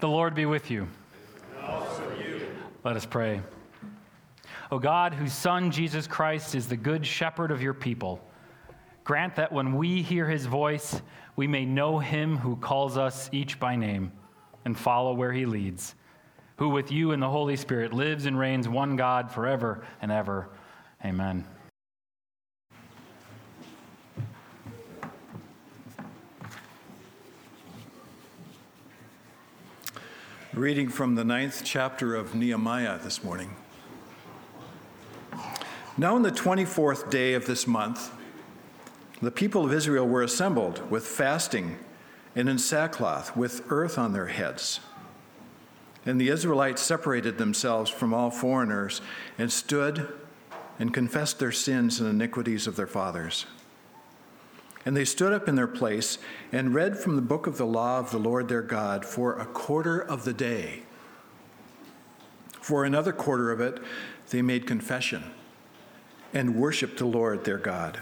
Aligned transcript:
The 0.00 0.08
Lord 0.08 0.34
be 0.34 0.46
with 0.46 0.70
you. 0.70 0.86
Let 2.84 2.96
us 2.96 3.04
pray. 3.04 3.40
O 4.70 4.78
God, 4.78 5.12
whose 5.12 5.32
Son, 5.32 5.72
Jesus 5.72 6.06
Christ, 6.06 6.54
is 6.54 6.68
the 6.68 6.76
good 6.76 7.04
shepherd 7.04 7.50
of 7.50 7.60
your 7.60 7.74
people, 7.74 8.20
grant 9.02 9.34
that 9.36 9.50
when 9.50 9.74
we 9.74 10.02
hear 10.02 10.28
his 10.28 10.46
voice, 10.46 11.02
we 11.34 11.48
may 11.48 11.64
know 11.64 11.98
him 11.98 12.36
who 12.36 12.54
calls 12.56 12.96
us 12.96 13.28
each 13.32 13.58
by 13.58 13.74
name 13.74 14.12
and 14.64 14.78
follow 14.78 15.14
where 15.14 15.32
he 15.32 15.46
leads, 15.46 15.96
who 16.56 16.68
with 16.68 16.92
you 16.92 17.10
and 17.10 17.20
the 17.20 17.28
Holy 17.28 17.56
Spirit 17.56 17.92
lives 17.92 18.26
and 18.26 18.38
reigns 18.38 18.68
one 18.68 18.94
God 18.94 19.32
forever 19.32 19.84
and 20.00 20.12
ever. 20.12 20.48
Amen. 21.04 21.44
Reading 30.58 30.88
from 30.88 31.14
the 31.14 31.22
ninth 31.22 31.62
chapter 31.64 32.16
of 32.16 32.34
Nehemiah 32.34 32.98
this 32.98 33.22
morning. 33.22 33.54
Now, 35.96 36.16
on 36.16 36.22
the 36.22 36.32
24th 36.32 37.10
day 37.10 37.34
of 37.34 37.46
this 37.46 37.68
month, 37.68 38.10
the 39.22 39.30
people 39.30 39.64
of 39.64 39.72
Israel 39.72 40.08
were 40.08 40.24
assembled 40.24 40.90
with 40.90 41.06
fasting 41.06 41.78
and 42.34 42.48
in 42.48 42.58
sackcloth, 42.58 43.36
with 43.36 43.70
earth 43.70 43.98
on 43.98 44.12
their 44.12 44.26
heads. 44.26 44.80
And 46.04 46.20
the 46.20 46.28
Israelites 46.28 46.82
separated 46.82 47.38
themselves 47.38 47.88
from 47.88 48.12
all 48.12 48.32
foreigners 48.32 49.00
and 49.38 49.52
stood 49.52 50.12
and 50.80 50.92
confessed 50.92 51.38
their 51.38 51.52
sins 51.52 52.00
and 52.00 52.10
iniquities 52.10 52.66
of 52.66 52.74
their 52.74 52.88
fathers. 52.88 53.46
And 54.84 54.96
they 54.96 55.04
stood 55.04 55.32
up 55.32 55.48
in 55.48 55.54
their 55.54 55.66
place 55.66 56.18
and 56.52 56.74
read 56.74 56.98
from 56.98 57.16
the 57.16 57.22
book 57.22 57.46
of 57.46 57.58
the 57.58 57.66
law 57.66 57.98
of 57.98 58.10
the 58.10 58.18
Lord 58.18 58.48
their 58.48 58.62
God 58.62 59.04
for 59.04 59.38
a 59.38 59.44
quarter 59.44 60.00
of 60.00 60.24
the 60.24 60.32
day. 60.32 60.82
For 62.60 62.84
another 62.84 63.12
quarter 63.12 63.50
of 63.50 63.60
it, 63.60 63.80
they 64.30 64.42
made 64.42 64.66
confession 64.66 65.24
and 66.32 66.56
worshiped 66.56 66.98
the 66.98 67.06
Lord 67.06 67.44
their 67.44 67.58
God. 67.58 68.00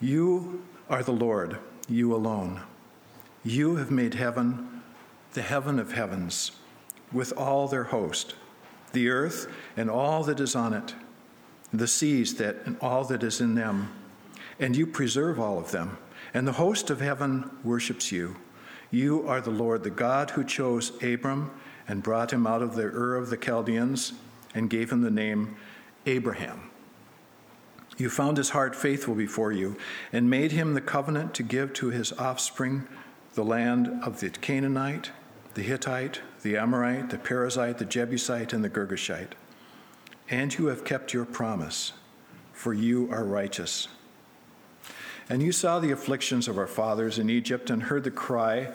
You 0.00 0.64
are 0.90 1.02
the 1.02 1.12
Lord, 1.12 1.58
you 1.88 2.14
alone. 2.14 2.62
You 3.44 3.76
have 3.76 3.90
made 3.90 4.14
heaven, 4.14 4.82
the 5.34 5.42
heaven 5.42 5.78
of 5.78 5.92
heavens, 5.92 6.52
with 7.12 7.32
all 7.36 7.68
their 7.68 7.84
host, 7.84 8.34
the 8.92 9.08
earth 9.08 9.52
and 9.76 9.88
all 9.88 10.24
that 10.24 10.40
is 10.40 10.56
on 10.56 10.72
it 10.72 10.94
the 11.72 11.88
seas 11.88 12.34
that 12.34 12.56
and 12.66 12.76
all 12.80 13.04
that 13.04 13.22
is 13.22 13.40
in 13.40 13.54
them, 13.54 13.90
and 14.60 14.76
you 14.76 14.86
preserve 14.86 15.40
all 15.40 15.58
of 15.58 15.70
them. 15.70 15.96
And 16.34 16.46
the 16.46 16.52
host 16.52 16.90
of 16.90 17.00
heaven 17.00 17.50
worships 17.64 18.12
you. 18.12 18.36
You 18.90 19.26
are 19.26 19.40
the 19.40 19.50
Lord, 19.50 19.82
the 19.82 19.90
God 19.90 20.30
who 20.30 20.44
chose 20.44 20.92
Abram 21.02 21.50
and 21.88 22.02
brought 22.02 22.32
him 22.32 22.46
out 22.46 22.62
of 22.62 22.74
the 22.74 22.84
Ur 22.84 23.16
of 23.16 23.30
the 23.30 23.36
Chaldeans 23.36 24.12
and 24.54 24.70
gave 24.70 24.92
him 24.92 25.00
the 25.00 25.10
name 25.10 25.56
Abraham. 26.06 26.70
You 27.96 28.10
found 28.10 28.36
his 28.36 28.50
heart 28.50 28.74
faithful 28.74 29.14
before 29.14 29.52
you 29.52 29.76
and 30.12 30.28
made 30.28 30.52
him 30.52 30.74
the 30.74 30.80
covenant 30.80 31.34
to 31.34 31.42
give 31.42 31.72
to 31.74 31.88
his 31.88 32.12
offspring 32.12 32.86
the 33.34 33.44
land 33.44 33.88
of 34.02 34.20
the 34.20 34.30
Canaanite, 34.30 35.10
the 35.54 35.62
Hittite, 35.62 36.20
the 36.42 36.56
Amorite, 36.56 37.10
the 37.10 37.18
Perizzite, 37.18 37.78
the 37.78 37.84
Jebusite, 37.84 38.52
and 38.52 38.64
the 38.64 38.70
Girgashite 38.70 39.32
and 40.32 40.58
you 40.58 40.66
have 40.66 40.82
kept 40.82 41.12
your 41.12 41.26
promise, 41.26 41.92
for 42.54 42.72
you 42.72 43.06
are 43.12 43.22
righteous. 43.22 43.86
And 45.28 45.42
you 45.42 45.52
saw 45.52 45.78
the 45.78 45.92
afflictions 45.92 46.48
of 46.48 46.56
our 46.56 46.66
fathers 46.66 47.18
in 47.18 47.28
Egypt 47.28 47.68
and 47.68 47.82
heard 47.82 48.04
the 48.04 48.10
cry 48.10 48.72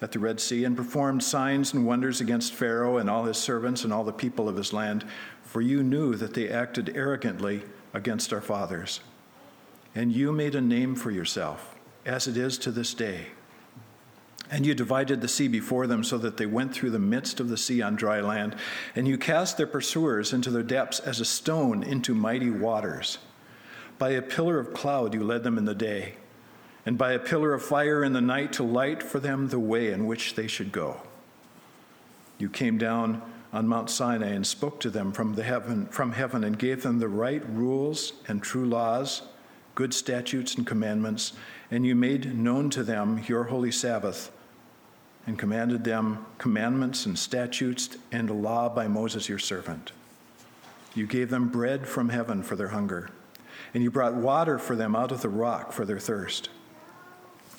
at 0.00 0.12
the 0.12 0.20
Red 0.20 0.40
Sea 0.40 0.64
and 0.64 0.76
performed 0.76 1.22
signs 1.24 1.74
and 1.74 1.84
wonders 1.84 2.20
against 2.20 2.54
Pharaoh 2.54 2.96
and 2.96 3.10
all 3.10 3.24
his 3.24 3.36
servants 3.36 3.82
and 3.82 3.92
all 3.92 4.04
the 4.04 4.12
people 4.12 4.48
of 4.48 4.56
his 4.56 4.72
land, 4.72 5.04
for 5.42 5.60
you 5.60 5.82
knew 5.82 6.14
that 6.14 6.32
they 6.32 6.48
acted 6.48 6.96
arrogantly 6.96 7.62
against 7.92 8.32
our 8.32 8.40
fathers. 8.40 9.00
And 9.96 10.12
you 10.12 10.30
made 10.30 10.54
a 10.54 10.60
name 10.60 10.94
for 10.94 11.10
yourself, 11.10 11.74
as 12.06 12.28
it 12.28 12.36
is 12.36 12.56
to 12.58 12.70
this 12.70 12.94
day. 12.94 13.26
And 14.50 14.66
you 14.66 14.74
divided 14.74 15.20
the 15.20 15.28
sea 15.28 15.46
before 15.46 15.86
them 15.86 16.02
so 16.02 16.18
that 16.18 16.36
they 16.36 16.46
went 16.46 16.74
through 16.74 16.90
the 16.90 16.98
midst 16.98 17.38
of 17.38 17.48
the 17.48 17.56
sea 17.56 17.80
on 17.82 17.94
dry 17.94 18.20
land. 18.20 18.56
And 18.96 19.06
you 19.06 19.16
cast 19.16 19.56
their 19.56 19.66
pursuers 19.68 20.32
into 20.32 20.50
their 20.50 20.64
depths 20.64 20.98
as 20.98 21.20
a 21.20 21.24
stone 21.24 21.84
into 21.84 22.14
mighty 22.14 22.50
waters. 22.50 23.18
By 23.98 24.10
a 24.10 24.22
pillar 24.22 24.58
of 24.58 24.74
cloud 24.74 25.14
you 25.14 25.22
led 25.22 25.44
them 25.44 25.56
in 25.56 25.66
the 25.66 25.74
day, 25.74 26.14
and 26.84 26.98
by 26.98 27.12
a 27.12 27.18
pillar 27.18 27.54
of 27.54 27.62
fire 27.62 28.02
in 28.02 28.12
the 28.12 28.20
night 28.20 28.52
to 28.54 28.64
light 28.64 29.02
for 29.02 29.20
them 29.20 29.48
the 29.48 29.60
way 29.60 29.92
in 29.92 30.06
which 30.06 30.34
they 30.34 30.48
should 30.48 30.72
go. 30.72 31.00
You 32.38 32.48
came 32.48 32.76
down 32.78 33.22
on 33.52 33.68
Mount 33.68 33.90
Sinai 33.90 34.30
and 34.30 34.46
spoke 34.46 34.80
to 34.80 34.90
them 34.90 35.12
from, 35.12 35.34
the 35.34 35.42
heaven, 35.42 35.86
from 35.86 36.12
heaven 36.12 36.42
and 36.42 36.58
gave 36.58 36.82
them 36.82 36.98
the 36.98 37.08
right 37.08 37.46
rules 37.50 38.14
and 38.26 38.42
true 38.42 38.64
laws, 38.64 39.22
good 39.74 39.92
statutes 39.92 40.54
and 40.54 40.66
commandments, 40.66 41.34
and 41.70 41.86
you 41.86 41.94
made 41.94 42.36
known 42.36 42.70
to 42.70 42.82
them 42.82 43.22
your 43.28 43.44
holy 43.44 43.70
Sabbath 43.70 44.32
and 45.26 45.38
commanded 45.38 45.84
them 45.84 46.24
commandments 46.38 47.06
and 47.06 47.18
statutes 47.18 47.96
and 48.10 48.30
a 48.30 48.34
law 48.34 48.68
by 48.68 48.88
Moses 48.88 49.28
your 49.28 49.38
servant. 49.38 49.92
You 50.94 51.06
gave 51.06 51.30
them 51.30 51.48
bread 51.48 51.86
from 51.86 52.08
heaven 52.08 52.42
for 52.42 52.56
their 52.56 52.68
hunger, 52.68 53.10
and 53.74 53.82
you 53.82 53.90
brought 53.90 54.14
water 54.14 54.58
for 54.58 54.74
them 54.74 54.96
out 54.96 55.12
of 55.12 55.22
the 55.22 55.28
rock 55.28 55.72
for 55.72 55.84
their 55.84 55.98
thirst. 55.98 56.50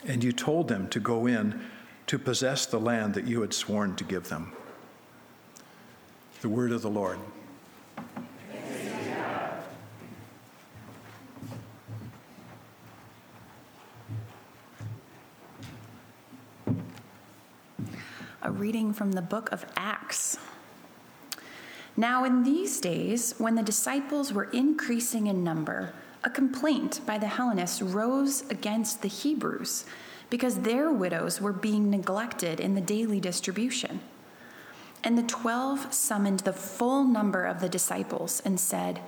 And 0.05 0.23
you 0.23 0.31
told 0.31 0.67
them 0.67 0.89
to 0.89 0.99
go 0.99 1.27
in 1.27 1.61
to 2.07 2.19
possess 2.19 2.65
the 2.65 2.79
land 2.79 3.13
that 3.13 3.27
you 3.27 3.41
had 3.41 3.53
sworn 3.53 3.95
to 3.95 4.03
give 4.03 4.29
them. 4.29 4.51
The 6.41 6.49
word 6.49 6.71
of 6.71 6.81
the 6.81 6.89
Lord. 6.89 7.19
A 18.41 18.51
reading 18.51 18.93
from 18.93 19.11
the 19.11 19.21
book 19.21 19.51
of 19.51 19.65
Acts. 19.75 20.37
Now, 21.95 22.23
in 22.23 22.43
these 22.43 22.79
days, 22.79 23.35
when 23.37 23.55
the 23.55 23.63
disciples 23.63 24.33
were 24.33 24.45
increasing 24.45 25.27
in 25.27 25.43
number, 25.43 25.93
a 26.23 26.29
complaint 26.29 27.01
by 27.05 27.17
the 27.17 27.27
Hellenists 27.27 27.81
rose 27.81 28.43
against 28.49 29.01
the 29.01 29.07
Hebrews 29.07 29.85
because 30.29 30.59
their 30.59 30.91
widows 30.91 31.41
were 31.41 31.51
being 31.51 31.89
neglected 31.89 32.59
in 32.59 32.73
the 32.73 32.81
daily 32.81 33.19
distribution. 33.19 33.99
And 35.03 35.17
the 35.17 35.23
twelve 35.23 35.93
summoned 35.93 36.41
the 36.41 36.53
full 36.53 37.03
number 37.03 37.45
of 37.45 37.59
the 37.59 37.69
disciples 37.69 38.41
and 38.45 38.59
said, 38.59 39.01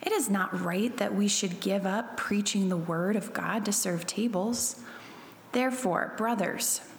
It 0.00 0.12
is 0.12 0.30
not 0.30 0.60
right 0.60 0.96
that 0.98 1.14
we 1.14 1.26
should 1.26 1.60
give 1.60 1.84
up 1.86 2.16
preaching 2.16 2.68
the 2.68 2.76
word 2.76 3.16
of 3.16 3.32
God 3.32 3.64
to 3.64 3.72
serve 3.72 4.06
tables. 4.06 4.80
Therefore, 5.52 6.14
brothers, 6.16 6.82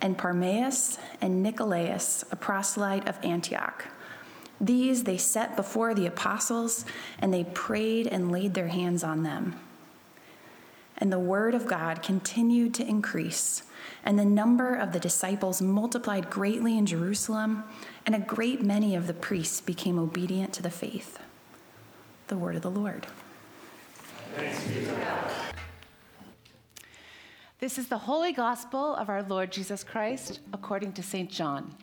and 0.00 0.16
Parmenas 0.16 0.98
and 1.20 1.42
Nicolaus, 1.42 2.24
a 2.30 2.36
proselyte 2.36 3.08
of 3.08 3.18
Antioch. 3.24 3.86
These 4.60 5.04
they 5.04 5.16
set 5.16 5.56
before 5.56 5.94
the 5.94 6.06
apostles, 6.06 6.84
and 7.18 7.32
they 7.32 7.44
prayed 7.44 8.06
and 8.06 8.30
laid 8.30 8.54
their 8.54 8.68
hands 8.68 9.02
on 9.02 9.22
them. 9.22 9.58
And 10.98 11.10
the 11.10 11.18
word 11.18 11.54
of 11.54 11.66
God 11.66 12.02
continued 12.02 12.74
to 12.74 12.86
increase, 12.86 13.62
and 14.04 14.18
the 14.18 14.24
number 14.24 14.74
of 14.74 14.92
the 14.92 15.00
disciples 15.00 15.62
multiplied 15.62 16.28
greatly 16.28 16.76
in 16.76 16.84
Jerusalem, 16.84 17.64
and 18.04 18.14
a 18.14 18.18
great 18.18 18.62
many 18.62 18.94
of 18.94 19.06
the 19.06 19.14
priests 19.14 19.62
became 19.62 19.98
obedient 19.98 20.52
to 20.54 20.62
the 20.62 20.70
faith. 20.70 21.18
The 22.28 22.36
word 22.36 22.56
of 22.56 22.62
the 22.62 22.70
Lord. 22.70 23.06
This 27.60 27.76
is 27.76 27.88
the 27.88 27.98
Holy 27.98 28.32
Gospel 28.32 28.94
of 28.94 29.10
our 29.10 29.22
Lord 29.22 29.52
Jesus 29.52 29.84
Christ 29.84 30.40
according 30.50 30.94
to 30.94 31.02
St. 31.02 31.30
John. 31.30 31.74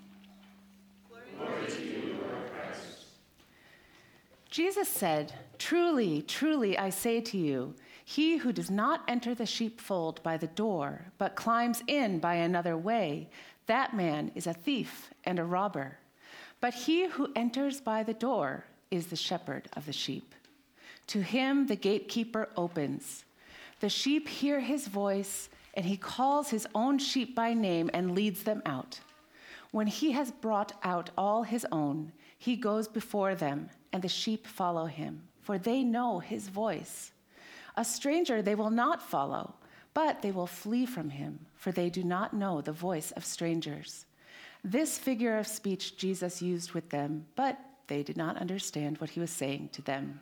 Jesus 4.50 4.90
said, 4.90 5.34
Truly, 5.60 6.24
truly, 6.24 6.80
I 6.80 6.90
say 6.90 7.22
to 7.22 7.38
you, 7.38 7.76
he 8.04 8.38
who 8.38 8.52
does 8.52 8.72
not 8.72 9.04
enter 9.08 9.36
the 9.36 9.46
sheepfold 9.46 10.24
by 10.24 10.36
the 10.36 10.48
door, 10.48 11.12
but 11.20 11.36
climbs 11.36 11.84
in 11.86 12.18
by 12.18 12.36
another 12.36 12.76
way, 12.76 13.30
That 13.68 13.96
man 13.96 14.32
is 14.34 14.48
a 14.48 14.56
thief 14.56 15.12
and 15.26 15.38
a 15.38 15.44
robber. 15.44 16.00
But 16.60 16.74
he 16.74 17.06
who 17.06 17.32
enters 17.36 17.82
by 17.82 18.02
the 18.02 18.16
door 18.16 18.66
is 18.90 19.08
the 19.08 19.16
shepherd 19.16 19.68
of 19.74 19.86
the 19.86 19.94
sheep. 19.94 20.34
To 21.08 21.22
him 21.22 21.68
the 21.68 21.76
gatekeeper 21.76 22.50
opens. 22.58 23.26
The 23.80 23.90
sheep 23.90 24.28
hear 24.28 24.60
his 24.60 24.88
voice, 24.88 25.50
and 25.78 25.86
he 25.86 25.96
calls 25.96 26.50
his 26.50 26.68
own 26.74 26.98
sheep 26.98 27.36
by 27.36 27.54
name 27.54 27.90
and 27.94 28.16
leads 28.16 28.42
them 28.42 28.64
out. 28.66 29.00
When 29.70 29.86
he 29.86 30.12
has 30.14 30.32
brought 30.32 30.74
out 30.84 31.12
all 31.16 31.44
his 31.44 31.68
own, 31.72 32.12
he 32.40 32.56
goes 32.56 32.88
before 32.88 33.36
them, 33.36 33.70
and 33.94 34.02
the 34.02 34.10
sheep 34.10 34.48
follow 34.48 34.88
him, 34.88 35.22
for 35.40 35.60
they 35.60 35.84
know 35.84 36.18
his 36.18 36.48
voice. 36.48 37.12
A 37.76 37.86
stranger 37.86 38.42
they 38.42 38.56
will 38.56 38.72
not 38.72 39.08
follow, 39.08 39.54
but 39.94 40.24
they 40.24 40.32
will 40.32 40.48
flee 40.48 40.88
from 40.88 41.12
him, 41.12 41.46
for 41.54 41.72
they 41.72 41.92
do 41.92 42.04
not 42.04 42.34
know 42.34 42.60
the 42.60 42.72
voice 42.72 43.12
of 43.12 43.24
strangers. 43.24 44.08
This 44.64 44.98
figure 44.98 45.38
of 45.38 45.46
speech 45.46 45.96
Jesus 45.96 46.42
used 46.42 46.72
with 46.72 46.90
them, 46.90 47.28
but 47.36 47.60
they 47.86 48.02
did 48.02 48.18
not 48.18 48.38
understand 48.38 48.98
what 48.98 49.12
he 49.12 49.20
was 49.20 49.30
saying 49.30 49.70
to 49.74 49.84
them. 49.84 50.22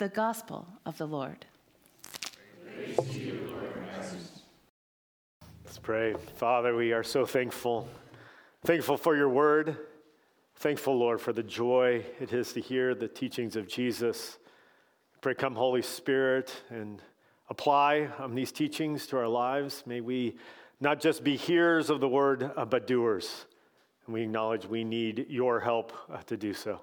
The 0.00 0.08
gospel 0.08 0.66
of 0.86 0.96
the 0.96 1.06
Lord. 1.06 1.44
Let's 5.62 5.78
pray. 5.82 6.14
Father, 6.36 6.74
we 6.74 6.94
are 6.94 7.02
so 7.02 7.26
thankful. 7.26 7.86
Thankful 8.64 8.96
for 8.96 9.14
your 9.14 9.28
word. 9.28 9.76
Thankful, 10.56 10.96
Lord, 10.96 11.20
for 11.20 11.34
the 11.34 11.42
joy 11.42 12.02
it 12.18 12.32
is 12.32 12.54
to 12.54 12.62
hear 12.62 12.94
the 12.94 13.08
teachings 13.08 13.56
of 13.56 13.68
Jesus. 13.68 14.38
Pray, 15.20 15.34
come, 15.34 15.54
Holy 15.54 15.82
Spirit, 15.82 16.50
and 16.70 17.02
apply 17.50 18.08
um, 18.18 18.34
these 18.34 18.52
teachings 18.52 19.06
to 19.08 19.18
our 19.18 19.28
lives. 19.28 19.82
May 19.84 20.00
we 20.00 20.38
not 20.80 21.02
just 21.02 21.22
be 21.22 21.36
hearers 21.36 21.90
of 21.90 22.00
the 22.00 22.08
word, 22.08 22.50
uh, 22.56 22.64
but 22.64 22.86
doers. 22.86 23.44
And 24.06 24.14
we 24.14 24.22
acknowledge 24.22 24.64
we 24.64 24.82
need 24.82 25.26
your 25.28 25.60
help 25.60 25.92
uh, 26.10 26.22
to 26.22 26.38
do 26.38 26.54
so. 26.54 26.80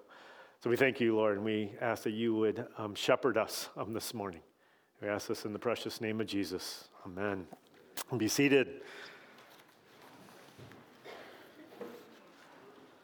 So 0.64 0.72
we 0.72 0.76
thank 0.76 1.00
you, 1.00 1.16
Lord, 1.16 1.36
and 1.36 1.46
we 1.46 1.72
ask 1.82 2.02
that 2.04 2.14
you 2.14 2.34
would 2.34 2.66
um, 2.80 2.96
shepherd 2.96 3.38
us 3.38 3.70
um, 3.78 3.94
this 3.94 4.16
morning. 4.16 4.42
We 5.00 5.08
ask 5.08 5.28
this 5.28 5.46
in 5.46 5.54
the 5.54 5.60
precious 5.60 6.02
name 6.02 6.20
of 6.20 6.26
Jesus. 6.26 6.86
Amen. 7.06 7.46
Be 8.18 8.28
seated. 8.28 8.82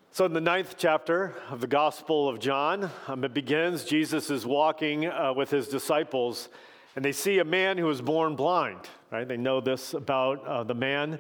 So, 0.09 0.25
in 0.25 0.33
the 0.33 0.41
ninth 0.41 0.75
chapter 0.79 1.35
of 1.51 1.61
the 1.61 1.67
Gospel 1.67 2.27
of 2.27 2.39
John, 2.39 2.89
um, 3.07 3.23
it 3.23 3.35
begins. 3.35 3.83
Jesus 3.83 4.31
is 4.31 4.47
walking 4.47 5.05
uh, 5.05 5.33
with 5.35 5.51
his 5.51 5.67
disciples, 5.67 6.50
and 6.95 7.05
they 7.05 7.11
see 7.11 7.38
a 7.38 7.45
man 7.45 7.77
who 7.77 7.85
was 7.85 8.01
born 8.01 8.35
blind. 8.35 8.79
Right? 9.11 9.27
They 9.27 9.38
know 9.38 9.61
this 9.61 9.94
about 9.94 10.44
uh, 10.47 10.63
the 10.63 10.73
man. 10.73 11.19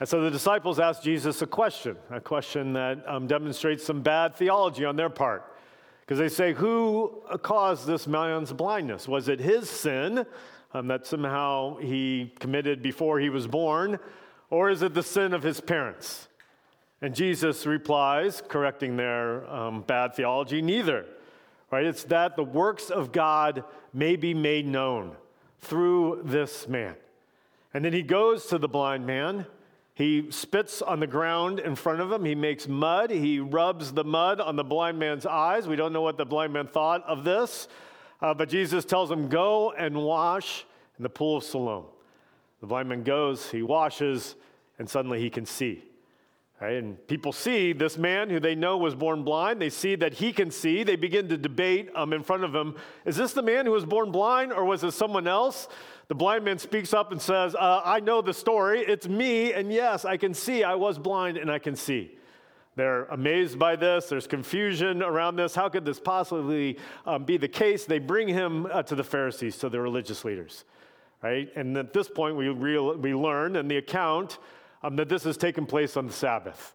And 0.00 0.08
so 0.08 0.20
the 0.20 0.32
disciples 0.32 0.80
ask 0.80 1.00
Jesus 1.00 1.42
a 1.42 1.46
question, 1.46 1.96
a 2.10 2.20
question 2.20 2.72
that 2.72 3.04
um, 3.06 3.28
demonstrates 3.28 3.84
some 3.84 4.02
bad 4.02 4.34
theology 4.34 4.84
on 4.84 4.96
their 4.96 5.10
part. 5.10 5.44
Because 6.10 6.18
they 6.18 6.28
say, 6.28 6.54
Who 6.54 7.22
caused 7.42 7.86
this 7.86 8.08
man's 8.08 8.52
blindness? 8.52 9.06
Was 9.06 9.28
it 9.28 9.38
his 9.38 9.70
sin 9.70 10.26
um, 10.74 10.88
that 10.88 11.06
somehow 11.06 11.76
he 11.76 12.34
committed 12.40 12.82
before 12.82 13.20
he 13.20 13.28
was 13.28 13.46
born, 13.46 13.96
or 14.50 14.70
is 14.70 14.82
it 14.82 14.92
the 14.92 15.04
sin 15.04 15.32
of 15.32 15.44
his 15.44 15.60
parents? 15.60 16.26
And 17.00 17.14
Jesus 17.14 17.64
replies, 17.64 18.42
correcting 18.48 18.96
their 18.96 19.48
um, 19.48 19.82
bad 19.82 20.16
theology, 20.16 20.60
neither. 20.60 21.06
Right? 21.70 21.86
It's 21.86 22.02
that 22.02 22.34
the 22.34 22.42
works 22.42 22.90
of 22.90 23.12
God 23.12 23.62
may 23.92 24.16
be 24.16 24.34
made 24.34 24.66
known 24.66 25.14
through 25.60 26.22
this 26.24 26.66
man. 26.66 26.96
And 27.72 27.84
then 27.84 27.92
he 27.92 28.02
goes 28.02 28.46
to 28.46 28.58
the 28.58 28.68
blind 28.68 29.06
man 29.06 29.46
he 30.00 30.30
spits 30.30 30.80
on 30.80 30.98
the 30.98 31.06
ground 31.06 31.58
in 31.58 31.74
front 31.74 32.00
of 32.00 32.10
him. 32.10 32.24
He 32.24 32.34
makes 32.34 32.66
mud. 32.66 33.10
He 33.10 33.38
rubs 33.38 33.92
the 33.92 34.02
mud 34.04 34.40
on 34.40 34.56
the 34.56 34.64
blind 34.64 34.98
man's 34.98 35.26
eyes. 35.26 35.68
We 35.68 35.76
don't 35.76 35.92
know 35.92 36.00
what 36.00 36.16
the 36.16 36.24
blind 36.24 36.54
man 36.54 36.66
thought 36.68 37.04
of 37.06 37.22
this, 37.22 37.68
uh, 38.22 38.32
but 38.32 38.48
Jesus 38.48 38.86
tells 38.86 39.10
him, 39.10 39.28
Go 39.28 39.72
and 39.72 39.94
wash 39.96 40.64
in 40.96 41.02
the 41.02 41.10
pool 41.10 41.36
of 41.36 41.44
Siloam. 41.44 41.84
The 42.60 42.66
blind 42.66 42.88
man 42.88 43.02
goes, 43.02 43.50
he 43.50 43.62
washes, 43.62 44.36
and 44.78 44.88
suddenly 44.88 45.20
he 45.20 45.28
can 45.28 45.44
see. 45.44 45.84
Right? 46.60 46.74
And 46.74 47.06
people 47.08 47.32
see 47.32 47.72
this 47.72 47.96
man 47.96 48.28
who 48.28 48.38
they 48.38 48.54
know 48.54 48.76
was 48.76 48.94
born 48.94 49.24
blind. 49.24 49.62
They 49.62 49.70
see 49.70 49.94
that 49.96 50.12
he 50.12 50.30
can 50.30 50.50
see. 50.50 50.82
They 50.82 50.96
begin 50.96 51.26
to 51.30 51.38
debate 51.38 51.88
um, 51.94 52.12
in 52.12 52.22
front 52.22 52.44
of 52.44 52.54
him 52.54 52.76
Is 53.06 53.16
this 53.16 53.32
the 53.32 53.42
man 53.42 53.64
who 53.64 53.72
was 53.72 53.86
born 53.86 54.10
blind, 54.10 54.52
or 54.52 54.64
was 54.66 54.84
it 54.84 54.92
someone 54.92 55.26
else? 55.26 55.68
The 56.08 56.14
blind 56.14 56.44
man 56.44 56.58
speaks 56.58 56.92
up 56.92 57.12
and 57.12 57.22
says, 57.22 57.54
uh, 57.54 57.80
I 57.82 58.00
know 58.00 58.20
the 58.20 58.34
story. 58.34 58.80
It's 58.80 59.08
me, 59.08 59.54
and 59.54 59.72
yes, 59.72 60.04
I 60.04 60.16
can 60.18 60.34
see. 60.34 60.62
I 60.62 60.74
was 60.74 60.98
blind 60.98 61.38
and 61.38 61.50
I 61.50 61.58
can 61.58 61.76
see. 61.76 62.18
They're 62.76 63.04
amazed 63.06 63.58
by 63.58 63.76
this. 63.76 64.06
There's 64.06 64.26
confusion 64.26 65.02
around 65.02 65.36
this. 65.36 65.54
How 65.54 65.68
could 65.68 65.84
this 65.84 66.00
possibly 66.00 66.78
um, 67.06 67.24
be 67.24 67.36
the 67.36 67.48
case? 67.48 67.84
They 67.84 67.98
bring 67.98 68.28
him 68.28 68.66
uh, 68.66 68.82
to 68.84 68.94
the 68.94 69.04
Pharisees, 69.04 69.56
to 69.58 69.68
the 69.68 69.80
religious 69.80 70.24
leaders, 70.24 70.64
right? 71.22 71.48
And 71.56 71.76
at 71.76 71.92
this 71.92 72.08
point, 72.08 72.36
we, 72.36 72.48
real, 72.48 72.96
we 72.96 73.14
learn 73.14 73.56
in 73.56 73.68
the 73.68 73.76
account 73.76 74.38
um, 74.82 74.96
that 74.96 75.08
this 75.08 75.24
has 75.24 75.36
taken 75.36 75.66
place 75.66 75.96
on 75.96 76.06
the 76.06 76.12
Sabbath. 76.12 76.74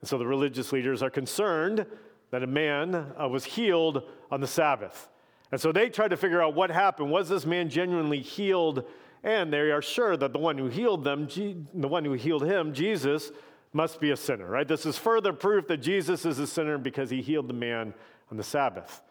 And 0.00 0.08
so 0.08 0.18
the 0.18 0.26
religious 0.26 0.72
leaders 0.72 1.02
are 1.02 1.10
concerned 1.10 1.86
that 2.30 2.42
a 2.42 2.46
man 2.46 2.94
uh, 2.94 3.28
was 3.28 3.44
healed 3.44 4.02
on 4.30 4.40
the 4.40 4.46
Sabbath. 4.46 5.08
And 5.52 5.60
so 5.60 5.70
they 5.70 5.88
tried 5.90 6.08
to 6.08 6.16
figure 6.16 6.42
out 6.42 6.54
what 6.54 6.70
happened. 6.70 7.10
Was 7.10 7.28
this 7.28 7.44
man 7.44 7.68
genuinely 7.68 8.20
healed? 8.20 8.84
And 9.22 9.52
they 9.52 9.70
are 9.70 9.82
sure 9.82 10.16
that 10.16 10.32
the 10.32 10.38
one 10.38 10.58
who 10.58 10.66
healed 10.66 11.04
them, 11.04 11.28
the 11.74 11.88
one 11.88 12.04
who 12.04 12.14
healed 12.14 12.44
him, 12.44 12.72
Jesus, 12.72 13.30
must 13.72 14.00
be 14.00 14.10
a 14.10 14.16
sinner, 14.16 14.46
right? 14.46 14.66
This 14.66 14.84
is 14.84 14.98
further 14.98 15.32
proof 15.32 15.66
that 15.68 15.78
Jesus 15.78 16.26
is 16.26 16.38
a 16.38 16.46
sinner 16.46 16.78
because 16.78 17.10
he 17.10 17.22
healed 17.22 17.48
the 17.48 17.54
man 17.54 17.94
on 18.30 18.36
the 18.36 18.42
Sabbath. 18.42 19.02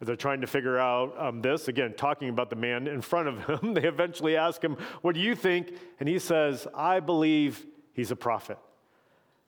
As 0.00 0.06
they're 0.06 0.16
trying 0.16 0.40
to 0.40 0.46
figure 0.46 0.78
out 0.78 1.18
um, 1.18 1.40
this, 1.40 1.68
again, 1.68 1.94
talking 1.96 2.28
about 2.28 2.50
the 2.50 2.56
man 2.56 2.86
in 2.88 3.00
front 3.00 3.28
of 3.28 3.44
him, 3.44 3.74
they 3.74 3.84
eventually 3.84 4.36
ask 4.36 4.62
him, 4.62 4.76
What 5.02 5.14
do 5.14 5.20
you 5.20 5.34
think? 5.34 5.72
And 6.00 6.08
he 6.08 6.18
says, 6.18 6.66
I 6.74 7.00
believe 7.00 7.64
he's 7.94 8.10
a 8.10 8.16
prophet. 8.16 8.58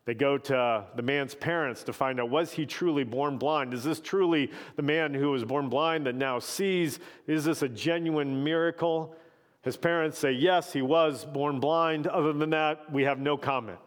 They 0.06 0.14
go 0.14 0.38
to 0.38 0.86
the 0.94 1.02
man's 1.02 1.34
parents 1.34 1.82
to 1.84 1.92
find 1.92 2.20
out 2.20 2.30
was 2.30 2.52
he 2.52 2.64
truly 2.64 3.02
born 3.02 3.38
blind? 3.38 3.74
Is 3.74 3.82
this 3.82 4.00
truly 4.00 4.52
the 4.76 4.82
man 4.82 5.12
who 5.12 5.32
was 5.32 5.44
born 5.44 5.68
blind 5.68 6.06
that 6.06 6.14
now 6.14 6.38
sees? 6.38 7.00
Is 7.26 7.44
this 7.44 7.62
a 7.62 7.68
genuine 7.68 8.44
miracle? 8.44 9.16
His 9.62 9.76
parents 9.76 10.16
say, 10.16 10.30
yes, 10.30 10.72
he 10.72 10.80
was 10.80 11.24
born 11.24 11.58
blind. 11.58 12.06
Other 12.06 12.32
than 12.32 12.50
that, 12.50 12.92
we 12.92 13.02
have 13.02 13.18
no 13.18 13.36
comment. 13.36 13.80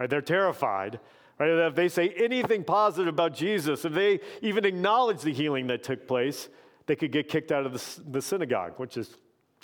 Right? 0.00 0.10
They're 0.10 0.20
terrified. 0.20 0.98
Right? 1.38 1.48
If 1.48 1.76
they 1.76 1.88
say 1.88 2.08
anything 2.08 2.64
positive 2.64 3.14
about 3.14 3.32
Jesus, 3.32 3.84
if 3.84 3.92
they 3.92 4.18
even 4.40 4.64
acknowledge 4.64 5.22
the 5.22 5.32
healing 5.32 5.68
that 5.68 5.84
took 5.84 6.08
place, 6.08 6.48
they 6.86 6.96
could 6.96 7.12
get 7.12 7.28
kicked 7.28 7.52
out 7.52 7.66
of 7.66 7.72
the, 7.72 8.10
the 8.10 8.20
synagogue, 8.20 8.72
which 8.78 8.96
is 8.96 9.16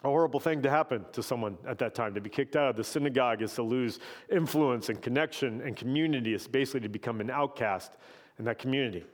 a 0.04 0.08
horrible 0.08 0.38
thing 0.38 0.62
to 0.62 0.70
happen 0.70 1.04
to 1.12 1.22
someone 1.22 1.58
at 1.66 1.78
that 1.78 1.94
time. 1.94 2.14
To 2.14 2.20
be 2.20 2.30
kicked 2.30 2.54
out 2.54 2.70
of 2.70 2.76
the 2.76 2.84
synagogue 2.84 3.42
is 3.42 3.54
to 3.54 3.62
lose 3.62 3.98
influence 4.30 4.88
and 4.88 5.02
connection 5.02 5.60
and 5.62 5.76
community. 5.76 6.34
It's 6.34 6.46
basically 6.46 6.80
to 6.80 6.88
become 6.88 7.20
an 7.20 7.30
outcast 7.30 7.92
in 8.38 8.44
that 8.44 8.58
community. 8.58 9.04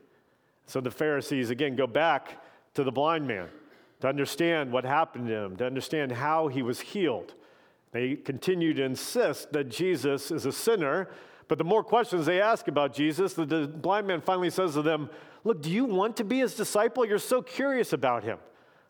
So 0.67 0.81
the 0.81 0.91
Pharisees, 0.91 1.51
again, 1.51 1.75
go 1.77 1.87
back 1.87 2.43
to 2.75 2.85
the 2.85 2.93
blind 2.93 3.27
man 3.27 3.49
to 4.01 4.09
understand 4.09 4.73
what 4.73 4.85
happened 4.85 5.29
to 5.29 5.35
him, 5.35 5.57
to 5.57 5.67
understand 5.67 6.13
how 6.13 6.49
he 6.49 6.63
was 6.63 6.81
healed. 6.81 7.35
They 7.93 8.17
continue 8.17 8.75
to 8.75 8.83
insist 8.83 9.53
that 9.53 9.71
Jesus 9.71 10.31
is 10.31 10.45
a 10.45 10.53
sinner, 10.53 11.09
but 11.49 11.59
the 11.59 11.65
more 11.65 11.85
questions 11.85 12.27
they 12.27 12.41
ask 12.41 12.69
about 12.69 12.93
Jesus, 12.93 13.35
the 13.35 13.69
blind 13.69 14.07
man 14.07 14.21
finally 14.21 14.51
says 14.51 14.75
to 14.75 14.83
them, 14.83 15.09
Look, 15.45 15.63
do 15.63 15.71
you 15.71 15.85
want 15.85 16.17
to 16.17 16.25
be 16.25 16.39
his 16.39 16.55
disciple? 16.55 17.05
You're 17.05 17.19
so 17.19 17.43
curious 17.43 17.93
about 17.93 18.25
him. 18.25 18.39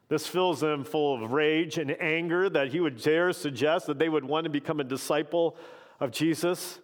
This 0.09 0.27
fills 0.27 0.61
them 0.61 0.85
full 0.85 1.23
of 1.23 1.33
rage 1.33 1.79
and 1.79 1.91
anger 2.01 2.49
that 2.51 2.69
he 2.69 2.81
would 2.81 3.01
dare 3.01 3.33
suggest 3.33 3.87
that 3.87 3.99
they 3.99 4.09
would 4.09 4.25
want 4.25 4.45
to 4.45 4.51
become 4.51 4.81
a 4.81 4.85
disciple 4.85 5.57
of 5.99 6.11
Jesus. 6.11 6.79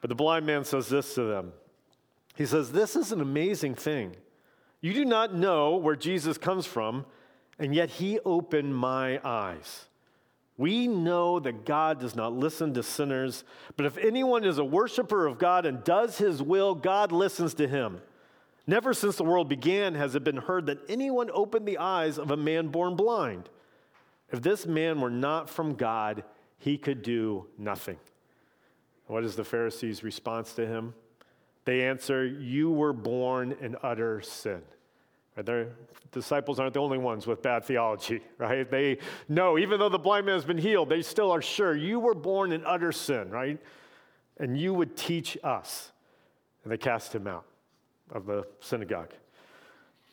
But 0.00 0.08
the 0.08 0.16
blind 0.16 0.46
man 0.46 0.64
says 0.64 0.88
this 0.88 1.14
to 1.14 1.22
them 1.22 1.52
He 2.36 2.46
says, 2.46 2.72
This 2.72 2.96
is 2.96 3.12
an 3.12 3.20
amazing 3.20 3.74
thing. 3.74 4.16
You 4.80 4.94
do 4.94 5.04
not 5.04 5.34
know 5.34 5.76
where 5.76 5.96
Jesus 5.96 6.38
comes 6.38 6.66
from, 6.66 7.04
and 7.58 7.74
yet 7.74 7.90
he 7.90 8.18
opened 8.20 8.74
my 8.74 9.20
eyes. 9.22 9.86
We 10.56 10.88
know 10.88 11.38
that 11.40 11.64
God 11.64 12.00
does 12.00 12.14
not 12.14 12.32
listen 12.34 12.74
to 12.74 12.82
sinners, 12.82 13.44
but 13.76 13.86
if 13.86 13.96
anyone 13.96 14.44
is 14.44 14.58
a 14.58 14.64
worshiper 14.64 15.26
of 15.26 15.38
God 15.38 15.64
and 15.64 15.82
does 15.84 16.18
his 16.18 16.42
will, 16.42 16.74
God 16.74 17.12
listens 17.12 17.54
to 17.54 17.68
him. 17.68 18.00
Never 18.70 18.94
since 18.94 19.16
the 19.16 19.24
world 19.24 19.48
began 19.48 19.96
has 19.96 20.14
it 20.14 20.22
been 20.22 20.36
heard 20.36 20.66
that 20.66 20.78
anyone 20.88 21.28
opened 21.34 21.66
the 21.66 21.78
eyes 21.78 22.20
of 22.20 22.30
a 22.30 22.36
man 22.36 22.68
born 22.68 22.94
blind. 22.94 23.48
If 24.30 24.42
this 24.42 24.64
man 24.64 25.00
were 25.00 25.10
not 25.10 25.50
from 25.50 25.74
God, 25.74 26.22
he 26.56 26.78
could 26.78 27.02
do 27.02 27.48
nothing. 27.58 27.96
What 29.08 29.24
is 29.24 29.34
the 29.34 29.42
Pharisees' 29.42 30.04
response 30.04 30.52
to 30.52 30.68
him? 30.68 30.94
They 31.64 31.84
answer, 31.84 32.24
You 32.24 32.70
were 32.70 32.92
born 32.92 33.56
in 33.60 33.74
utter 33.82 34.20
sin. 34.20 34.62
Right? 35.36 35.44
Their 35.44 35.70
disciples 36.12 36.60
aren't 36.60 36.74
the 36.74 36.80
only 36.80 36.98
ones 36.98 37.26
with 37.26 37.42
bad 37.42 37.64
theology, 37.64 38.20
right? 38.38 38.70
They 38.70 38.98
know, 39.28 39.58
even 39.58 39.80
though 39.80 39.88
the 39.88 39.98
blind 39.98 40.26
man 40.26 40.36
has 40.36 40.44
been 40.44 40.58
healed, 40.58 40.90
they 40.90 41.02
still 41.02 41.32
are 41.32 41.42
sure 41.42 41.74
you 41.74 41.98
were 41.98 42.14
born 42.14 42.52
in 42.52 42.64
utter 42.64 42.92
sin, 42.92 43.30
right? 43.30 43.58
And 44.38 44.56
you 44.56 44.72
would 44.74 44.96
teach 44.96 45.36
us. 45.42 45.90
And 46.62 46.70
they 46.70 46.78
cast 46.78 47.12
him 47.12 47.26
out 47.26 47.46
of 48.12 48.26
the 48.26 48.46
synagogue. 48.60 49.12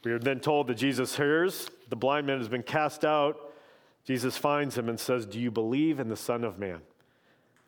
We 0.03 0.11
are 0.11 0.19
then 0.19 0.39
told 0.39 0.67
that 0.67 0.75
Jesus 0.75 1.17
hears, 1.17 1.69
the 1.89 1.95
blind 1.95 2.27
man 2.27 2.37
has 2.37 2.47
been 2.47 2.63
cast 2.63 3.03
out. 3.03 3.51
Jesus 4.05 4.37
finds 4.37 4.77
him 4.77 4.87
and 4.89 4.99
says, 4.99 5.25
Do 5.25 5.39
you 5.39 5.51
believe 5.51 5.99
in 5.99 6.07
the 6.07 6.15
Son 6.15 6.43
of 6.43 6.57
Man? 6.57 6.79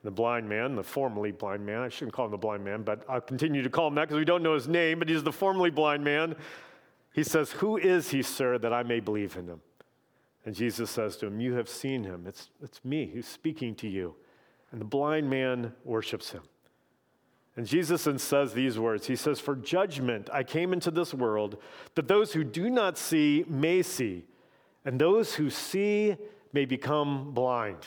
The 0.03 0.11
blind 0.11 0.47
man, 0.47 0.75
the 0.75 0.83
formerly 0.83 1.31
blind 1.31 1.65
man, 1.65 1.81
I 1.81 1.89
shouldn't 1.89 2.13
call 2.13 2.25
him 2.25 2.31
the 2.31 2.37
blind 2.37 2.63
man, 2.63 2.83
but 2.83 3.03
I'll 3.09 3.19
continue 3.19 3.61
to 3.61 3.69
call 3.69 3.87
him 3.89 3.95
that 3.95 4.07
because 4.07 4.17
we 4.17 4.23
don't 4.23 4.41
know 4.41 4.53
his 4.53 4.69
name, 4.69 4.99
but 4.99 5.09
he's 5.09 5.23
the 5.23 5.33
formerly 5.33 5.71
blind 5.71 6.03
man. 6.03 6.35
He 7.11 7.23
says, 7.23 7.51
Who 7.51 7.75
is 7.75 8.11
he, 8.11 8.21
sir, 8.21 8.57
that 8.59 8.71
I 8.71 8.83
may 8.83 9.01
believe 9.01 9.35
in 9.35 9.47
him? 9.47 9.59
And 10.45 10.55
Jesus 10.55 10.89
says 10.89 11.17
to 11.17 11.27
him, 11.27 11.41
You 11.41 11.55
have 11.55 11.67
seen 11.67 12.05
him. 12.05 12.25
It's, 12.25 12.49
it's 12.63 12.83
me 12.85 13.11
who's 13.13 13.27
speaking 13.27 13.75
to 13.75 13.89
you. 13.89 14.15
And 14.71 14.79
the 14.79 14.85
blind 14.85 15.29
man 15.29 15.73
worships 15.83 16.31
him. 16.31 16.43
And 17.59 17.67
Jesus 17.67 18.05
then 18.05 18.17
says 18.17 18.53
these 18.53 18.79
words 18.79 19.07
He 19.07 19.17
says, 19.17 19.41
For 19.41 19.53
judgment 19.53 20.29
I 20.31 20.43
came 20.43 20.71
into 20.71 20.91
this 20.91 21.13
world, 21.13 21.57
that 21.95 22.07
those 22.07 22.31
who 22.31 22.45
do 22.45 22.69
not 22.69 22.97
see 22.97 23.43
may 23.49 23.81
see, 23.81 24.23
and 24.85 24.97
those 24.97 25.33
who 25.33 25.49
see 25.49 26.15
may 26.53 26.63
become 26.63 27.31
blind. 27.31 27.85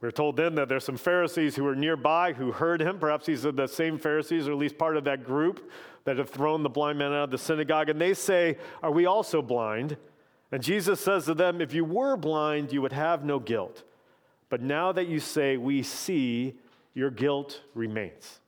We're 0.00 0.12
told 0.12 0.36
then 0.36 0.54
that 0.54 0.68
there's 0.68 0.84
some 0.84 0.96
Pharisees 0.96 1.56
who 1.56 1.64
were 1.64 1.74
nearby 1.74 2.32
who 2.32 2.52
heard 2.52 2.80
him. 2.80 3.00
Perhaps 3.00 3.26
these 3.26 3.44
are 3.44 3.50
the 3.50 3.66
same 3.66 3.98
Pharisees, 3.98 4.46
or 4.46 4.52
at 4.52 4.58
least 4.58 4.78
part 4.78 4.96
of 4.96 5.02
that 5.02 5.24
group 5.24 5.68
that 6.04 6.18
have 6.18 6.30
thrown 6.30 6.62
the 6.62 6.70
blind 6.70 6.96
man 6.96 7.12
out 7.12 7.24
of 7.24 7.30
the 7.32 7.38
synagogue. 7.38 7.88
And 7.88 8.00
they 8.00 8.14
say, 8.14 8.56
Are 8.84 8.92
we 8.92 9.04
also 9.04 9.42
blind? 9.42 9.96
And 10.52 10.62
Jesus 10.62 11.00
says 11.00 11.24
to 11.24 11.34
them, 11.34 11.60
If 11.60 11.74
you 11.74 11.84
were 11.84 12.16
blind, 12.16 12.72
you 12.72 12.82
would 12.82 12.92
have 12.92 13.24
no 13.24 13.40
guilt. 13.40 13.82
But 14.48 14.62
now 14.62 14.92
that 14.92 15.08
you 15.08 15.18
say, 15.18 15.56
We 15.56 15.82
see, 15.82 16.54
your 16.94 17.10
guilt 17.10 17.62
remains. 17.74 18.39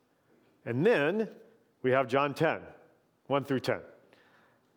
And 0.65 0.87
then 0.87 1.29
we 1.83 1.91
have 1.91 2.07
John 2.07 2.35
10, 2.35 2.61
1 3.27 3.45
through 3.45 3.61
10. 3.61 3.81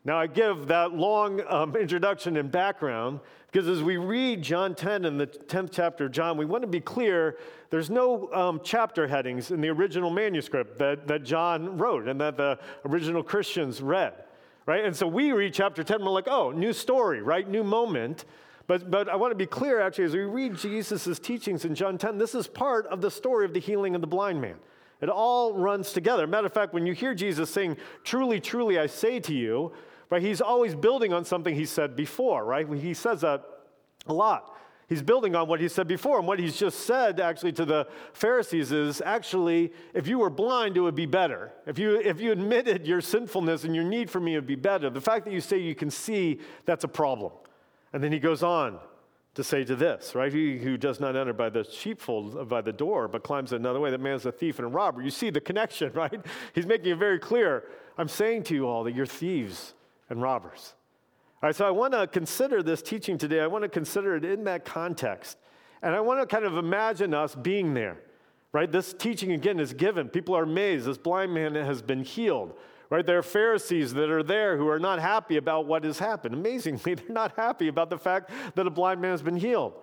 Now, 0.06 0.20
I 0.20 0.28
give 0.28 0.68
that 0.68 0.94
long 0.94 1.42
um, 1.48 1.76
introduction 1.80 2.38
and 2.38 2.52
background 2.52 3.20
because 3.52 3.68
as 3.68 3.82
we 3.82 3.98
read 3.98 4.42
John 4.42 4.76
10 4.76 5.06
in 5.06 5.18
the 5.18 5.28
10th 5.28 5.70
chapter 5.72 6.06
of 6.06 6.12
John, 6.12 6.38
we 6.38 6.46
want 6.46 6.62
to 6.62 6.68
be 6.68 6.80
clear 6.80 7.38
there's 7.70 7.90
no 7.90 8.32
um, 8.34 8.62
chapter 8.64 9.08
headings 9.08 9.50
in 9.50 9.62
the 9.62 9.70
original 9.70 10.10
manuscript 10.10 10.78
that, 10.78 11.08
that 11.08 11.24
John 11.24 11.78
wrote 11.78 12.08
and 12.08 12.20
that 12.22 12.38
the 12.38 12.60
original 12.86 13.24
Christians 13.24 13.82
read, 13.82 14.14
right? 14.66 14.84
And 14.84 14.96
so 14.96 15.08
we 15.08 15.32
read 15.32 15.54
chapter 15.54 15.84
10, 15.84 16.04
we're 16.04 16.12
like, 16.12 16.28
oh, 16.28 16.52
new 16.52 16.74
story, 16.74 17.22
right? 17.22 17.48
New 17.50 17.64
moment. 17.64 18.26
But, 18.68 18.92
but 18.92 19.10
I 19.10 19.16
want 19.16 19.32
to 19.32 19.36
be 19.36 19.46
clear, 19.46 19.80
actually, 19.80 20.06
as 20.06 20.14
we 20.14 20.22
read 20.22 20.58
Jesus' 20.58 21.18
teachings 21.18 21.66
in 21.66 21.76
John 21.76 21.98
10, 21.98 22.18
this 22.18 22.36
is 22.36 22.48
part 22.48 22.86
of 22.88 23.00
the 23.00 23.10
story 23.10 23.46
of 23.46 23.54
the 23.54 23.60
healing 23.60 23.96
of 23.96 24.02
the 24.02 24.08
blind 24.08 24.42
man. 24.42 24.56
It 25.02 25.10
all 25.10 25.54
runs 25.54 25.92
together. 25.92 26.26
Matter 26.26 26.48
of 26.48 26.54
fact, 26.54 26.74
when 26.74 26.86
you 26.86 26.94
hear 26.94 27.14
Jesus 27.14 27.50
saying, 27.50 27.78
Truly, 28.04 28.40
truly, 28.40 28.80
I 28.80 28.88
say 28.88 29.20
to 29.22 29.34
you, 29.34 29.74
right? 30.10 30.22
He's 30.22 30.42
always 30.42 30.76
building 30.76 31.14
on 31.14 31.26
something 31.26 31.54
he 31.54 31.66
said 31.66 31.96
before, 31.96 32.46
right? 32.46 32.68
He 32.74 32.94
says 32.94 33.22
that 33.22 33.44
a 34.08 34.14
lot. 34.14 34.56
He's 34.88 35.02
building 35.02 35.36
on 35.36 35.48
what 35.48 35.60
he 35.60 35.68
said 35.68 35.88
before. 35.88 36.20
And 36.20 36.28
what 36.28 36.40
he's 36.40 36.58
just 36.58 36.82
said 36.82 37.20
actually 37.20 37.54
to 37.54 37.66
the 37.66 37.88
Pharisees 38.14 38.72
is 38.72 39.02
actually, 39.02 39.74
if 39.96 40.08
you 40.08 40.20
were 40.20 40.30
blind, 40.30 40.78
it 40.78 40.82
would 40.82 40.96
be 40.96 41.08
better. 41.08 41.52
If 41.66 41.80
you, 41.80 42.00
if 42.00 42.22
you 42.22 42.32
admitted 42.32 42.86
your 42.86 43.02
sinfulness 43.02 43.64
and 43.64 43.74
your 43.76 43.84
need 43.84 44.12
for 44.12 44.20
me, 44.20 44.34
it 44.34 44.38
would 44.38 44.48
be 44.48 44.56
better. 44.56 44.92
The 44.92 45.02
fact 45.02 45.26
that 45.26 45.32
you 45.32 45.42
say 45.42 45.58
you 45.58 45.74
can 45.74 45.90
see, 45.90 46.40
that's 46.66 46.84
a 46.84 46.88
problem. 46.88 47.32
And 47.94 48.04
then 48.04 48.12
he 48.12 48.20
goes 48.20 48.44
on 48.44 48.80
to 49.36 49.44
say 49.44 49.66
to 49.66 49.76
this, 49.76 50.16
right? 50.16 50.34
He 50.34 50.58
who 50.58 50.78
does 50.78 51.00
not 51.00 51.16
enter 51.16 51.34
by 51.34 51.50
the 51.50 51.64
sheepfold, 51.64 52.38
uh, 52.38 52.46
by 52.46 52.62
the 52.62 52.72
door, 52.72 53.08
but 53.08 53.24
climbs 53.24 53.52
another 53.52 53.82
way, 53.82 53.92
that 53.92 54.00
man's 54.00 54.26
a 54.26 54.32
thief 54.32 54.60
and 54.60 54.66
a 54.66 54.70
robber. 54.70 55.02
You 55.02 55.12
see 55.12 55.30
the 55.30 55.42
connection, 55.42 55.92
right? 55.94 56.20
He's 56.54 56.66
making 56.66 56.92
it 56.92 56.98
very 56.98 57.20
clear. 57.20 57.66
I'm 57.98 58.08
saying 58.08 58.44
to 58.44 58.56
you 58.56 58.68
all 58.68 58.84
that 58.86 58.96
you're 58.96 59.06
thieves 59.06 59.74
and 60.10 60.22
robbers. 60.22 60.74
All 61.44 61.50
right, 61.50 61.56
so 61.56 61.68
I 61.68 61.72
want 61.72 61.94
to 61.94 62.08
consider 62.08 62.64
this 62.64 62.82
teaching 62.82 63.18
today. 63.18 63.42
I 63.42 63.48
want 63.48 63.64
to 63.64 63.70
consider 63.70 64.16
it 64.16 64.24
in 64.24 64.46
that 64.46 64.64
context. 64.64 65.38
And 65.82 65.94
I 65.94 66.00
want 66.00 66.22
to 66.22 66.26
kind 66.26 66.46
of 66.46 66.58
imagine 66.58 67.14
us 67.14 67.36
being 67.36 67.74
there, 67.74 67.98
right? 68.54 68.72
This 68.72 68.94
teaching 68.94 69.34
again 69.34 69.60
is 69.60 69.74
given. 69.74 70.08
People 70.08 70.36
are 70.36 70.44
amazed. 70.44 70.86
This 70.86 70.98
blind 70.98 71.34
man 71.34 71.56
has 71.56 71.82
been 71.82 72.04
healed, 72.04 72.54
right? 72.90 73.06
There 73.06 73.18
are 73.18 73.24
Pharisees 73.24 73.94
that 73.94 74.10
are 74.10 74.24
there 74.24 74.58
who 74.58 74.68
are 74.68 74.80
not 74.80 75.00
happy 75.00 75.38
about 75.38 75.66
what 75.66 75.84
has 75.84 76.00
happened. 76.00 76.34
Amazingly, 76.34 76.94
they're 76.96 77.10
not 77.10 77.36
happy 77.36 77.68
about 77.68 77.90
the 77.90 77.98
fact 77.98 78.30
that 78.56 78.68
a 78.68 78.70
blind 78.70 79.02
man 79.02 79.12
has 79.12 79.22
been 79.22 79.38
healed. 79.38 79.74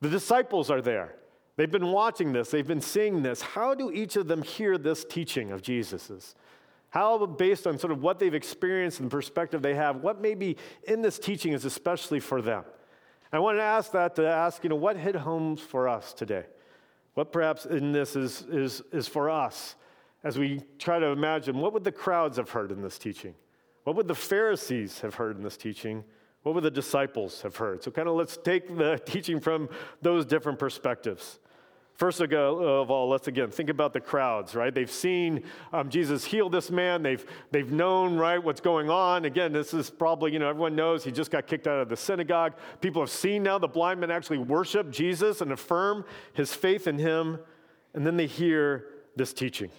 The 0.00 0.08
disciples 0.08 0.70
are 0.70 0.82
there. 0.82 1.14
They've 1.56 1.70
been 1.70 1.92
watching 1.92 2.32
this, 2.32 2.50
they've 2.50 2.66
been 2.66 2.80
seeing 2.80 3.22
this. 3.22 3.42
How 3.42 3.74
do 3.74 3.90
each 3.90 4.16
of 4.16 4.26
them 4.26 4.42
hear 4.42 4.78
this 4.78 5.04
teaching 5.04 5.52
of 5.52 5.62
Jesus's? 5.62 6.34
How, 6.90 7.24
based 7.24 7.66
on 7.66 7.78
sort 7.78 7.92
of 7.92 8.02
what 8.02 8.18
they've 8.18 8.34
experienced 8.34 9.00
and 9.00 9.10
the 9.10 9.16
perspective 9.16 9.62
they 9.62 9.74
have, 9.74 9.96
what 9.96 10.20
maybe 10.20 10.58
in 10.84 11.00
this 11.00 11.18
teaching 11.18 11.52
is 11.52 11.64
especially 11.64 12.20
for 12.20 12.42
them? 12.42 12.64
I 13.32 13.38
want 13.38 13.56
to 13.56 13.62
ask 13.62 13.92
that 13.92 14.14
to 14.16 14.26
ask, 14.26 14.62
you 14.62 14.68
know, 14.68 14.76
what 14.76 14.96
hit 14.96 15.14
homes 15.14 15.60
for 15.62 15.88
us 15.88 16.12
today? 16.12 16.44
What 17.14 17.32
perhaps 17.32 17.64
in 17.64 17.92
this 17.92 18.14
is, 18.14 18.42
is, 18.42 18.82
is 18.92 19.08
for 19.08 19.30
us 19.30 19.76
as 20.24 20.38
we 20.38 20.60
try 20.78 20.98
to 20.98 21.06
imagine 21.06 21.58
what 21.58 21.72
would 21.72 21.84
the 21.84 21.92
crowds 21.92 22.36
have 22.36 22.50
heard 22.50 22.70
in 22.70 22.82
this 22.82 22.98
teaching? 22.98 23.34
What 23.84 23.96
would 23.96 24.08
the 24.08 24.14
Pharisees 24.14 25.00
have 25.00 25.16
heard 25.16 25.36
in 25.36 25.42
this 25.42 25.56
teaching? 25.56 26.04
What 26.42 26.54
would 26.54 26.64
the 26.64 26.70
disciples 26.70 27.42
have 27.42 27.56
heard? 27.56 27.82
So, 27.82 27.90
kind 27.90 28.08
of 28.08 28.14
let's 28.14 28.36
take 28.36 28.76
the 28.76 29.00
teaching 29.06 29.40
from 29.40 29.68
those 30.00 30.24
different 30.24 30.58
perspectives. 30.58 31.38
First 31.94 32.20
of 32.20 32.90
all, 32.90 33.08
let's 33.08 33.28
again 33.28 33.50
think 33.50 33.68
about 33.68 33.92
the 33.92 34.00
crowds, 34.00 34.54
right? 34.54 34.74
They've 34.74 34.90
seen 34.90 35.44
um, 35.72 35.88
Jesus 35.88 36.24
heal 36.24 36.48
this 36.48 36.70
man. 36.70 37.02
They've, 37.02 37.24
they've 37.52 37.70
known, 37.70 38.16
right, 38.16 38.42
what's 38.42 38.60
going 38.60 38.90
on. 38.90 39.24
Again, 39.24 39.52
this 39.52 39.72
is 39.74 39.90
probably, 39.90 40.32
you 40.32 40.38
know, 40.38 40.48
everyone 40.48 40.74
knows 40.74 41.04
he 41.04 41.12
just 41.12 41.30
got 41.30 41.46
kicked 41.46 41.68
out 41.68 41.78
of 41.78 41.88
the 41.88 41.96
synagogue. 41.96 42.54
People 42.80 43.02
have 43.02 43.10
seen 43.10 43.42
now 43.42 43.58
the 43.58 43.68
blind 43.68 44.00
man 44.00 44.10
actually 44.10 44.38
worship 44.38 44.90
Jesus 44.90 45.42
and 45.42 45.52
affirm 45.52 46.04
his 46.32 46.52
faith 46.52 46.88
in 46.88 46.98
him. 46.98 47.38
And 47.94 48.06
then 48.06 48.16
they 48.16 48.26
hear 48.26 48.86
this 49.14 49.32
teaching. 49.32 49.70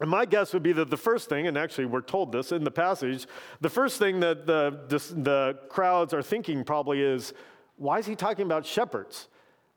And 0.00 0.08
my 0.08 0.24
guess 0.24 0.54
would 0.54 0.62
be 0.62 0.72
that 0.72 0.88
the 0.88 0.96
first 0.96 1.28
thing, 1.28 1.46
and 1.46 1.58
actually 1.58 1.84
we're 1.84 2.00
told 2.00 2.32
this 2.32 2.52
in 2.52 2.64
the 2.64 2.70
passage, 2.70 3.26
the 3.60 3.68
first 3.68 3.98
thing 3.98 4.20
that 4.20 4.46
the, 4.46 4.80
the 4.88 5.58
crowds 5.68 6.14
are 6.14 6.22
thinking 6.22 6.64
probably 6.64 7.02
is, 7.02 7.34
why 7.76 7.98
is 7.98 8.06
he 8.06 8.16
talking 8.16 8.46
about 8.46 8.64
shepherds? 8.64 9.28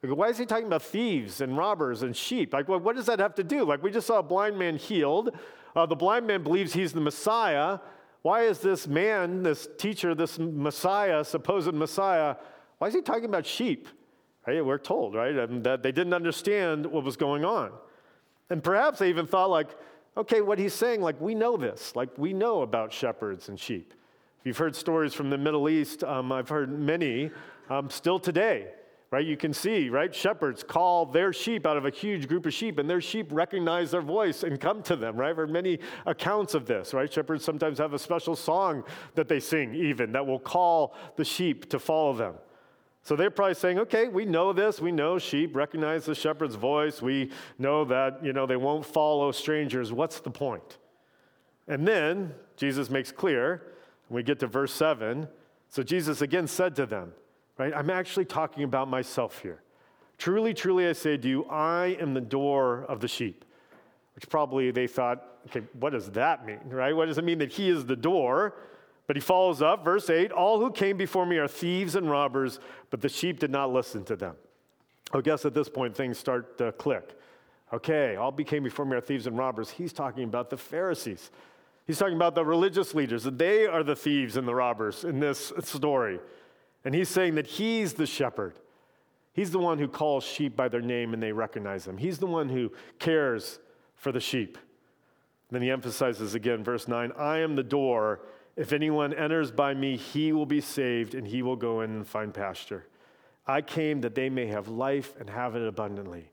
Why 0.01 0.27
is 0.27 0.37
he 0.37 0.45
talking 0.45 0.67
about 0.67 0.81
thieves 0.81 1.39
and 1.39 1.57
robbers 1.57 2.03
and 2.03 2.15
sheep? 2.15 2.53
Like, 2.53 2.67
what 2.67 2.95
does 2.95 3.05
that 3.05 3.19
have 3.19 3.35
to 3.35 3.43
do? 3.43 3.63
Like, 3.63 3.81
we 3.83 3.91
just 3.91 4.07
saw 4.07 4.19
a 4.19 4.23
blind 4.23 4.57
man 4.57 4.75
healed. 4.75 5.35
Uh, 5.75 5.85
the 5.85 5.95
blind 5.95 6.27
man 6.27 6.43
believes 6.43 6.73
he's 6.73 6.91
the 6.91 7.01
Messiah. 7.01 7.79
Why 8.21 8.43
is 8.43 8.59
this 8.59 8.87
man, 8.87 9.43
this 9.43 9.67
teacher, 9.77 10.13
this 10.15 10.39
Messiah, 10.39 11.23
supposed 11.23 11.73
Messiah, 11.73 12.35
why 12.77 12.87
is 12.87 12.93
he 12.93 13.01
talking 13.01 13.25
about 13.25 13.45
sheep? 13.45 13.87
Right? 14.45 14.65
We're 14.65 14.77
told, 14.77 15.15
right, 15.15 15.35
and 15.35 15.63
that 15.63 15.83
they 15.83 15.93
didn't 15.93 16.13
understand 16.13 16.85
what 16.85 17.05
was 17.05 17.15
going 17.15 17.45
on. 17.45 17.71
And 18.49 18.61
perhaps 18.61 18.99
they 18.99 19.09
even 19.09 19.25
thought, 19.25 19.49
like, 19.49 19.69
okay, 20.17 20.41
what 20.41 20.59
he's 20.59 20.73
saying, 20.73 21.01
like, 21.01 21.19
we 21.19 21.35
know 21.35 21.57
this. 21.57 21.95
Like, 21.95 22.09
we 22.17 22.33
know 22.33 22.61
about 22.61 22.91
shepherds 22.91 23.49
and 23.49 23.59
sheep. 23.59 23.93
If 24.39 24.47
you've 24.47 24.57
heard 24.57 24.75
stories 24.75 25.13
from 25.13 25.29
the 25.29 25.37
Middle 25.37 25.69
East, 25.69 26.03
um, 26.03 26.31
I've 26.31 26.49
heard 26.49 26.77
many 26.77 27.31
um, 27.69 27.89
still 27.89 28.19
today 28.19 28.67
right? 29.13 29.27
You 29.27 29.37
can 29.37 29.53
see, 29.53 29.89
right? 29.89 30.13
Shepherds 30.13 30.63
call 30.63 31.05
their 31.05 31.31
sheep 31.31 31.67
out 31.67 31.77
of 31.77 31.85
a 31.85 31.91
huge 31.91 32.27
group 32.27 32.47
of 32.47 32.53
sheep, 32.55 32.79
and 32.79 32.89
their 32.89 32.99
sheep 32.99 33.27
recognize 33.29 33.91
their 33.91 34.01
voice 34.01 34.41
and 34.41 34.59
come 34.59 34.81
to 34.83 34.95
them, 34.95 35.15
right? 35.15 35.35
There 35.35 35.45
are 35.45 35.47
many 35.47 35.77
accounts 36.07 36.55
of 36.55 36.65
this, 36.65 36.95
right? 36.95 37.13
Shepherds 37.13 37.45
sometimes 37.45 37.77
have 37.77 37.93
a 37.93 37.99
special 37.99 38.35
song 38.35 38.83
that 39.13 39.27
they 39.27 39.39
sing, 39.39 39.75
even 39.75 40.13
that 40.13 40.25
will 40.25 40.39
call 40.39 40.95
the 41.15 41.23
sheep 41.23 41.69
to 41.69 41.77
follow 41.77 42.13
them. 42.13 42.33
So 43.03 43.17
they're 43.17 43.29
probably 43.29 43.55
saying, 43.55 43.79
okay, 43.79 44.07
we 44.07 44.23
know 44.23 44.53
this. 44.53 44.79
We 44.79 44.93
know 44.93 45.19
sheep 45.19 45.55
recognize 45.55 46.05
the 46.05 46.15
shepherd's 46.15 46.55
voice. 46.55 47.01
We 47.01 47.31
know 47.59 47.83
that, 47.85 48.23
you 48.23 48.31
know, 48.31 48.45
they 48.45 48.55
won't 48.55 48.85
follow 48.85 49.33
strangers. 49.33 49.91
What's 49.91 50.21
the 50.21 50.31
point? 50.31 50.77
And 51.67 51.85
then 51.85 52.33
Jesus 52.55 52.89
makes 52.89 53.11
clear, 53.11 53.61
we 54.09 54.23
get 54.23 54.39
to 54.39 54.47
verse 54.47 54.73
7. 54.73 55.27
So 55.69 55.83
Jesus 55.83 56.21
again 56.21 56.47
said 56.47 56.75
to 56.77 56.85
them, 56.85 57.11
right? 57.57 57.73
I'm 57.75 57.89
actually 57.89 58.25
talking 58.25 58.63
about 58.63 58.87
myself 58.87 59.39
here. 59.41 59.61
Truly, 60.17 60.53
truly, 60.53 60.87
I 60.87 60.93
say 60.93 61.17
to 61.17 61.27
you, 61.27 61.45
I 61.45 61.97
am 61.99 62.13
the 62.13 62.21
door 62.21 62.85
of 62.87 63.01
the 63.01 63.07
sheep. 63.09 63.43
Which 64.15 64.29
probably 64.29 64.71
they 64.71 64.87
thought, 64.87 65.25
okay, 65.47 65.65
what 65.79 65.89
does 65.89 66.09
that 66.11 66.45
mean, 66.45 66.59
right? 66.67 66.95
What 66.95 67.07
does 67.07 67.17
it 67.17 67.25
mean 67.25 67.39
that 67.39 67.51
he 67.51 67.69
is 67.69 67.85
the 67.85 67.95
door? 67.95 68.53
But 69.05 69.15
he 69.15 69.21
follows 69.21 69.61
up, 69.61 69.83
verse 69.83 70.09
8 70.09 70.31
All 70.31 70.59
who 70.59 70.71
came 70.71 70.97
before 70.97 71.25
me 71.25 71.37
are 71.37 71.47
thieves 71.47 71.95
and 71.95 72.09
robbers, 72.09 72.59
but 72.89 73.01
the 73.01 73.09
sheep 73.09 73.39
did 73.39 73.51
not 73.51 73.71
listen 73.71 74.03
to 74.05 74.15
them. 74.15 74.35
I 75.13 75.21
guess 75.21 75.45
at 75.45 75.53
this 75.53 75.69
point 75.69 75.95
things 75.95 76.17
start 76.17 76.57
to 76.57 76.71
click. 76.71 77.17
Okay, 77.73 78.15
all 78.15 78.31
became 78.31 78.63
before 78.63 78.85
me 78.85 78.95
are 78.95 79.01
thieves 79.01 79.27
and 79.27 79.37
robbers. 79.37 79.69
He's 79.69 79.93
talking 79.93 80.23
about 80.23 80.49
the 80.49 80.57
Pharisees. 80.57 81.31
He's 81.85 81.97
talking 81.97 82.15
about 82.15 82.35
the 82.35 82.45
religious 82.45 82.93
leaders, 82.93 83.23
they 83.23 83.67
are 83.67 83.83
the 83.83 83.95
thieves 83.95 84.37
and 84.37 84.47
the 84.47 84.55
robbers 84.55 85.03
in 85.03 85.19
this 85.19 85.51
story. 85.61 86.19
And 86.85 86.95
he's 86.95 87.09
saying 87.09 87.35
that 87.35 87.47
he's 87.47 87.93
the 87.93 88.05
shepherd. 88.05 88.59
He's 89.33 89.51
the 89.51 89.59
one 89.59 89.79
who 89.79 89.87
calls 89.87 90.23
sheep 90.23 90.55
by 90.55 90.67
their 90.67 90.81
name 90.81 91.13
and 91.13 91.21
they 91.21 91.31
recognize 91.31 91.85
them. 91.85 91.97
He's 91.97 92.19
the 92.19 92.27
one 92.27 92.49
who 92.49 92.71
cares 92.99 93.59
for 93.95 94.11
the 94.11 94.19
sheep. 94.19 94.57
Then 95.49 95.61
he 95.61 95.71
emphasizes 95.71 96.35
again, 96.35 96.63
verse 96.63 96.87
9 96.87 97.11
I 97.17 97.39
am 97.39 97.55
the 97.55 97.63
door. 97.63 98.21
If 98.55 98.71
anyone 98.71 99.13
enters 99.13 99.51
by 99.51 99.73
me, 99.73 99.97
he 99.97 100.31
will 100.31 100.45
be 100.45 100.61
saved 100.61 101.15
and 101.15 101.27
he 101.27 101.41
will 101.41 101.55
go 101.55 101.81
in 101.81 101.91
and 101.91 102.07
find 102.07 102.33
pasture. 102.33 102.85
I 103.47 103.61
came 103.61 104.01
that 104.01 104.15
they 104.15 104.29
may 104.29 104.47
have 104.47 104.67
life 104.67 105.15
and 105.19 105.29
have 105.29 105.55
it 105.55 105.67
abundantly. 105.67 106.29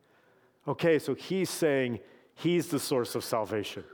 Okay, 0.69 0.99
so 0.99 1.15
he's 1.15 1.51
saying 1.51 2.01
he's 2.35 2.69
the 2.69 2.79
source 2.79 3.15
of 3.15 3.25
salvation, 3.25 3.85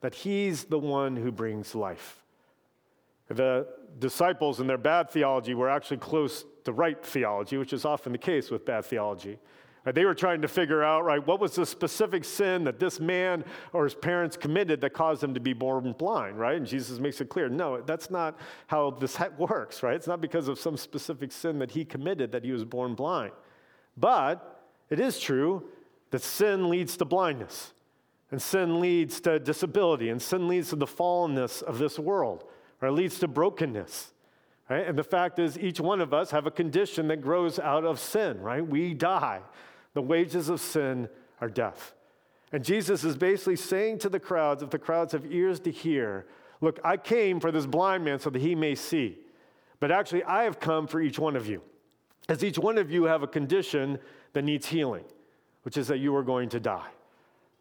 that 0.00 0.14
he's 0.14 0.64
the 0.64 0.78
one 0.78 1.16
who 1.16 1.32
brings 1.32 1.74
life. 1.74 2.22
The 3.28 3.66
disciples 3.98 4.60
in 4.60 4.66
their 4.66 4.78
bad 4.78 5.10
theology 5.10 5.54
were 5.54 5.70
actually 5.70 5.98
close 5.98 6.44
to 6.64 6.72
right 6.72 7.02
theology, 7.04 7.56
which 7.56 7.72
is 7.72 7.84
often 7.84 8.12
the 8.12 8.18
case 8.18 8.50
with 8.50 8.64
bad 8.64 8.84
theology. 8.84 9.38
Right, 9.84 9.94
they 9.94 10.04
were 10.04 10.14
trying 10.14 10.42
to 10.42 10.48
figure 10.48 10.82
out, 10.82 11.06
right, 11.06 11.26
what 11.26 11.40
was 11.40 11.54
the 11.54 11.64
specific 11.64 12.24
sin 12.24 12.64
that 12.64 12.78
this 12.78 13.00
man 13.00 13.44
or 13.72 13.84
his 13.84 13.94
parents 13.94 14.36
committed 14.36 14.82
that 14.82 14.90
caused 14.90 15.24
him 15.24 15.32
to 15.32 15.40
be 15.40 15.54
born 15.54 15.92
blind, 15.92 16.38
right? 16.38 16.58
And 16.58 16.66
Jesus 16.66 16.98
makes 16.98 17.18
it 17.22 17.30
clear, 17.30 17.48
no, 17.48 17.80
that's 17.80 18.10
not 18.10 18.38
how 18.66 18.90
this 18.90 19.18
works, 19.38 19.82
right? 19.82 19.94
It's 19.94 20.06
not 20.06 20.20
because 20.20 20.48
of 20.48 20.58
some 20.58 20.76
specific 20.76 21.32
sin 21.32 21.58
that 21.60 21.70
he 21.70 21.86
committed 21.86 22.30
that 22.32 22.44
he 22.44 22.52
was 22.52 22.62
born 22.62 22.94
blind. 22.94 23.32
But 23.96 24.66
it 24.90 25.00
is 25.00 25.18
true 25.18 25.64
that 26.10 26.20
sin 26.20 26.68
leads 26.68 26.98
to 26.98 27.06
blindness, 27.06 27.72
and 28.30 28.42
sin 28.42 28.80
leads 28.80 29.18
to 29.22 29.38
disability, 29.38 30.10
and 30.10 30.20
sin 30.20 30.46
leads 30.46 30.68
to 30.70 30.76
the 30.76 30.86
fallenness 30.86 31.62
of 31.62 31.78
this 31.78 31.98
world, 31.98 32.44
or 32.82 32.88
it 32.88 32.92
leads 32.92 33.18
to 33.20 33.28
brokenness. 33.28 34.12
Right? 34.68 34.86
And 34.86 34.96
the 34.96 35.04
fact 35.04 35.38
is, 35.38 35.58
each 35.58 35.80
one 35.80 36.00
of 36.00 36.12
us 36.14 36.30
have 36.30 36.46
a 36.46 36.50
condition 36.50 37.08
that 37.08 37.22
grows 37.22 37.58
out 37.58 37.84
of 37.84 37.98
sin, 37.98 38.40
right? 38.40 38.64
We 38.64 38.94
die. 38.94 39.40
The 39.94 40.02
wages 40.02 40.48
of 40.48 40.60
sin 40.60 41.08
are 41.40 41.48
death. 41.48 41.94
And 42.52 42.64
Jesus 42.64 43.04
is 43.04 43.16
basically 43.16 43.56
saying 43.56 43.98
to 43.98 44.08
the 44.08 44.20
crowds, 44.20 44.62
if 44.62 44.70
the 44.70 44.78
crowds 44.78 45.12
have 45.12 45.32
ears 45.32 45.60
to 45.60 45.70
hear, 45.70 46.26
look, 46.60 46.80
I 46.84 46.96
came 46.96 47.40
for 47.40 47.52
this 47.52 47.66
blind 47.66 48.04
man 48.04 48.18
so 48.18 48.30
that 48.30 48.42
he 48.42 48.54
may 48.54 48.74
see. 48.74 49.18
But 49.78 49.90
actually, 49.90 50.24
I 50.24 50.44
have 50.44 50.60
come 50.60 50.86
for 50.86 51.00
each 51.00 51.18
one 51.18 51.36
of 51.36 51.46
you. 51.46 51.62
As 52.28 52.44
each 52.44 52.58
one 52.58 52.78
of 52.78 52.90
you 52.90 53.04
have 53.04 53.22
a 53.22 53.26
condition 53.26 53.98
that 54.32 54.42
needs 54.42 54.66
healing, 54.66 55.04
which 55.62 55.76
is 55.76 55.88
that 55.88 55.98
you 55.98 56.14
are 56.16 56.22
going 56.22 56.48
to 56.50 56.60
die. 56.60 56.88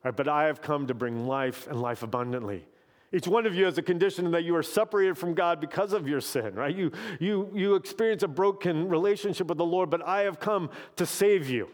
Right? 0.04 0.16
But 0.16 0.28
I 0.28 0.46
have 0.46 0.62
come 0.62 0.88
to 0.88 0.94
bring 0.94 1.28
life 1.28 1.68
and 1.68 1.82
life 1.82 2.04
abundantly. 2.04 2.66
Each 3.12 3.28
one 3.28 3.48
of 3.48 3.56
you 3.56 3.66
has 3.66 3.78
a 3.78 3.82
condition 3.82 4.30
that 4.32 4.44
you 4.44 4.56
are 4.56 4.64
separated 4.64 5.18
from 5.18 5.34
God 5.34 5.60
because 5.60 5.94
of 5.94 6.08
your 6.08 6.22
sin, 6.22 6.54
right? 6.54 6.76
You, 6.76 6.92
you, 7.20 7.50
you 7.56 7.76
experience 7.76 8.22
a 8.22 8.28
broken 8.28 8.88
relationship 8.88 9.48
with 9.48 9.58
the 9.58 9.66
Lord, 9.66 9.90
but 9.90 10.06
I 10.06 10.22
have 10.22 10.40
come 10.40 10.70
to 10.98 11.08
save 11.08 11.50
you. 11.50 11.70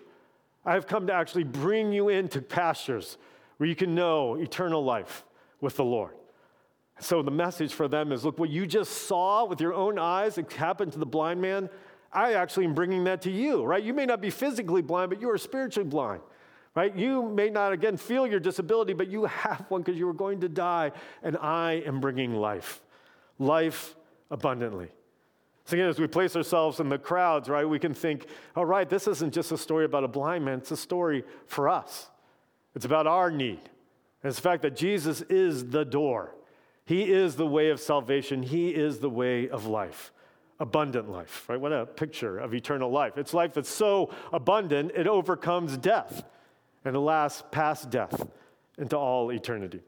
I 0.66 0.74
have 0.74 0.88
come 0.88 1.08
to 1.08 1.14
actually 1.14 1.44
bring 1.44 1.94
you 1.94 2.10
into 2.10 2.42
pastures 2.42 3.18
where 3.58 3.70
you 3.70 3.76
can 3.76 3.94
know 3.94 4.36
eternal 4.36 4.84
life 4.84 5.24
with 5.62 5.78
the 5.78 5.84
Lord. 5.84 6.14
So 7.00 7.22
the 7.22 7.32
message 7.32 7.74
for 7.74 7.88
them 7.88 8.12
is 8.12 8.26
look, 8.26 8.40
what 8.40 8.50
you 8.50 8.66
just 8.66 9.08
saw 9.08 9.46
with 9.46 9.62
your 9.62 9.74
own 9.74 10.00
eyes, 10.00 10.38
it 10.38 10.52
happened 10.54 10.94
to 10.94 11.00
the 11.00 11.06
blind 11.06 11.42
man. 11.42 11.70
I 12.12 12.34
actually 12.34 12.66
am 12.66 12.74
bringing 12.74 13.04
that 13.04 13.22
to 13.24 13.32
you, 13.32 13.64
right? 13.64 13.84
You 13.84 13.94
may 13.94 14.06
not 14.06 14.22
be 14.22 14.30
physically 14.30 14.82
blind, 14.82 15.10
but 15.10 15.20
you 15.20 15.30
are 15.30 15.38
spiritually 15.38 15.88
blind, 15.88 16.22
right? 16.74 16.96
You 16.96 17.24
may 17.30 17.50
not, 17.50 17.74
again, 17.74 17.98
feel 17.98 18.26
your 18.26 18.40
disability, 18.40 18.94
but 18.94 19.10
you 19.10 19.26
have 19.26 19.66
one 19.68 19.82
because 19.82 20.00
you 20.00 20.08
were 20.08 20.14
going 20.14 20.40
to 20.40 20.50
die, 20.50 20.94
and 21.24 21.36
I 21.38 21.84
am 21.86 22.00
bringing 22.00 22.34
life, 22.34 22.82
life 23.38 23.96
abundantly. 24.32 24.88
So, 25.66 25.76
again, 25.76 25.90
as 25.90 26.00
we 26.00 26.06
place 26.06 26.36
ourselves 26.36 26.80
in 26.80 26.90
the 26.90 27.00
crowds, 27.00 27.50
right, 27.50 27.68
we 27.68 27.80
can 27.80 27.94
think, 27.94 28.28
all 28.56 28.66
right, 28.66 28.88
this 28.88 29.08
isn't 29.08 29.34
just 29.34 29.52
a 29.52 29.58
story 29.58 29.86
about 29.86 30.04
a 30.04 30.08
blind 30.08 30.46
man, 30.46 30.60
it's 30.60 30.72
a 30.72 30.78
story 30.78 31.24
for 31.48 31.68
us. 31.68 32.10
It's 32.76 32.86
about 32.86 33.08
our 33.08 33.32
need. 33.32 33.60
And 34.22 34.30
it's 34.30 34.36
the 34.36 34.44
fact 34.44 34.62
that 34.62 34.76
Jesus 34.76 35.22
is 35.24 35.70
the 35.70 35.84
door, 35.84 36.36
He 36.86 37.12
is 37.12 37.36
the 37.36 37.48
way 37.48 37.72
of 37.72 37.80
salvation, 37.80 38.44
He 38.44 38.70
is 38.70 39.00
the 39.00 39.10
way 39.10 39.50
of 39.50 39.66
life. 39.66 40.12
Abundant 40.60 41.10
life, 41.10 41.50
right? 41.50 41.60
What 41.60 41.74
a 41.74 41.86
picture 41.86 42.38
of 42.38 42.54
eternal 42.54 42.90
life. 42.90 43.18
It's 43.18 43.34
life 43.34 43.54
that's 43.54 43.70
so 43.70 44.14
abundant, 44.32 44.92
it 44.96 45.08
overcomes 45.08 45.78
death 45.78 46.24
and 46.86 46.96
lasts 47.04 47.44
past 47.52 47.90
death 47.90 48.28
into 48.78 48.96
all 48.96 49.32
eternity. 49.32 49.82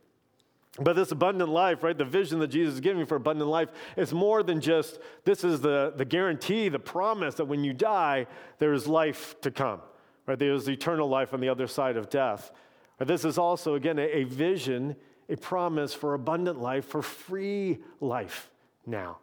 But 0.79 0.95
this 0.95 1.11
abundant 1.11 1.49
life, 1.49 1.83
right, 1.83 1.97
the 1.97 2.05
vision 2.05 2.39
that 2.39 2.49
Jesus 2.49 2.75
is 2.75 2.79
giving 2.81 3.05
for 3.05 3.15
abundant 3.15 3.49
life 3.49 3.69
is 3.95 4.13
more 4.13 4.43
than 4.43 4.61
just 4.61 4.99
this 5.25 5.43
is 5.43 5.59
the, 5.59 5.93
the 5.95 6.05
guarantee, 6.05 6.69
the 6.69 6.79
promise 6.79 7.35
that 7.35 7.45
when 7.45 7.63
you 7.63 7.73
die, 7.73 8.27
there 8.59 8.73
is 8.73 8.87
life 8.87 9.39
to 9.41 9.49
come. 9.49 9.81
Right? 10.27 10.37
There's 10.37 10.69
eternal 10.69 11.09
life 11.09 11.33
on 11.33 11.39
the 11.39 11.49
other 11.49 11.67
side 11.67 11.97
of 11.97 12.09
death. 12.09 12.51
But 12.97 13.07
this 13.07 13.25
is 13.25 13.37
also, 13.37 13.75
again, 13.75 13.97
a, 13.97 14.03
a 14.03 14.23
vision, 14.25 14.95
a 15.29 15.35
promise 15.35 15.93
for 15.93 16.13
abundant 16.13 16.61
life, 16.61 16.85
for 16.85 17.01
free 17.01 17.79
life 17.99 18.49
now, 18.85 19.17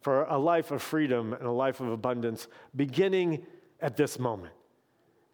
for 0.00 0.24
a 0.24 0.38
life 0.38 0.70
of 0.70 0.80
freedom 0.80 1.32
and 1.32 1.44
a 1.44 1.52
life 1.52 1.80
of 1.80 1.88
abundance 1.88 2.46
beginning 2.76 3.44
at 3.80 3.96
this 3.96 4.18
moment. 4.18 4.52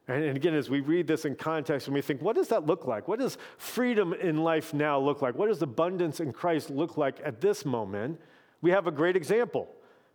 And 0.09 0.37
again, 0.37 0.55
as 0.55 0.71
we 0.71 0.81
read 0.81 1.09
this 1.09 1.25
in 1.25 1.35
context 1.35 1.89
and 1.89 1.95
we 1.95 2.01
think, 2.01 2.23
what 2.23 2.37
does 2.37 2.49
that 2.49 2.65
look 2.65 2.87
like? 2.87 3.09
What 3.09 3.19
does 3.19 3.39
freedom 3.59 4.13
in 4.13 4.39
life 4.39 4.73
now 4.73 5.01
look 5.01 5.21
like? 5.21 5.35
What 5.35 5.49
does 5.49 5.61
abundance 5.63 6.21
in 6.21 6.33
Christ 6.33 6.71
look 6.71 6.97
like 6.97 7.17
at 7.25 7.41
this 7.41 7.65
moment? 7.65 8.21
We 8.63 8.71
have 8.71 8.87
a 8.87 8.93
great 8.93 9.17
example, 9.17 9.69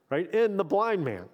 right? 0.10 0.34
In 0.34 0.56
the 0.56 0.64
blind 0.64 1.04
man. 1.04 1.26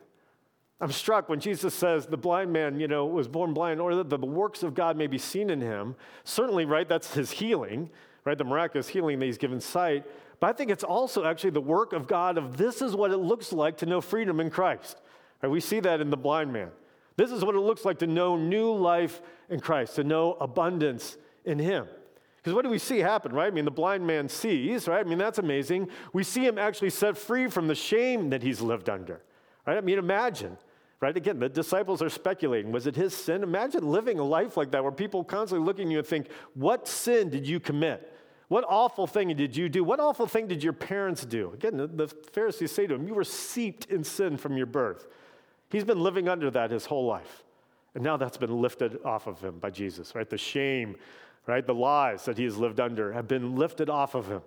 I'm 0.80 0.92
struck 0.92 1.30
when 1.30 1.40
Jesus 1.40 1.74
says 1.74 2.06
the 2.06 2.18
blind 2.18 2.52
man, 2.52 2.80
you 2.80 2.88
know, 2.88 3.06
was 3.06 3.28
born 3.28 3.54
blind, 3.54 3.80
or 3.80 3.96
that 3.96 4.10
the 4.10 4.18
works 4.18 4.62
of 4.62 4.76
God 4.76 4.96
may 4.96 5.08
be 5.08 5.18
seen 5.18 5.50
in 5.50 5.62
him. 5.62 5.96
Certainly, 6.24 6.66
right, 6.66 6.88
that's 6.88 7.14
his 7.14 7.32
healing, 7.32 7.90
right? 8.26 8.38
The 8.38 8.44
miraculous 8.44 8.88
healing 8.88 9.20
that 9.20 9.26
he's 9.26 9.40
given 9.40 9.60
sight. 9.60 10.04
But 10.40 10.48
I 10.52 10.54
think 10.54 10.70
it's 10.70 10.84
also 10.84 11.26
actually 11.26 11.50
the 11.52 11.62
work 11.62 11.94
of 11.94 12.08
God 12.08 12.38
of 12.38 12.58
this 12.58 12.82
is 12.82 12.96
what 12.96 13.12
it 13.12 13.18
looks 13.18 13.52
like 13.52 13.78
to 13.78 13.88
know 13.88 14.02
freedom 14.02 14.40
in 14.40 14.52
Christ. 14.52 15.02
Right? 15.42 15.50
We 15.50 15.60
see 15.60 15.80
that 15.80 16.00
in 16.00 16.12
the 16.12 16.18
blind 16.18 16.54
man. 16.54 16.70
This 17.18 17.32
is 17.32 17.44
what 17.44 17.56
it 17.56 17.60
looks 17.60 17.84
like 17.84 18.00
to 18.00 18.08
know 18.08 18.38
new 18.38 18.72
life 18.72 19.22
in 19.50 19.60
Christ, 19.60 19.96
to 19.96 20.04
know 20.04 20.34
abundance 20.40 21.18
in 21.44 21.60
Him. 21.60 21.88
Because 22.48 22.56
what 22.56 22.64
do 22.64 22.70
we 22.70 22.80
see 22.80 23.00
happen, 23.00 23.34
right? 23.34 23.48
I 23.48 23.52
mean, 23.52 23.66
the 23.66 23.72
blind 23.72 24.08
man 24.08 24.30
sees, 24.30 24.88
right? 24.88 25.06
I 25.06 25.10
mean, 25.10 25.18
that's 25.18 25.38
amazing. 25.38 25.90
We 26.14 26.24
see 26.24 26.46
him 26.46 26.58
actually 26.58 26.92
set 26.92 27.18
free 27.18 27.50
from 27.50 27.68
the 27.68 27.76
shame 27.76 28.30
that 28.30 28.42
he's 28.42 28.62
lived 28.62 28.90
under, 28.90 29.22
right? 29.66 29.78
I 29.78 29.82
mean, 29.82 30.00
imagine, 30.00 30.56
right? 31.02 31.18
Again, 31.18 31.40
the 31.40 31.50
disciples 31.50 32.02
are 32.02 32.10
speculating. 32.10 32.72
Was 32.72 32.88
it 32.88 32.96
his 32.96 33.14
sin? 33.14 33.44
Imagine 33.44 33.92
living 33.92 34.18
a 34.18 34.24
life 34.24 34.56
like 34.56 34.72
that 34.72 34.82
where 34.82 34.94
people 34.94 35.26
constantly 35.26 35.66
looking 35.66 35.88
at 35.88 35.92
you 35.92 35.98
and 35.98 36.08
think, 36.08 36.30
what 36.54 36.88
sin 36.88 37.30
did 37.30 37.46
you 37.46 37.60
commit? 37.60 38.14
What 38.48 38.64
awful 38.70 39.08
thing 39.08 39.36
did 39.36 39.58
you 39.58 39.68
do? 39.68 39.84
What 39.84 40.00
awful 40.00 40.26
thing 40.26 40.48
did 40.48 40.64
your 40.64 40.72
parents 40.72 41.26
do? 41.26 41.52
Again, 41.54 41.76
the 41.76 42.08
Pharisees 42.32 42.72
say 42.72 42.88
to 42.88 42.96
him, 42.96 43.06
You 43.06 43.14
were 43.14 43.26
seeped 43.26 43.88
in 43.88 44.06
sin 44.06 44.38
from 44.38 44.56
your 44.56 44.68
birth. 44.68 45.06
He's 45.70 45.84
been 45.84 46.00
living 46.00 46.30
under 46.30 46.50
that 46.52 46.72
his 46.72 46.86
whole 46.86 47.06
life. 47.06 47.44
And 47.96 48.04
now 48.04 48.18
that's 48.18 48.38
been 48.38 48.62
lifted 48.62 49.00
off 49.04 49.28
of 49.28 49.42
him 49.42 49.60
by 49.60 49.70
Jesus, 49.70 50.14
right? 50.16 50.30
The 50.30 50.38
shame, 50.38 50.96
right? 51.48 51.66
The 51.66 51.74
lies 51.74 52.26
that 52.26 52.38
he 52.38 52.44
has 52.44 52.58
lived 52.58 52.80
under 52.80 53.14
have 53.14 53.28
been 53.28 53.56
lifted 53.56 53.90
off 53.90 54.16
of 54.16 54.28
him. 54.28 54.42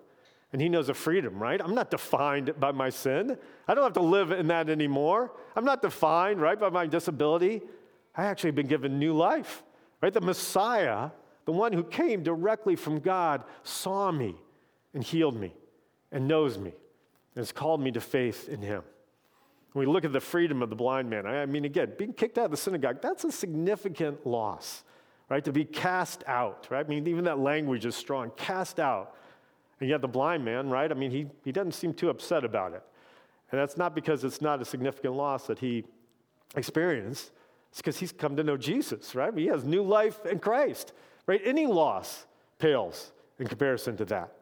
And 0.52 0.60
he 0.60 0.68
knows 0.68 0.88
a 0.88 0.94
freedom, 0.94 1.40
right? 1.40 1.60
I'm 1.60 1.74
not 1.74 1.90
defined 1.90 2.58
by 2.58 2.72
my 2.72 2.90
sin. 2.90 3.36
I 3.68 3.74
don't 3.74 3.84
have 3.84 3.92
to 3.94 4.00
live 4.00 4.32
in 4.32 4.48
that 4.48 4.68
anymore. 4.68 5.32
I'm 5.54 5.64
not 5.64 5.82
defined, 5.82 6.40
right, 6.40 6.58
by 6.58 6.70
my 6.70 6.86
disability. 6.86 7.62
I 8.16 8.24
actually 8.24 8.48
have 8.48 8.56
been 8.56 8.66
given 8.66 8.98
new 8.98 9.12
life, 9.12 9.62
right? 10.00 10.12
The 10.12 10.20
Messiah, 10.20 11.10
the 11.44 11.52
one 11.52 11.72
who 11.72 11.84
came 11.84 12.22
directly 12.22 12.74
from 12.74 12.98
God, 12.98 13.44
saw 13.62 14.10
me 14.10 14.36
and 14.92 15.04
healed 15.04 15.36
me 15.36 15.54
and 16.10 16.26
knows 16.26 16.58
me 16.58 16.70
and 16.70 17.36
has 17.36 17.52
called 17.52 17.80
me 17.80 17.92
to 17.92 18.00
faith 18.00 18.48
in 18.48 18.60
him. 18.60 18.82
We 19.74 19.86
look 19.86 20.04
at 20.04 20.12
the 20.12 20.20
freedom 20.20 20.62
of 20.62 20.70
the 20.70 20.76
blind 20.76 21.08
man, 21.08 21.26
I 21.26 21.46
mean, 21.46 21.64
again, 21.64 21.92
being 21.96 22.12
kicked 22.12 22.38
out 22.38 22.46
of 22.46 22.50
the 22.50 22.56
synagogue, 22.56 23.00
that's 23.00 23.24
a 23.24 23.30
significant 23.30 24.26
loss, 24.26 24.82
right? 25.28 25.44
To 25.44 25.52
be 25.52 25.64
cast 25.64 26.24
out, 26.26 26.66
right? 26.70 26.84
I 26.84 26.88
mean, 26.88 27.06
even 27.06 27.24
that 27.24 27.38
language 27.38 27.86
is 27.86 27.94
strong 27.94 28.32
cast 28.36 28.80
out. 28.80 29.14
And 29.78 29.88
yet 29.88 30.02
the 30.02 30.08
blind 30.08 30.44
man, 30.44 30.68
right? 30.68 30.90
I 30.90 30.94
mean, 30.94 31.10
he, 31.10 31.26
he 31.44 31.52
doesn't 31.52 31.72
seem 31.72 31.94
too 31.94 32.10
upset 32.10 32.44
about 32.44 32.74
it. 32.74 32.82
And 33.50 33.60
that's 33.60 33.76
not 33.76 33.94
because 33.94 34.24
it's 34.24 34.40
not 34.40 34.60
a 34.60 34.64
significant 34.64 35.14
loss 35.14 35.46
that 35.46 35.58
he 35.58 35.84
experienced, 36.56 37.30
It's 37.70 37.78
because 37.78 37.98
he's 37.98 38.12
come 38.12 38.36
to 38.36 38.44
know 38.44 38.56
Jesus, 38.56 39.14
right? 39.14 39.32
He 39.36 39.46
has 39.46 39.64
new 39.64 39.82
life 39.82 40.26
in 40.26 40.38
Christ, 40.38 40.92
right? 41.26 41.40
Any 41.44 41.66
loss 41.66 42.26
pales 42.58 43.12
in 43.38 43.46
comparison 43.46 43.96
to 43.98 44.04
that. 44.06 44.32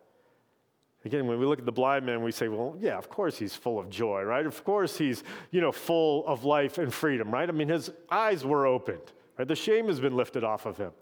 Again, 1.05 1.27
when 1.27 1.39
we 1.39 1.47
look 1.47 1.61
at 1.61 1.65
the 1.65 1.73
blind 1.73 2.05
man, 2.05 2.23
we 2.23 2.33
say, 2.33 2.49
well, 2.49 2.77
yeah, 2.81 2.99
of 2.99 3.09
course 3.09 3.39
he's 3.39 3.55
full 3.55 3.79
of 3.79 3.89
joy, 3.89 4.23
right? 4.23 4.45
Of 4.45 4.65
course 4.65 4.99
he's, 4.99 5.23
you 5.53 5.61
know, 5.61 5.71
full 5.71 6.27
of 6.27 6.45
life 6.45 6.79
and 6.79 6.93
freedom, 6.93 7.31
right? 7.31 7.49
I 7.49 7.53
mean, 7.53 7.69
his 7.69 7.91
eyes 8.11 8.45
were 8.45 8.67
opened, 8.67 9.13
right? 9.39 9.47
The 9.47 9.55
shame 9.55 9.87
has 9.87 10.01
been 10.01 10.17
lifted 10.17 10.43
off 10.43 10.67
of 10.67 10.77
him. 10.77 10.93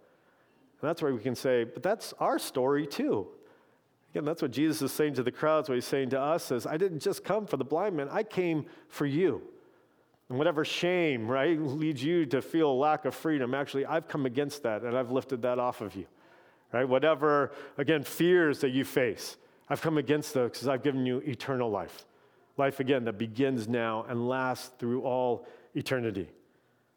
And 0.81 0.89
that's 0.89 1.01
where 1.01 1.15
we 1.15 1.21
can 1.21 1.35
say, 1.35 1.65
but 1.65 1.83
that's 1.83 2.13
our 2.21 2.39
story 2.39 2.87
too. 2.87 3.27
Again, 4.13 4.27
that's 4.27 4.43
what 4.43 4.51
Jesus 4.51 4.83
is 4.83 4.93
saying 4.93 5.15
to 5.15 5.23
the 5.23 5.33
crowds, 5.33 5.69
what 5.69 5.75
he's 5.77 5.87
saying 5.87 6.11
to 6.11 6.21
us 6.21 6.51
is, 6.51 6.67
I 6.67 6.77
didn't 6.77 7.01
just 7.01 7.25
come 7.25 7.47
for 7.47 7.57
the 7.57 7.65
blind 7.65 7.97
man, 7.97 8.09
I 8.11 8.23
came 8.23 8.67
for 8.89 9.07
you. 9.07 9.43
And 10.29 10.37
whatever 10.37 10.65
shame, 10.65 11.29
right, 11.29 11.59
leads 11.59 12.03
you 12.03 12.27
to 12.27 12.43
feel 12.43 12.79
lack 12.79 13.05
of 13.07 13.15
freedom, 13.15 13.55
actually, 13.55 13.87
I've 13.87 14.09
come 14.09 14.27
against 14.27 14.63
that 14.65 14.83
and 14.83 14.97
I've 14.97 15.11
lifted 15.11 15.43
that 15.43 15.59
off 15.59 15.81
of 15.81 15.95
you, 15.95 16.07
right? 16.73 16.87
Whatever, 16.87 17.53
again, 17.79 18.03
fears 18.03 18.61
that 18.61 18.71
you 18.71 18.85
face, 18.85 19.37
I've 19.69 19.81
come 19.81 19.99
against 19.99 20.35
those 20.35 20.53
because 20.53 20.69
I've 20.69 20.83
given 20.83 21.07
you 21.07 21.19
eternal 21.19 21.71
life. 21.71 22.07
Life, 22.57 22.81
again, 22.81 23.05
that 23.05 23.19
begins 23.19 23.69
now 23.69 24.07
and 24.09 24.29
lasts 24.29 24.71
through 24.79 25.03
all 25.03 25.47
eternity. 25.75 26.31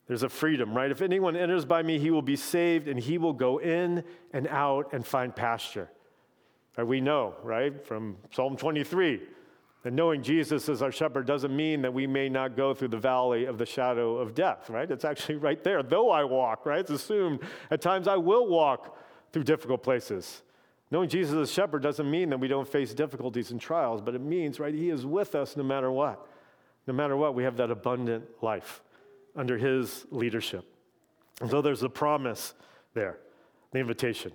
There's 0.08 0.24
a 0.24 0.30
freedom, 0.30 0.74
right? 0.74 0.90
If 0.90 1.02
anyone 1.02 1.36
enters 1.36 1.66
by 1.66 1.84
me, 1.84 2.00
he 2.00 2.10
will 2.10 2.24
be 2.24 2.36
saved 2.36 2.88
and 2.88 3.00
he 3.00 3.18
will 3.18 3.34
go 3.34 3.60
in 3.60 4.04
and 4.34 4.48
out 4.48 4.94
and 4.94 5.06
find 5.06 5.36
pasture. 5.36 5.90
Right? 6.78 6.88
We 6.88 7.02
know, 7.02 7.36
right, 7.44 7.86
from 7.86 8.18
Psalm 8.32 8.56
23, 8.56 9.22
that 9.84 9.94
knowing 9.94 10.24
Jesus 10.24 10.68
as 10.68 10.82
our 10.82 10.92
shepherd 10.92 11.26
doesn't 11.26 11.56
mean 11.56 11.82
that 11.84 11.94
we 11.94 12.08
may 12.08 12.28
not 12.28 12.58
go 12.58 12.74
through 12.74 12.88
the 12.88 12.98
valley 12.98 13.46
of 13.46 13.58
the 13.58 13.66
shadow 13.66 14.18
of 14.18 14.34
death, 14.34 14.70
right? 14.70 14.90
It's 14.90 15.06
actually 15.06 15.36
right 15.36 15.64
there. 15.64 15.84
Though 15.84 16.10
I 16.10 16.24
walk, 16.24 16.66
right? 16.66 16.80
It's 16.80 16.90
assumed 16.90 17.42
at 17.70 17.82
times 17.82 18.08
I 18.08 18.18
will 18.18 18.48
walk 18.48 18.98
through 19.32 19.44
difficult 19.44 19.84
places. 19.84 20.42
Knowing 20.92 21.08
Jesus 21.08 21.36
as 21.36 21.50
a 21.50 21.54
shepherd 21.54 21.84
doesn't 21.84 22.10
mean 22.10 22.30
that 22.30 22.40
we 22.40 22.48
don't 22.48 22.68
face 22.68 22.94
difficulties 22.94 23.52
and 23.52 23.62
trials, 23.62 24.02
but 24.02 24.16
it 24.16 24.22
means, 24.22 24.60
right, 24.60 24.74
he 24.74 24.90
is 24.90 25.06
with 25.06 25.36
us 25.36 25.56
no 25.56 25.64
matter 25.64 25.92
what. 25.92 26.26
No 26.88 26.94
matter 26.94 27.16
what, 27.16 27.36
we 27.36 27.44
have 27.44 27.58
that 27.58 27.70
abundant 27.70 28.26
life 28.42 28.82
under 29.36 29.58
his 29.58 30.08
leadership. 30.10 30.66
And 31.42 31.50
so 31.50 31.62
there's 31.62 31.84
a 31.84 31.90
promise 31.90 32.56
there, 32.96 33.20
the 33.72 33.80
invitation. 33.80 34.32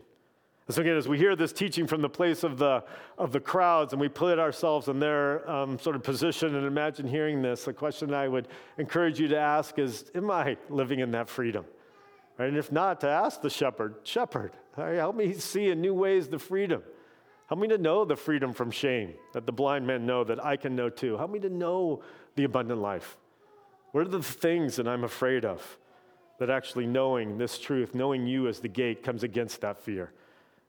And 0.66 0.74
so 0.74 0.80
again, 0.80 0.96
as 0.96 1.08
we 1.08 1.18
hear 1.18 1.36
this 1.36 1.52
teaching 1.52 1.86
from 1.86 2.00
the 2.00 2.08
place 2.08 2.42
of 2.44 2.56
the, 2.56 2.84
of 3.18 3.32
the 3.32 3.40
crowds 3.40 3.92
and 3.92 4.00
we 4.00 4.08
put 4.08 4.38
ourselves 4.38 4.88
in 4.88 4.98
their 4.98 5.48
um, 5.50 5.78
sort 5.78 5.96
of 5.96 6.02
position 6.02 6.54
and 6.54 6.66
imagine 6.66 7.06
hearing 7.06 7.42
this, 7.42 7.64
the 7.64 7.72
question 7.72 8.14
I 8.14 8.28
would 8.28 8.48
encourage 8.78 9.20
you 9.20 9.28
to 9.28 9.38
ask 9.38 9.78
is, 9.78 10.10
am 10.14 10.30
I 10.30 10.56
living 10.70 11.00
in 11.00 11.10
that 11.10 11.28
freedom? 11.28 11.66
Right? 12.38 12.48
And 12.48 12.56
if 12.56 12.72
not, 12.72 13.00
to 13.02 13.08
ask 13.08 13.40
the 13.40 13.50
shepherd, 13.50 13.96
shepherd, 14.02 14.52
right, 14.76 14.96
help 14.96 15.16
me 15.16 15.32
see 15.34 15.68
in 15.70 15.80
new 15.80 15.94
ways 15.94 16.28
the 16.28 16.38
freedom. 16.38 16.82
Help 17.46 17.60
me 17.60 17.68
to 17.68 17.78
know 17.78 18.04
the 18.04 18.16
freedom 18.16 18.52
from 18.52 18.70
shame 18.70 19.14
that 19.34 19.46
the 19.46 19.52
blind 19.52 19.86
men 19.86 20.06
know 20.06 20.24
that 20.24 20.44
I 20.44 20.56
can 20.56 20.74
know 20.74 20.88
too. 20.88 21.16
Help 21.16 21.30
me 21.30 21.38
to 21.40 21.50
know 21.50 22.02
the 22.36 22.44
abundant 22.44 22.80
life. 22.80 23.16
What 23.92 24.06
are 24.06 24.10
the 24.10 24.22
things 24.22 24.76
that 24.76 24.88
I'm 24.88 25.04
afraid 25.04 25.44
of 25.44 25.78
that 26.38 26.50
actually 26.50 26.86
knowing 26.86 27.38
this 27.38 27.58
truth, 27.58 27.94
knowing 27.94 28.26
you 28.26 28.48
as 28.48 28.58
the 28.58 28.68
gate, 28.68 29.04
comes 29.04 29.22
against 29.22 29.60
that 29.60 29.80
fear? 29.80 30.12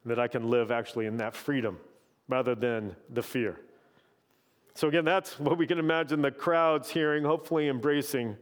And 0.04 0.12
that 0.12 0.20
I 0.20 0.28
can 0.28 0.50
live 0.50 0.70
actually 0.70 1.08
in 1.08 1.18
that 1.18 1.36
freedom 1.36 1.80
rather 2.28 2.54
than 2.54 2.96
the 3.10 3.24
fear. 3.24 3.60
So, 4.76 4.90
again, 4.90 5.06
that's 5.06 5.40
what 5.40 5.58
we 5.58 5.66
can 5.66 5.80
imagine 5.80 6.22
the 6.22 6.32
crowds 6.32 6.90
hearing, 6.90 7.24
hopefully 7.24 7.70
embracing. 7.70 8.36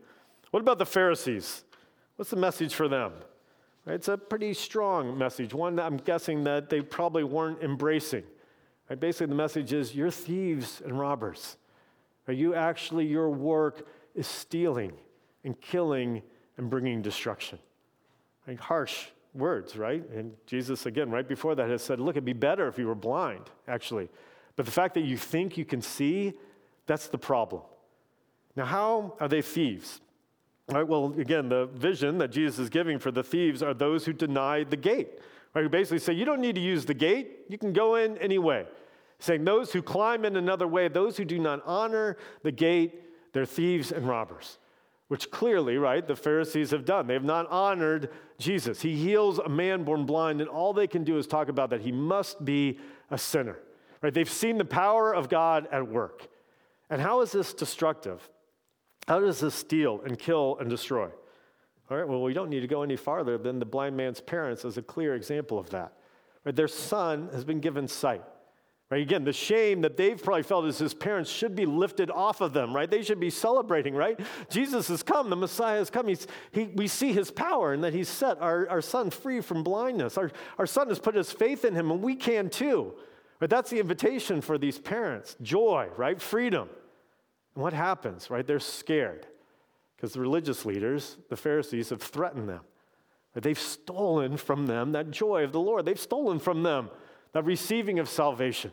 What 0.52 0.60
about 0.60 0.80
the 0.80 0.86
Pharisees? 0.86 1.64
What's 2.16 2.32
the 2.32 2.38
message 2.38 2.74
for 2.74 2.88
them? 2.88 3.14
Right, 3.86 3.96
it's 3.96 4.08
a 4.08 4.18
pretty 4.18 4.54
strong 4.54 5.18
message, 5.18 5.54
one 5.54 5.76
that 5.76 5.86
I'm 5.86 5.98
guessing 5.98 6.44
that 6.46 6.70
they 6.70 6.82
probably 6.82 7.24
weren't 7.24 7.62
embracing. 7.62 8.24
Right, 8.90 9.00
basically, 9.00 9.28
the 9.28 9.36
message 9.36 9.74
is 9.74 9.94
you're 9.94 10.12
thieves 10.12 10.82
and 10.84 10.98
robbers. 10.98 11.58
Are 12.28 12.34
you 12.34 12.56
actually, 12.56 13.06
your 13.06 13.30
work 13.30 13.88
is 14.16 14.28
stealing 14.28 14.94
and 15.44 15.60
killing 15.60 16.22
and 16.58 16.70
bringing 16.70 17.02
destruction. 17.02 17.60
Right, 18.48 18.60
harsh 18.60 19.08
words, 19.34 19.76
right? 19.76 20.08
And 20.12 20.34
Jesus, 20.46 20.86
again, 20.86 21.10
right 21.10 21.28
before 21.28 21.56
that, 21.56 21.70
has 21.70 21.82
said, 21.82 22.00
Look, 22.00 22.16
it'd 22.16 22.26
be 22.26 22.34
better 22.34 22.68
if 22.68 22.78
you 22.78 22.88
were 22.88 22.96
blind, 22.96 23.50
actually. 23.68 24.10
But 24.56 24.66
the 24.66 24.72
fact 24.72 24.94
that 24.94 25.02
you 25.02 25.18
think 25.18 25.58
you 25.58 25.66
can 25.66 25.82
see, 25.82 26.34
that's 26.86 27.08
the 27.08 27.18
problem. 27.18 27.64
Now, 28.56 28.66
how 28.66 29.18
are 29.20 29.28
they 29.28 29.42
thieves? 29.42 30.00
All 30.74 30.80
right, 30.80 30.88
well, 30.88 31.14
again, 31.20 31.50
the 31.50 31.68
vision 31.68 32.18
that 32.18 32.32
Jesus 32.32 32.58
is 32.58 32.68
giving 32.68 32.98
for 32.98 33.12
the 33.12 33.24
thieves 33.24 33.62
are 33.62 33.76
those 33.76 34.06
who 34.06 34.14
deny 34.14 34.64
the 34.64 34.76
gate. 34.76 35.20
Right, 35.54 35.62
who 35.62 35.70
basically 35.70 36.00
say, 36.00 36.14
you 36.14 36.26
don't 36.26 36.42
need 36.42 36.56
to 36.56 36.62
use 36.62 36.84
the 36.84 36.96
gate, 36.96 37.42
you 37.48 37.60
can 37.60 37.74
go 37.74 37.94
in 37.94 38.18
anyway. 38.18 38.66
Saying, 39.20 39.44
those 39.46 39.72
who 39.72 39.84
climb 39.84 40.26
in 40.26 40.36
another 40.36 40.68
way, 40.68 40.88
those 40.88 41.16
who 41.16 41.26
do 41.26 41.38
not 41.38 41.62
honor 41.64 42.18
the 42.42 42.52
gate, 42.52 43.04
they're 43.34 43.46
thieves 43.46 43.92
and 43.92 44.08
robbers, 44.08 44.58
which 45.10 45.30
clearly, 45.30 45.78
right, 45.78 46.08
the 46.08 46.16
Pharisees 46.16 46.72
have 46.72 46.86
done. 46.86 47.06
They 47.06 47.14
have 47.14 47.24
not 47.24 47.48
honored 47.52 48.10
Jesus. 48.40 48.82
He 48.82 48.96
heals 48.96 49.38
a 49.38 49.50
man 49.50 49.84
born 49.84 50.08
blind, 50.08 50.42
and 50.42 50.50
all 50.50 50.74
they 50.74 50.88
can 50.88 51.04
do 51.04 51.20
is 51.20 51.28
talk 51.28 51.50
about 51.50 51.70
that 51.70 51.82
he 51.82 51.92
must 51.92 52.44
be 52.44 52.80
a 53.12 53.18
sinner. 53.20 53.60
Right? 54.02 54.12
They've 54.12 54.28
seen 54.28 54.58
the 54.58 54.66
power 54.66 55.14
of 55.14 55.30
God 55.30 55.68
at 55.72 55.88
work. 55.88 56.28
And 56.90 57.00
how 57.00 57.22
is 57.22 57.32
this 57.32 57.54
destructive? 57.54 58.28
How 59.08 59.20
does 59.20 59.40
this 59.40 59.56
steal 59.56 60.02
and 60.06 60.18
kill 60.18 60.58
and 60.60 60.70
destroy? 60.70 61.10
All 61.90 61.98
right, 61.98 62.08
well, 62.08 62.22
we 62.22 62.34
don't 62.34 62.50
need 62.50 62.62
to 62.62 62.68
go 62.68 62.84
any 62.84 62.96
farther 62.96 63.38
than 63.38 63.60
the 63.60 63.66
blind 63.66 63.98
man's 63.98 64.22
parents 64.22 64.64
as 64.64 64.78
a 64.78 64.82
clear 64.82 65.16
example 65.16 65.60
of 65.60 65.70
that. 65.72 65.94
Right, 66.46 66.56
their 66.56 66.68
son 66.68 67.30
has 67.34 67.44
been 67.44 67.60
given 67.60 67.88
sight. 67.88 68.24
Right, 68.90 69.02
again, 69.02 69.24
the 69.24 69.34
shame 69.34 69.82
that 69.82 69.98
they've 69.98 70.22
probably 70.22 70.44
felt 70.44 70.66
as 70.66 70.78
his 70.78 70.94
parents 70.94 71.30
should 71.30 71.56
be 71.56 71.66
lifted 71.66 72.12
off 72.12 72.42
of 72.42 72.54
them, 72.54 72.76
right? 72.76 72.90
They 72.90 73.02
should 73.02 73.20
be 73.20 73.30
celebrating, 73.30 73.96
right? 73.96 74.20
Jesus 74.50 74.88
has 74.90 75.04
come, 75.04 75.30
the 75.30 75.36
Messiah 75.36 75.80
has 75.80 75.90
come. 75.90 76.08
He's, 76.08 76.28
he, 76.52 76.66
we 76.76 76.88
see 76.88 77.12
his 77.12 77.32
power 77.32 77.74
and 77.74 77.84
that 77.84 77.94
he's 77.94 78.10
set 78.10 78.40
our, 78.42 78.70
our 78.70 78.82
son 78.82 79.10
free 79.10 79.42
from 79.42 79.64
blindness. 79.64 80.18
Our, 80.18 80.32
our 80.58 80.68
son 80.68 80.90
has 80.90 81.00
put 81.00 81.16
his 81.16 81.32
faith 81.32 81.66
in 81.66 81.74
him, 81.74 81.92
and 81.92 82.02
we 82.02 82.16
can 82.16 82.50
too. 82.50 82.94
But 83.40 83.50
that's 83.50 83.70
the 83.70 83.80
invitation 83.80 84.42
for 84.42 84.58
these 84.58 84.78
parents 84.78 85.36
joy, 85.42 85.90
right? 85.98 86.22
Freedom. 86.22 86.70
And 87.56 87.64
what 87.64 87.74
happens, 87.74 88.30
right? 88.30 88.46
They're 88.46 88.60
scared 88.60 89.28
because 89.96 90.14
the 90.14 90.20
religious 90.20 90.66
leaders, 90.66 91.18
the 91.30 91.38
Pharisees, 91.38 91.90
have 91.90 92.02
threatened 92.02 92.50
them. 92.50 92.62
They've 93.36 93.58
stolen 93.58 94.38
from 94.38 94.68
them 94.68 94.92
that 94.92 95.10
joy 95.10 95.44
of 95.44 95.52
the 95.52 95.60
Lord. 95.60 95.86
They've 95.86 96.00
stolen 96.00 96.40
from 96.40 96.62
them 96.64 96.90
that 97.34 97.46
receiving 97.46 98.00
of 98.00 98.08
salvation. 98.08 98.72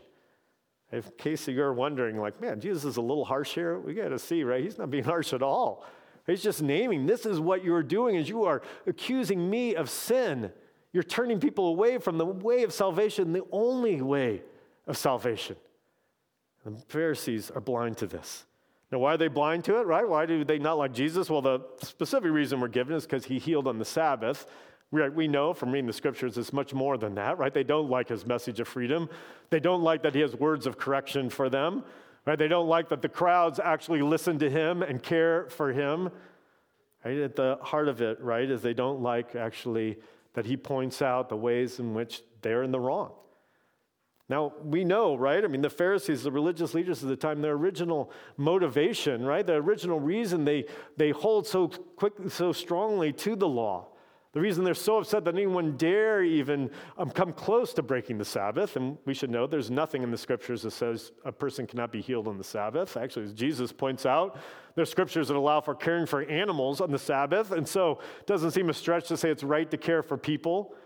In 0.93 1.03
case 1.19 1.47
you're 1.49 1.73
wondering, 1.73 2.19
like, 2.19 2.41
man, 2.41 2.61
Jesus 2.61 2.85
is 2.85 2.97
a 2.97 3.01
little 3.01 3.25
harsh 3.25 3.55
here, 3.55 3.79
we 3.79 3.95
got 3.95 4.09
to 4.09 4.19
see, 4.19 4.43
right? 4.43 4.63
He's 4.63 4.77
not 4.77 4.91
being 4.91 5.05
harsh 5.05 5.33
at 5.33 5.43
all. 5.43 5.85
He's 6.27 6.43
just 6.43 6.63
naming 6.63 7.07
this 7.07 7.27
is 7.27 7.41
what 7.41 7.65
you're 7.65 7.83
doing 7.83 8.17
is 8.17 8.29
you 8.29 8.45
are 8.45 8.63
accusing 8.87 9.49
me 9.49 9.75
of 9.75 9.89
sin. 9.89 10.53
You're 10.93 11.03
turning 11.03 11.41
people 11.41 11.69
away 11.69 11.99
from 11.99 12.19
the 12.19 12.27
way 12.27 12.65
of 12.65 12.73
salvation, 12.73 13.33
the 13.33 13.47
only 13.53 14.03
way 14.03 14.43
of 14.87 14.97
salvation. 14.97 15.57
The 16.65 16.77
Pharisees 16.89 17.51
are 17.51 17.61
blind 17.61 17.97
to 17.99 18.07
this. 18.07 18.45
Now, 18.91 18.99
why 18.99 19.15
are 19.15 19.17
they 19.17 19.29
blind 19.29 19.65
to 19.65 19.79
it, 19.79 19.87
right? 19.87 20.09
Why 20.09 20.27
do 20.27 20.45
they 20.45 20.59
not 20.59 20.79
like 20.79 20.93
Jesus? 20.93 21.31
Well, 21.31 21.43
the 21.43 21.61
specific 21.83 22.31
reason 22.31 22.61
we're 22.61 22.69
given 22.69 22.97
is 22.97 23.05
because 23.05 23.25
he 23.25 23.39
healed 23.39 23.69
on 23.69 23.79
the 23.79 23.85
Sabbath. 23.85 24.47
We, 24.91 25.29
know 25.29 25.55
from 25.55 25.71
reading 25.71 25.87
the 25.87 25.93
scriptures 25.93 26.37
it's 26.37 26.53
much 26.53 26.75
more 26.75 26.99
than 26.99 27.15
that, 27.15 27.39
right? 27.39 27.55
They 27.55 27.63
don't 27.63 27.89
like 27.89 28.09
his 28.09 28.27
message 28.27 28.59
of 28.59 28.67
freedom. 28.67 29.09
They 29.51 29.61
don't 29.61 29.83
like 29.83 30.03
that 30.03 30.17
he 30.17 30.21
has 30.21 30.35
words 30.35 30.67
of 30.67 30.79
correction 30.79 31.31
for 31.31 31.49
them, 31.49 31.85
right? 32.27 32.37
They 32.37 32.49
don't 32.49 32.67
like 32.67 32.89
that 32.89 33.01
the 33.01 33.09
crowds 33.09 33.61
actually 33.61 34.03
listen 34.03 34.41
to 34.41 34.51
him 34.51 34.83
and 34.83 35.01
care 35.01 35.47
for 35.51 35.73
him. 35.73 36.11
Right? 37.05 37.19
At 37.19 37.37
the 37.37 37.59
heart 37.63 37.89
of 37.89 38.03
it, 38.03 38.21
right, 38.21 38.51
is 38.51 38.63
they 38.63 38.75
don't 38.75 39.01
like 39.01 39.37
actually 39.37 39.99
that 40.35 40.45
he 40.45 40.57
points 40.57 41.01
out 41.01 41.29
the 41.29 41.37
ways 41.37 41.79
in 41.79 41.95
which 41.95 42.23
they're 42.43 42.63
in 42.63 42.73
the 42.73 42.81
wrong. 42.81 43.13
Now, 44.31 44.53
we 44.63 44.85
know, 44.85 45.17
right? 45.17 45.45
I 45.45 45.49
mean, 45.49 45.61
the 45.61 45.69
Pharisees, 45.69 46.23
the 46.23 46.31
religious 46.31 46.73
leaders 46.73 47.03
of 47.03 47.09
the 47.09 47.17
time, 47.17 47.43
their 47.43 47.55
original 47.55 48.13
motivation, 48.37 49.25
right? 49.25 49.45
The 49.45 49.55
original 49.55 49.99
reason 49.99 50.45
they, 50.45 50.67
they 50.97 51.11
hold 51.11 51.49
so 51.49 51.67
quick, 51.67 52.13
so 52.29 52.53
strongly 52.53 53.13
to 53.15 53.35
the 53.35 53.49
law. 53.49 53.89
The 54.33 54.41
reason 54.41 54.63
they're 54.63 54.75
so 54.75 54.99
upset 54.99 55.25
that 55.25 55.35
anyone 55.35 55.77
dare 55.77 56.23
even 56.23 56.71
um, 56.97 57.11
come 57.11 57.33
close 57.33 57.75
to 57.75 57.83
breaking 57.83 58.19
the 58.19 58.25
Sabbath, 58.25 58.77
and 58.77 58.97
we 59.05 59.15
should 59.15 59.31
know 59.31 59.49
there's 59.49 59.73
nothing 59.73 60.05
in 60.05 60.13
the 60.13 60.17
scriptures 60.17 60.63
that 60.63 60.71
says 60.71 61.11
a 61.25 61.33
person 61.33 61.67
cannot 61.67 61.91
be 61.91 62.01
healed 62.01 62.29
on 62.29 62.39
the 62.39 62.45
Sabbath. 62.45 62.97
Actually, 62.97 63.25
as 63.25 63.33
Jesus 63.33 63.73
points 63.73 64.07
out, 64.07 64.39
there's 64.77 64.89
scriptures 64.89 65.27
that 65.27 65.37
allow 65.37 65.61
for 65.61 65.75
caring 65.75 66.07
for 66.07 66.23
animals 66.23 66.81
on 66.81 66.93
the 66.93 66.99
Sabbath, 67.01 67.51
and 67.51 67.67
so 67.67 67.99
it 68.21 68.27
doesn't 68.27 68.53
seem 68.53 68.71
a 68.71 68.75
stretch 68.75 69.09
to 69.09 69.17
say 69.17 69.29
it's 69.29 69.43
right 69.43 69.69
to 69.73 69.77
care 69.77 70.05
for 70.05 70.17
people. 70.17 70.77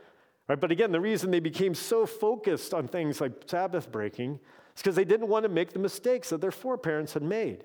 Right? 0.48 0.60
But 0.60 0.70
again, 0.70 0.92
the 0.92 1.00
reason 1.00 1.30
they 1.30 1.40
became 1.40 1.74
so 1.74 2.04
focused 2.04 2.74
on 2.74 2.86
things 2.86 3.20
like 3.20 3.32
Sabbath 3.46 3.90
breaking 3.90 4.38
is 4.76 4.82
because 4.82 4.96
they 4.96 5.04
didn't 5.04 5.28
want 5.28 5.44
to 5.44 5.48
make 5.48 5.72
the 5.72 5.78
mistakes 5.78 6.30
that 6.30 6.40
their 6.40 6.50
foreparents 6.50 7.14
had 7.14 7.22
made. 7.22 7.64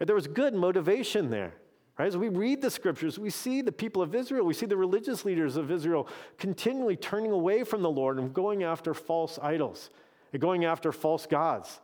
Right? 0.00 0.06
There 0.06 0.16
was 0.16 0.26
good 0.26 0.54
motivation 0.54 1.30
there. 1.30 1.54
Right? 1.98 2.06
As 2.06 2.16
we 2.16 2.28
read 2.28 2.60
the 2.60 2.70
scriptures, 2.70 3.18
we 3.18 3.30
see 3.30 3.62
the 3.62 3.72
people 3.72 4.02
of 4.02 4.14
Israel, 4.14 4.44
we 4.44 4.54
see 4.54 4.66
the 4.66 4.76
religious 4.76 5.24
leaders 5.24 5.56
of 5.56 5.70
Israel 5.70 6.08
continually 6.36 6.96
turning 6.96 7.30
away 7.30 7.62
from 7.64 7.82
the 7.82 7.90
Lord 7.90 8.18
and 8.18 8.34
going 8.34 8.64
after 8.64 8.92
false 8.92 9.38
idols 9.40 9.90
and 10.32 10.42
going 10.42 10.64
after 10.64 10.92
false 10.92 11.26
gods. 11.26 11.80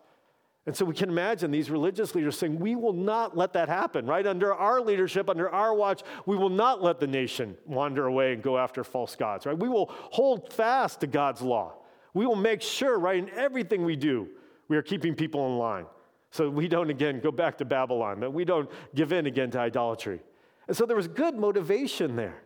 And 0.65 0.77
so 0.77 0.85
we 0.85 0.95
can 0.95 1.09
imagine 1.09 1.51
these 1.51 1.71
religious 1.71 2.15
leaders 2.15 2.39
saying, 2.39 2.59
We 2.59 2.77
will 2.77 2.93
not 2.93 3.37
let 3.37 3.53
that 3.55 3.69
happen, 3.69 4.07
right? 4.07 4.27
Under 4.27 4.55
our 4.55 4.81
leadership, 4.81 5.29
under 5.29 5.51
our 5.51 5.75
watch, 5.75 6.03
we 6.25 6.37
will 6.37 6.51
not 6.51 6.83
let 6.83 7.01
the 7.01 7.07
nation 7.07 7.57
wander 7.67 8.07
away 8.07 8.33
and 8.33 8.43
go 8.43 8.57
after 8.57 8.85
false 8.85 9.17
gods, 9.17 9.45
right? 9.45 9.59
We 9.59 9.69
will 9.69 9.91
hold 9.93 10.53
fast 10.53 11.01
to 11.01 11.09
God's 11.09 11.43
law. 11.43 11.75
We 12.15 12.27
will 12.27 12.37
make 12.37 12.63
sure, 12.63 12.99
right, 12.99 13.19
in 13.19 13.31
everything 13.31 13.85
we 13.85 13.97
do, 13.97 14.29
we 14.69 14.77
are 14.77 14.83
keeping 14.83 15.15
people 15.15 15.47
in 15.47 15.59
line. 15.59 15.87
So 16.31 16.49
we 16.49 16.69
don't 16.69 16.91
again 16.91 17.21
go 17.21 17.33
back 17.33 17.59
to 17.59 17.65
Babylon, 17.65 18.21
that 18.21 18.33
we 18.33 18.45
don't 18.45 18.71
give 18.95 19.13
in 19.13 19.27
again 19.27 19.51
to 19.51 19.59
idolatry. 19.59 20.21
And 20.69 20.77
so 20.77 20.87
there 20.87 20.97
was 20.97 21.09
good 21.09 21.35
motivation 21.37 22.15
there. 22.15 22.43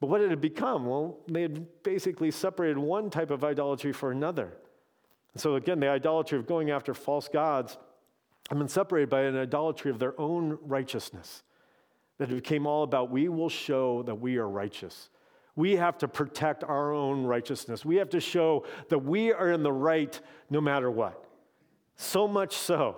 But 0.00 0.08
what 0.08 0.20
had 0.20 0.32
it 0.32 0.40
become? 0.40 0.86
Well, 0.86 1.18
they 1.28 1.42
had 1.42 1.82
basically 1.82 2.30
separated 2.30 2.78
one 2.78 3.10
type 3.10 3.30
of 3.30 3.44
idolatry 3.44 3.92
for 3.92 4.12
another. 4.12 4.52
So 5.36 5.56
again, 5.56 5.80
the 5.80 5.88
idolatry 5.88 6.38
of 6.38 6.46
going 6.46 6.70
after 6.70 6.92
false 6.92 7.28
gods 7.28 7.78
had 8.48 8.58
been 8.58 8.68
separated 8.68 9.08
by 9.08 9.22
an 9.22 9.36
idolatry 9.36 9.90
of 9.90 9.98
their 9.98 10.18
own 10.20 10.58
righteousness. 10.62 11.42
That 12.18 12.30
it 12.30 12.34
became 12.34 12.66
all 12.66 12.82
about 12.82 13.10
we 13.10 13.28
will 13.28 13.48
show 13.48 14.02
that 14.02 14.14
we 14.14 14.36
are 14.36 14.48
righteous. 14.48 15.08
We 15.56 15.76
have 15.76 15.98
to 15.98 16.08
protect 16.08 16.64
our 16.64 16.92
own 16.92 17.24
righteousness. 17.24 17.84
We 17.84 17.96
have 17.96 18.10
to 18.10 18.20
show 18.20 18.66
that 18.88 18.98
we 18.98 19.32
are 19.32 19.50
in 19.50 19.62
the 19.62 19.72
right 19.72 20.18
no 20.50 20.60
matter 20.60 20.90
what. 20.90 21.24
So 21.96 22.26
much 22.26 22.56
so, 22.56 22.96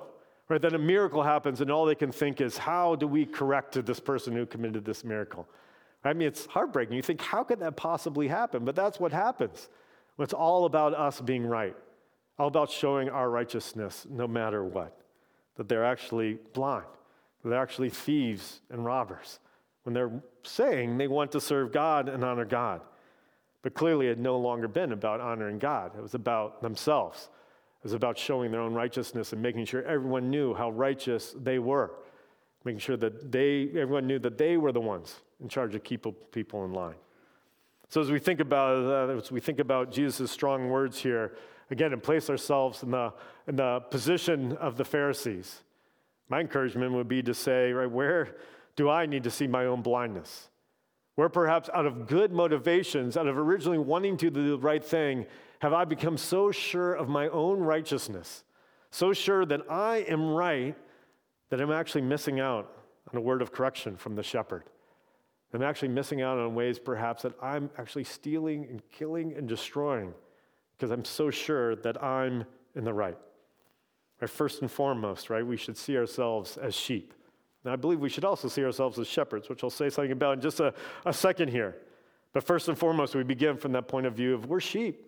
right, 0.48 0.60
that 0.62 0.72
a 0.72 0.78
miracle 0.78 1.22
happens 1.22 1.60
and 1.60 1.70
all 1.70 1.84
they 1.84 1.94
can 1.94 2.12
think 2.12 2.40
is, 2.40 2.56
how 2.56 2.96
do 2.96 3.06
we 3.06 3.26
correct 3.26 3.84
this 3.84 4.00
person 4.00 4.34
who 4.34 4.46
committed 4.46 4.84
this 4.84 5.04
miracle? 5.04 5.48
I 6.04 6.12
mean, 6.12 6.28
it's 6.28 6.46
heartbreaking. 6.46 6.96
You 6.96 7.02
think, 7.02 7.22
how 7.22 7.44
could 7.44 7.60
that 7.60 7.76
possibly 7.76 8.28
happen? 8.28 8.64
But 8.64 8.76
that's 8.76 9.00
what 9.00 9.10
happens. 9.10 9.68
It's 10.18 10.34
all 10.34 10.64
about 10.64 10.94
us 10.94 11.20
being 11.20 11.46
right, 11.46 11.74
all 12.38 12.48
about 12.48 12.70
showing 12.70 13.08
our 13.08 13.30
righteousness 13.30 14.06
no 14.10 14.26
matter 14.26 14.64
what. 14.64 14.96
That 15.56 15.68
they're 15.68 15.84
actually 15.84 16.38
blind, 16.52 16.86
they're 17.44 17.60
actually 17.60 17.90
thieves 17.90 18.60
and 18.70 18.84
robbers 18.84 19.38
when 19.84 19.92
they're 19.94 20.22
saying 20.42 20.98
they 20.98 21.08
want 21.08 21.32
to 21.32 21.40
serve 21.40 21.72
God 21.72 22.08
and 22.08 22.24
honor 22.24 22.44
God. 22.44 22.80
But 23.62 23.74
clearly, 23.74 24.06
it 24.06 24.10
had 24.10 24.18
no 24.18 24.38
longer 24.38 24.68
been 24.68 24.92
about 24.92 25.20
honoring 25.20 25.58
God, 25.58 25.92
it 25.96 26.02
was 26.02 26.14
about 26.14 26.60
themselves. 26.60 27.28
It 27.80 27.88
was 27.88 27.92
about 27.92 28.16
showing 28.16 28.50
their 28.50 28.62
own 28.62 28.72
righteousness 28.72 29.34
and 29.34 29.42
making 29.42 29.66
sure 29.66 29.82
everyone 29.82 30.30
knew 30.30 30.54
how 30.54 30.70
righteous 30.70 31.34
they 31.38 31.58
were, 31.58 31.92
making 32.64 32.78
sure 32.78 32.96
that 32.96 33.30
they, 33.30 33.68
everyone 33.76 34.06
knew 34.06 34.18
that 34.20 34.38
they 34.38 34.56
were 34.56 34.72
the 34.72 34.80
ones 34.80 35.20
in 35.42 35.50
charge 35.50 35.74
of 35.74 35.84
keeping 35.84 36.14
people 36.32 36.64
in 36.64 36.72
line. 36.72 36.94
So 37.90 38.00
as 38.00 38.10
we 38.10 38.18
think 38.18 38.40
about 38.40 39.10
uh, 39.10 39.18
as 39.18 39.30
we 39.30 39.40
think 39.40 39.58
about 39.58 39.92
Jesus' 39.92 40.30
strong 40.30 40.70
words 40.70 40.98
here, 40.98 41.36
again, 41.70 41.92
and 41.92 42.02
place 42.02 42.28
ourselves 42.30 42.82
in 42.82 42.90
the 42.90 43.12
in 43.46 43.56
the 43.56 43.80
position 43.90 44.56
of 44.56 44.76
the 44.76 44.84
Pharisees, 44.84 45.62
my 46.28 46.40
encouragement 46.40 46.92
would 46.92 47.08
be 47.08 47.22
to 47.22 47.34
say, 47.34 47.72
right, 47.72 47.90
where 47.90 48.36
do 48.76 48.88
I 48.88 49.06
need 49.06 49.24
to 49.24 49.30
see 49.30 49.46
my 49.46 49.66
own 49.66 49.82
blindness? 49.82 50.48
Where 51.16 51.28
perhaps 51.28 51.70
out 51.72 51.86
of 51.86 52.06
good 52.08 52.32
motivations, 52.32 53.16
out 53.16 53.26
of 53.26 53.38
originally 53.38 53.78
wanting 53.78 54.16
to 54.18 54.30
do 54.30 54.50
the 54.50 54.58
right 54.58 54.84
thing, 54.84 55.26
have 55.60 55.72
I 55.72 55.84
become 55.84 56.16
so 56.16 56.50
sure 56.50 56.94
of 56.94 57.08
my 57.08 57.28
own 57.28 57.60
righteousness, 57.60 58.44
so 58.90 59.12
sure 59.12 59.46
that 59.46 59.60
I 59.70 59.98
am 60.08 60.30
right, 60.30 60.76
that 61.50 61.60
I'm 61.60 61.70
actually 61.70 62.02
missing 62.02 62.40
out 62.40 62.70
on 63.12 63.18
a 63.18 63.20
word 63.20 63.42
of 63.42 63.52
correction 63.52 63.96
from 63.96 64.16
the 64.16 64.22
shepherd. 64.22 64.64
I'm 65.52 65.62
actually 65.62 65.88
missing 65.88 66.20
out 66.20 66.36
on 66.36 66.56
ways 66.56 66.80
perhaps 66.80 67.22
that 67.22 67.34
I'm 67.40 67.70
actually 67.78 68.02
stealing 68.02 68.66
and 68.68 68.82
killing 68.90 69.34
and 69.34 69.48
destroying 69.48 70.12
because 70.76 70.90
I'm 70.90 71.04
so 71.04 71.30
sure 71.30 71.76
that 71.76 72.02
I'm 72.02 72.44
in 72.74 72.84
the 72.84 72.92
right. 72.92 73.16
right. 74.20 74.30
First 74.30 74.60
and 74.60 74.70
foremost, 74.70 75.30
right, 75.30 75.46
we 75.46 75.56
should 75.56 75.76
see 75.76 75.96
ourselves 75.96 76.56
as 76.56 76.74
sheep. 76.74 77.14
Now, 77.64 77.72
I 77.72 77.76
believe 77.76 78.00
we 78.00 78.08
should 78.08 78.24
also 78.24 78.48
see 78.48 78.64
ourselves 78.64 78.98
as 78.98 79.06
shepherds, 79.06 79.48
which 79.48 79.64
I'll 79.64 79.70
say 79.70 79.88
something 79.88 80.12
about 80.12 80.34
in 80.34 80.40
just 80.40 80.60
a, 80.60 80.74
a 81.06 81.12
second 81.12 81.48
here. 81.48 81.76
But 82.32 82.44
first 82.44 82.68
and 82.68 82.76
foremost, 82.76 83.14
we 83.14 83.22
begin 83.22 83.56
from 83.56 83.72
that 83.72 83.88
point 83.88 84.06
of 84.06 84.14
view 84.14 84.34
of 84.34 84.46
we're 84.46 84.60
sheep. 84.60 85.06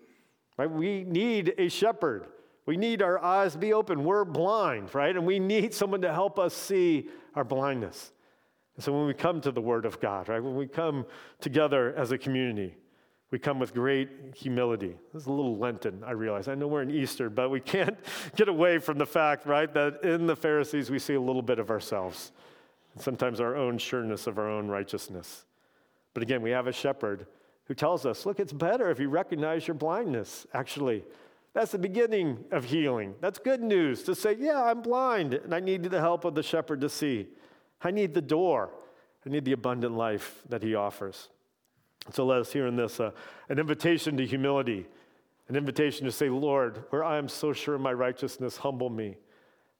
Right? 0.57 0.70
We 0.70 1.05
need 1.05 1.55
a 1.59 1.68
shepherd. 1.68 2.29
We 2.64 2.76
need 2.76 3.02
our 3.02 3.22
eyes 3.22 3.52
to 3.52 3.59
be 3.59 3.72
open. 3.72 4.05
We're 4.05 4.24
blind, 4.24 4.94
right? 4.94 5.14
And 5.14 5.26
we 5.26 5.38
need 5.38 5.74
someone 5.74 6.00
to 6.00 6.12
help 6.12 6.38
us 6.38 6.55
see 6.55 7.09
our 7.35 7.44
blindness. 7.44 8.12
And 8.74 8.85
so 8.85 8.92
when 8.92 9.07
we 9.07 9.14
come 9.14 9.40
to 9.42 9.52
the 9.52 9.61
Word 9.61 9.85
of 9.85 10.00
God, 10.00 10.29
right, 10.29 10.42
when 10.42 10.55
we 10.55 10.66
come 10.66 11.07
together 11.40 11.94
as 11.96 12.11
a 12.11 12.18
community, 12.18 12.74
we 13.31 13.39
come 13.39 13.59
with 13.59 13.75
great 13.75 14.09
humility. 14.35 14.97
This 15.12 15.23
is 15.23 15.27
a 15.27 15.33
little 15.33 15.57
Lenten, 15.57 16.03
I 16.07 16.12
realize. 16.12 16.47
I 16.47 16.55
know 16.55 16.69
we're 16.69 16.83
in 16.83 16.91
Easter, 16.91 17.29
but 17.29 17.51
we 17.51 17.61
can't 17.61 17.99
get 18.37 18.49
away 18.49 18.79
from 18.79 18.99
the 18.99 19.07
fact, 19.07 19.47
right, 19.47 19.73
that 19.75 20.03
in 20.05 20.27
the 20.27 20.37
Pharisees 20.37 20.91
we 20.91 20.99
see 20.99 21.15
a 21.15 21.21
little 21.21 21.43
bit 21.43 21.59
of 21.59 21.71
ourselves, 21.71 22.33
and 22.95 23.03
sometimes 23.03 23.41
our 23.41 23.57
own 23.57 23.79
sureness 23.79 24.27
of 24.27 24.39
our 24.39 24.49
own 24.49 24.69
righteousness. 24.69 25.45
But 26.15 26.23
again, 26.23 26.41
we 26.41 26.51
have 26.51 26.67
a 26.67 26.73
shepherd 26.73 27.27
who 27.65 27.75
tells 27.75 28.07
us, 28.07 28.25
look, 28.25 28.39
it's 28.39 28.53
better 28.53 28.91
if 28.91 29.01
you 29.01 29.09
recognize 29.09 29.67
your 29.67 29.75
blindness, 29.75 30.47
actually. 30.55 31.05
That's 31.53 31.73
the 31.73 31.79
beginning 31.79 32.45
of 32.53 32.65
healing. 32.65 33.15
That's 33.21 33.39
good 33.39 33.62
news 33.62 34.03
to 34.05 34.15
say, 34.15 34.37
yeah, 34.39 34.62
I'm 34.62 34.83
blind 34.83 35.35
and 35.35 35.55
I 35.55 35.61
need 35.61 35.83
the 35.85 36.01
help 36.01 36.25
of 36.25 36.35
the 36.35 36.43
shepherd 36.43 36.81
to 36.83 36.89
see. 36.89 37.29
I 37.83 37.91
need 37.91 38.15
the 38.15 38.23
door. 38.23 38.71
I 39.25 39.31
need 39.31 39.45
the 39.45 39.53
abundant 39.53 39.97
life 39.97 40.43
that 40.49 40.62
he 40.62 40.75
offers. 40.75 41.29
So 42.11 42.25
let 42.25 42.40
us 42.40 42.53
hear 42.53 42.66
in 42.66 42.77
this 42.77 43.01
uh, 43.01 43.11
an 43.49 43.59
invitation 43.59 44.16
to 44.16 44.27
humility, 44.27 44.87
an 45.49 45.57
invitation 45.57 46.05
to 46.07 46.12
say, 46.12 46.29
Lord, 46.29 46.85
where 46.90 47.05
I 47.05 47.19
am 47.19 47.29
so 47.29 47.53
sure 47.53 47.75
of 47.75 47.81
my 47.81 47.92
righteousness, 47.92 48.59
humble 48.59 48.90
me. 48.90 49.16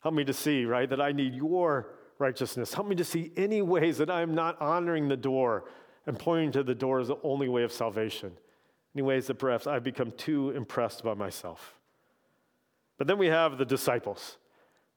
Help 0.01 0.15
me 0.15 0.25
to 0.25 0.33
see, 0.33 0.65
right, 0.65 0.89
that 0.89 1.01
I 1.01 1.12
need 1.12 1.35
your 1.35 1.95
righteousness. 2.19 2.75
Help 2.75 2.89
me 2.89 2.97
to 2.97 3.05
see 3.05 3.33
any 3.37 3.62
ways 3.62 3.99
that 3.99 4.11
I 4.11 4.23
am 4.23 4.35
not 4.35 4.61
honoring 4.61 5.09
the 5.09 5.17
door 5.17 5.65
and 6.07 6.19
pointing 6.19 6.53
to 6.53 6.62
the 6.62 6.75
door 6.75 7.01
as 7.01 7.09
the 7.09 7.19
only 7.23 7.49
way 7.49 7.62
of 7.62 7.73
salvation. 7.73 8.33
Any 8.95 9.03
ways 9.03 9.27
that 9.27 9.35
perhaps 9.35 9.67
I've 9.67 9.85
become 9.85 10.12
too 10.12 10.51
impressed 10.51 11.05
by 11.05 11.15
myself. 11.15 11.75
But 12.99 13.07
then 13.07 13.19
we 13.19 13.27
have 13.27 13.59
the 13.59 13.65
disciples, 13.65 14.39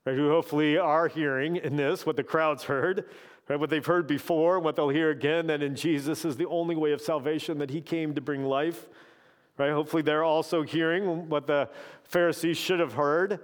right, 0.06 0.15
who 0.15 0.30
hopefully 0.30 0.78
are 0.78 1.08
hearing 1.08 1.58
in 1.58 1.76
this 1.76 2.06
what 2.06 2.15
the 2.15 2.24
crowds 2.24 2.63
heard, 2.63 3.06
right, 3.50 3.60
what 3.60 3.70
they've 3.70 3.86
heard 3.86 4.08
before, 4.08 4.60
what 4.60 4.76
they'll 4.76 4.90
hear 4.90 5.10
again, 5.10 5.48
that 5.48 5.62
in 5.62 5.76
Jesus 5.76 6.24
is 6.24 6.38
the 6.38 6.48
only 6.48 6.76
way 6.76 6.92
of 6.92 7.02
salvation, 7.02 7.58
that 7.58 7.72
he 7.72 7.82
came 7.82 8.14
to 8.14 8.22
bring 8.22 8.46
life. 8.46 8.88
Right? 9.58 9.72
Hopefully, 9.72 10.04
they're 10.04 10.24
also 10.24 10.62
hearing 10.62 11.28
what 11.28 11.48
the 11.48 11.70
Pharisees 12.04 12.58
should 12.58 12.80
have 12.80 12.94
heard 12.94 13.40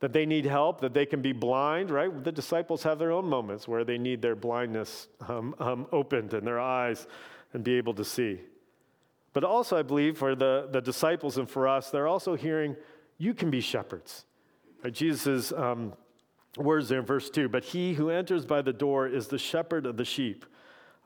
that 0.00 0.12
they 0.12 0.26
need 0.26 0.44
help, 0.44 0.82
that 0.82 0.92
they 0.92 1.06
can 1.06 1.22
be 1.22 1.32
blind, 1.32 1.90
right? 1.90 2.22
The 2.22 2.30
disciples 2.30 2.82
have 2.82 2.98
their 2.98 3.10
own 3.10 3.24
moments 3.24 3.66
where 3.66 3.84
they 3.84 3.96
need 3.96 4.20
their 4.20 4.36
blindness 4.36 5.08
um, 5.26 5.54
um, 5.58 5.86
opened 5.92 6.34
and 6.34 6.46
their 6.46 6.60
eyes 6.60 7.06
and 7.54 7.64
be 7.64 7.78
able 7.78 7.94
to 7.94 8.04
see. 8.04 8.40
But 9.32 9.44
also, 9.44 9.78
I 9.78 9.82
believe 9.82 10.18
for 10.18 10.34
the, 10.34 10.68
the 10.70 10.82
disciples 10.82 11.38
and 11.38 11.48
for 11.48 11.66
us, 11.66 11.90
they're 11.90 12.06
also 12.06 12.34
hearing, 12.34 12.76
you 13.16 13.32
can 13.32 13.50
be 13.50 13.62
shepherds. 13.62 14.26
Right? 14.82 14.92
Jesus' 14.92 15.52
um, 15.52 15.94
words 16.56 16.88
there 16.88 17.00
in 17.00 17.06
verse 17.06 17.30
2 17.30 17.48
But 17.48 17.64
he 17.64 17.94
who 17.94 18.10
enters 18.10 18.46
by 18.46 18.62
the 18.62 18.72
door 18.72 19.06
is 19.06 19.28
the 19.28 19.38
shepherd 19.38 19.86
of 19.86 19.96
the 19.96 20.04
sheep. 20.04 20.44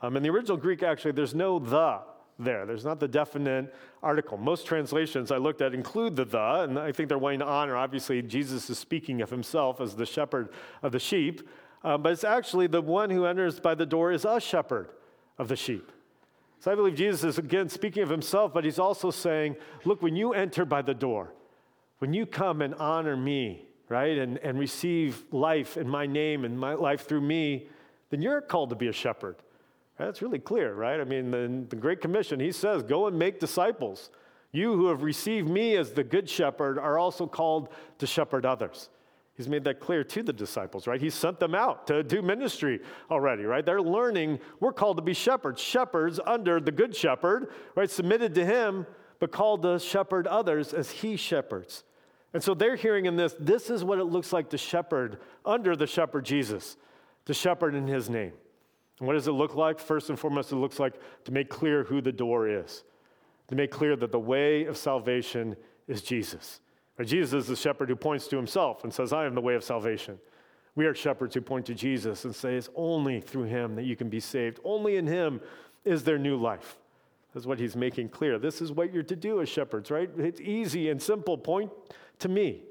Um, 0.01 0.17
in 0.17 0.23
the 0.23 0.31
original 0.31 0.57
Greek, 0.57 0.83
actually, 0.83 1.13
there's 1.13 1.35
no 1.35 1.59
the 1.59 2.01
there. 2.39 2.67
There's 2.67 2.85
not 2.85 3.01
the 3.01 3.09
definite 3.09 3.75
article. 4.03 4.39
Most 4.39 4.67
translations 4.67 5.33
I 5.33 5.39
looked 5.39 5.61
at 5.61 5.75
include 5.75 6.15
the 6.17 6.25
the, 6.25 6.63
and 6.63 6.79
I 6.79 6.93
think 6.93 7.09
they're 7.09 7.19
wanting 7.19 7.41
to 7.41 7.47
honor. 7.47 7.77
Obviously, 7.77 8.23
Jesus 8.23 8.71
is 8.71 8.79
speaking 8.79 9.23
of 9.23 9.31
himself 9.31 9.81
as 9.81 9.97
the 9.97 10.07
shepherd 10.07 10.51
of 10.83 10.93
the 10.93 11.01
sheep, 11.01 11.49
uh, 11.83 11.99
but 11.99 12.13
it's 12.13 12.25
actually 12.25 12.69
the 12.69 12.81
one 12.81 13.11
who 13.11 13.25
enters 13.25 13.59
by 13.59 13.75
the 13.75 13.87
door 13.87 14.13
is 14.13 14.25
a 14.25 14.41
shepherd 14.41 14.91
of 15.39 15.49
the 15.49 15.57
sheep. 15.57 15.91
So 16.61 16.73
I 16.73 16.75
believe 16.75 16.97
Jesus 16.97 17.23
is 17.25 17.39
again 17.39 17.69
speaking 17.69 18.03
of 18.03 18.09
himself, 18.09 18.53
but 18.53 18.65
he's 18.65 18.79
also 18.79 19.11
saying, 19.11 19.57
look, 19.85 20.03
when 20.03 20.17
you 20.17 20.33
enter 20.33 20.65
by 20.65 20.83
the 20.83 20.95
door, 20.95 21.33
when 21.99 22.13
you 22.13 22.27
come 22.27 22.63
and 22.63 22.75
honor 22.75 23.17
me, 23.17 23.68
right, 23.89 24.19
and, 24.19 24.39
and 24.39 24.59
receive 24.59 25.25
life 25.33 25.77
in 25.77 25.89
my 25.89 26.07
name 26.07 26.45
and 26.45 26.59
my 26.59 26.75
life 26.75 27.07
through 27.07 27.23
me, 27.23 27.69
then 28.11 28.23
you're 28.23 28.41
called 28.41 28.71
to 28.71 28.77
be 28.77 28.89
a 28.89 28.93
shepherd. 28.93 29.37
That's 29.99 30.23
really 30.23 30.39
clear, 30.39 30.75
right? 30.75 31.01
I 31.01 31.05
mean, 31.05 31.31
the, 31.31 31.65
the 31.69 31.77
Great 31.77 32.01
Commission, 32.01 32.39
he 32.39 32.53
says, 32.53 32.83
Go 32.83 33.07
and 33.07 33.19
make 33.19 33.41
disciples. 33.41 34.11
You 34.53 34.75
who 34.75 34.87
have 34.89 35.03
received 35.03 35.49
me 35.49 35.77
as 35.77 35.93
the 35.93 36.05
good 36.05 36.29
shepherd 36.29 36.79
are 36.79 36.99
also 36.99 37.27
called 37.27 37.69
to 37.99 38.07
shepherd 38.07 38.47
others. 38.47 38.89
He's 39.35 39.49
made 39.49 39.63
that 39.65 39.79
clear 39.79 40.03
to 40.03 40.23
the 40.23 40.33
disciples, 40.33 40.87
right? 40.87 41.01
He 41.01 41.11
sent 41.11 41.39
them 41.39 41.55
out 41.55 41.87
to 41.89 42.03
do 42.03 42.23
ministry 42.23 42.81
already, 43.11 43.45
right? 43.45 43.65
They're 43.65 43.83
learning 43.83 44.41
we're 44.59 44.73
called 44.73 44.97
to 44.97 45.03
be 45.03 45.15
shepherds, 45.15 45.61
shepherds 45.61 46.19
under 46.27 46.61
the 46.61 46.73
good 46.73 46.97
shepherd, 46.97 47.53
right? 47.77 47.89
Submitted 47.89 48.35
to 48.35 48.45
him, 48.45 48.87
but 49.21 49.31
called 49.31 49.63
to 49.63 49.79
shepherd 49.79 50.27
others 50.27 50.73
as 50.73 50.91
he 50.91 51.17
shepherds. 51.17 51.85
And 52.35 52.43
so 52.43 52.55
they're 52.55 52.77
hearing 52.77 53.07
in 53.07 53.17
this, 53.17 53.35
this 53.39 53.71
is 53.71 53.83
what 53.83 53.99
it 53.99 54.05
looks 54.05 54.33
like 54.33 54.51
to 54.51 54.59
shepherd 54.59 55.19
under 55.45 55.75
the 55.75 55.87
shepherd 55.87 56.25
Jesus, 56.25 56.77
to 57.25 57.35
shepherd 57.35 57.75
in 57.75 57.87
his 57.87 58.11
name. 58.11 58.33
And 58.99 59.07
what 59.07 59.15
does 59.15 59.29
it 59.29 59.33
look 59.33 59.55
like? 59.55 59.79
First 59.79 60.11
and 60.11 60.19
foremost, 60.19 60.53
it 60.53 60.57
looks 60.57 60.79
like 60.79 60.95
to 61.25 61.33
make 61.33 61.49
clear 61.49 61.85
who 61.85 62.01
the 62.01 62.13
door 62.13 62.49
is, 62.49 62.85
to 63.49 63.55
make 63.55 63.71
clear 63.71 63.97
that 63.97 64.13
the 64.13 64.21
way 64.21 64.65
of 64.65 64.77
salvation 64.77 65.57
is 65.87 66.03
Jesus. 66.03 66.61
Jesus 67.05 67.45
is 67.45 67.47
the 67.47 67.57
shepherd 67.57 67.89
who 67.89 67.97
points 67.97 68.27
to 68.29 68.37
himself 68.37 68.83
and 68.83 68.93
says, 68.93 69.13
I 69.13 69.25
am 69.25 69.35
the 69.35 69.41
way 69.41 69.55
of 69.55 69.63
salvation. 69.63 70.19
We 70.75 70.87
are 70.87 70.95
shepherds 70.95 71.35
who 71.35 71.41
point 71.41 71.67
to 71.67 71.75
Jesus 71.75 72.25
and 72.25 72.35
say, 72.35 72.57
It's 72.57 72.69
only 72.75 73.21
through 73.21 73.45
him 73.45 73.77
that 73.77 73.85
you 73.85 73.97
can 73.97 74.09
be 74.09 74.21
saved. 74.21 74.61
Only 74.65 74.97
in 74.97 75.07
him 75.07 75.41
is 75.85 76.05
there 76.05 76.19
new 76.19 76.37
life. 76.37 76.77
That's 77.35 77.47
what 77.47 77.59
he's 77.59 77.77
making 77.77 78.09
clear. 78.09 78.39
This 78.39 78.61
is 78.61 78.73
what 78.73 78.93
you're 78.93 79.03
to 79.05 79.17
do 79.17 79.41
as 79.41 79.49
shepherds, 79.49 79.91
right? 79.91 80.11
It's 80.19 80.41
easy 80.41 80.89
and 80.91 81.01
simple. 81.01 81.39
Point 81.39 81.71
to 82.21 82.29
me. 82.29 82.63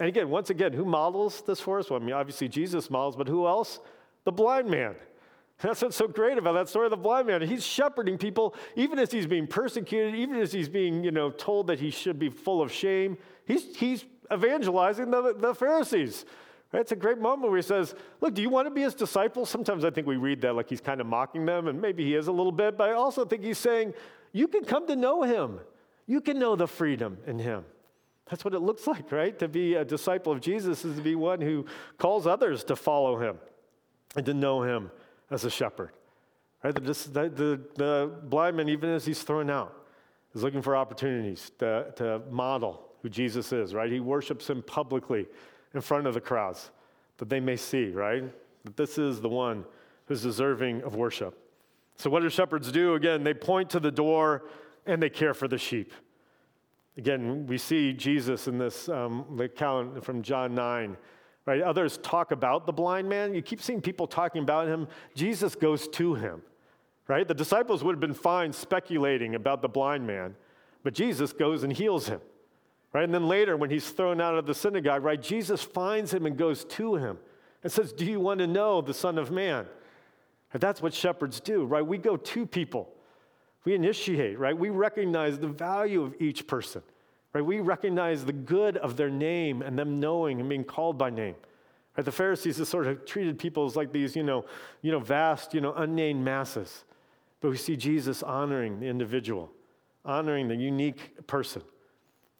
And 0.00 0.08
again, 0.08 0.30
once 0.30 0.50
again, 0.50 0.72
who 0.72 0.84
models 0.84 1.42
this 1.42 1.60
for 1.60 1.78
us? 1.78 1.90
Well, 1.90 2.00
I 2.00 2.04
mean, 2.04 2.14
obviously 2.14 2.48
Jesus 2.48 2.90
models, 2.90 3.16
but 3.16 3.28
who 3.28 3.46
else? 3.46 3.80
The 4.24 4.32
blind 4.32 4.70
man. 4.70 4.94
That's 5.60 5.82
what's 5.82 5.96
so 5.96 6.06
great 6.06 6.38
about 6.38 6.52
that 6.52 6.68
story 6.68 6.86
of 6.86 6.90
the 6.90 6.96
blind 6.96 7.26
man. 7.26 7.42
He's 7.42 7.66
shepherding 7.66 8.16
people, 8.16 8.54
even 8.76 8.98
as 8.98 9.10
he's 9.10 9.26
being 9.26 9.46
persecuted, 9.46 10.14
even 10.14 10.36
as 10.36 10.52
he's 10.52 10.68
being, 10.68 11.02
you 11.02 11.10
know, 11.10 11.30
told 11.30 11.66
that 11.66 11.80
he 11.80 11.90
should 11.90 12.18
be 12.18 12.28
full 12.28 12.62
of 12.62 12.70
shame. 12.72 13.18
He's, 13.44 13.76
he's 13.76 14.04
evangelizing 14.32 15.10
the, 15.10 15.34
the 15.36 15.54
Pharisees. 15.54 16.24
Right? 16.72 16.80
It's 16.80 16.92
a 16.92 16.96
great 16.96 17.18
moment 17.18 17.50
where 17.50 17.56
he 17.56 17.62
says, 17.62 17.94
Look, 18.20 18.34
do 18.34 18.42
you 18.42 18.50
want 18.50 18.66
to 18.66 18.70
be 18.70 18.82
his 18.82 18.94
disciple? 18.94 19.46
Sometimes 19.46 19.84
I 19.84 19.90
think 19.90 20.06
we 20.06 20.16
read 20.16 20.40
that 20.42 20.54
like 20.54 20.68
he's 20.68 20.80
kind 20.80 21.00
of 21.00 21.06
mocking 21.06 21.44
them, 21.44 21.66
and 21.66 21.80
maybe 21.80 22.04
he 22.04 22.14
is 22.14 22.28
a 22.28 22.32
little 22.32 22.52
bit, 22.52 22.76
but 22.76 22.90
I 22.90 22.92
also 22.92 23.24
think 23.24 23.42
he's 23.42 23.58
saying, 23.58 23.94
You 24.32 24.46
can 24.46 24.64
come 24.64 24.86
to 24.86 24.94
know 24.94 25.22
him. 25.22 25.60
You 26.06 26.20
can 26.20 26.38
know 26.38 26.56
the 26.56 26.68
freedom 26.68 27.18
in 27.26 27.38
him. 27.38 27.64
That's 28.30 28.44
what 28.44 28.54
it 28.54 28.60
looks 28.60 28.86
like, 28.86 29.10
right? 29.10 29.38
To 29.38 29.48
be 29.48 29.74
a 29.74 29.84
disciple 29.84 30.32
of 30.32 30.40
Jesus 30.40 30.84
is 30.84 30.96
to 30.96 31.02
be 31.02 31.14
one 31.14 31.40
who 31.40 31.66
calls 31.96 32.26
others 32.26 32.64
to 32.64 32.76
follow 32.76 33.18
him 33.18 33.38
and 34.16 34.26
to 34.26 34.34
know 34.34 34.62
him 34.62 34.90
as 35.30 35.44
a 35.44 35.50
shepherd. 35.50 35.90
Right? 36.62 36.74
The, 36.74 36.80
the, 36.80 37.60
the 37.76 38.10
blind 38.24 38.56
man, 38.56 38.68
even 38.68 38.90
as 38.90 39.06
he's 39.06 39.22
thrown 39.22 39.48
out, 39.48 39.74
is 40.34 40.42
looking 40.42 40.62
for 40.62 40.76
opportunities 40.76 41.52
to, 41.58 41.92
to 41.96 42.22
model 42.30 42.88
who 43.02 43.08
Jesus 43.08 43.52
is, 43.52 43.74
right? 43.74 43.90
He 43.90 44.00
worships 44.00 44.50
him 44.50 44.62
publicly 44.62 45.26
in 45.74 45.80
front 45.80 46.06
of 46.06 46.14
the 46.14 46.20
crowds 46.20 46.70
that 47.18 47.28
they 47.28 47.40
may 47.40 47.56
see, 47.56 47.90
right? 47.90 48.24
That 48.64 48.76
this 48.76 48.98
is 48.98 49.20
the 49.20 49.28
one 49.28 49.64
who's 50.06 50.22
deserving 50.22 50.82
of 50.82 50.96
worship. 50.96 51.38
So, 51.96 52.10
what 52.10 52.22
do 52.22 52.28
shepherds 52.28 52.70
do? 52.72 52.94
Again, 52.94 53.24
they 53.24 53.34
point 53.34 53.70
to 53.70 53.80
the 53.80 53.90
door 53.90 54.44
and 54.86 55.02
they 55.02 55.10
care 55.10 55.34
for 55.34 55.48
the 55.48 55.58
sheep. 55.58 55.92
Again, 56.98 57.46
we 57.46 57.56
see 57.56 57.94
Jesus 57.94 58.48
in 58.48 58.58
this 58.58 58.88
um, 58.88 59.38
account 59.40 60.04
from 60.04 60.20
John 60.22 60.54
9 60.54 60.96
Right? 61.48 61.62
Others 61.62 61.96
talk 62.02 62.30
about 62.30 62.66
the 62.66 62.74
blind 62.74 63.08
man. 63.08 63.32
You 63.32 63.40
keep 63.40 63.62
seeing 63.62 63.80
people 63.80 64.06
talking 64.06 64.42
about 64.42 64.68
him. 64.68 64.86
Jesus 65.14 65.54
goes 65.54 65.88
to 65.88 66.14
him. 66.14 66.42
Right? 67.06 67.26
The 67.26 67.32
disciples 67.32 67.82
would 67.82 67.94
have 67.94 68.00
been 68.00 68.12
fine 68.12 68.52
speculating 68.52 69.34
about 69.34 69.62
the 69.62 69.68
blind 69.68 70.06
man, 70.06 70.34
but 70.82 70.92
Jesus 70.92 71.32
goes 71.32 71.64
and 71.64 71.72
heals 71.72 72.06
him. 72.06 72.20
Right? 72.92 73.04
And 73.04 73.14
then 73.14 73.28
later, 73.28 73.56
when 73.56 73.70
he's 73.70 73.88
thrown 73.88 74.20
out 74.20 74.36
of 74.36 74.44
the 74.44 74.54
synagogue, 74.54 75.02
right, 75.02 75.20
Jesus 75.20 75.62
finds 75.62 76.12
him 76.12 76.26
and 76.26 76.36
goes 76.36 76.66
to 76.66 76.96
him 76.96 77.16
and 77.62 77.72
says, 77.72 77.94
Do 77.94 78.04
you 78.04 78.20
want 78.20 78.40
to 78.40 78.46
know 78.46 78.82
the 78.82 78.92
Son 78.92 79.16
of 79.16 79.30
Man? 79.30 79.64
And 80.52 80.60
that's 80.60 80.82
what 80.82 80.92
shepherds 80.92 81.40
do, 81.40 81.64
right? 81.64 81.80
We 81.80 81.96
go 81.96 82.18
to 82.18 82.44
people. 82.44 82.92
We 83.64 83.74
initiate, 83.74 84.38
right? 84.38 84.56
We 84.56 84.70
recognize 84.70 85.38
the 85.38 85.48
value 85.48 86.02
of 86.02 86.14
each 86.20 86.46
person. 86.46 86.82
Right? 87.32 87.44
We 87.44 87.60
recognize 87.60 88.24
the 88.24 88.32
good 88.32 88.78
of 88.78 88.96
their 88.96 89.10
name 89.10 89.62
and 89.62 89.78
them 89.78 90.00
knowing 90.00 90.40
and 90.40 90.48
being 90.48 90.64
called 90.64 90.96
by 90.96 91.10
name. 91.10 91.34
Right? 91.96 92.04
The 92.04 92.12
Pharisees 92.12 92.58
have 92.58 92.68
sort 92.68 92.86
of 92.86 93.04
treated 93.04 93.38
people 93.38 93.66
as 93.66 93.76
like 93.76 93.92
these, 93.92 94.16
you 94.16 94.22
know, 94.22 94.44
you 94.82 94.90
know, 94.90 95.00
vast, 95.00 95.52
you 95.52 95.60
know, 95.60 95.74
unnamed 95.74 96.24
masses. 96.24 96.84
But 97.40 97.50
we 97.50 97.56
see 97.56 97.76
Jesus 97.76 98.22
honoring 98.22 98.80
the 98.80 98.86
individual, 98.86 99.50
honoring 100.04 100.48
the 100.48 100.56
unique 100.56 101.26
person. 101.26 101.62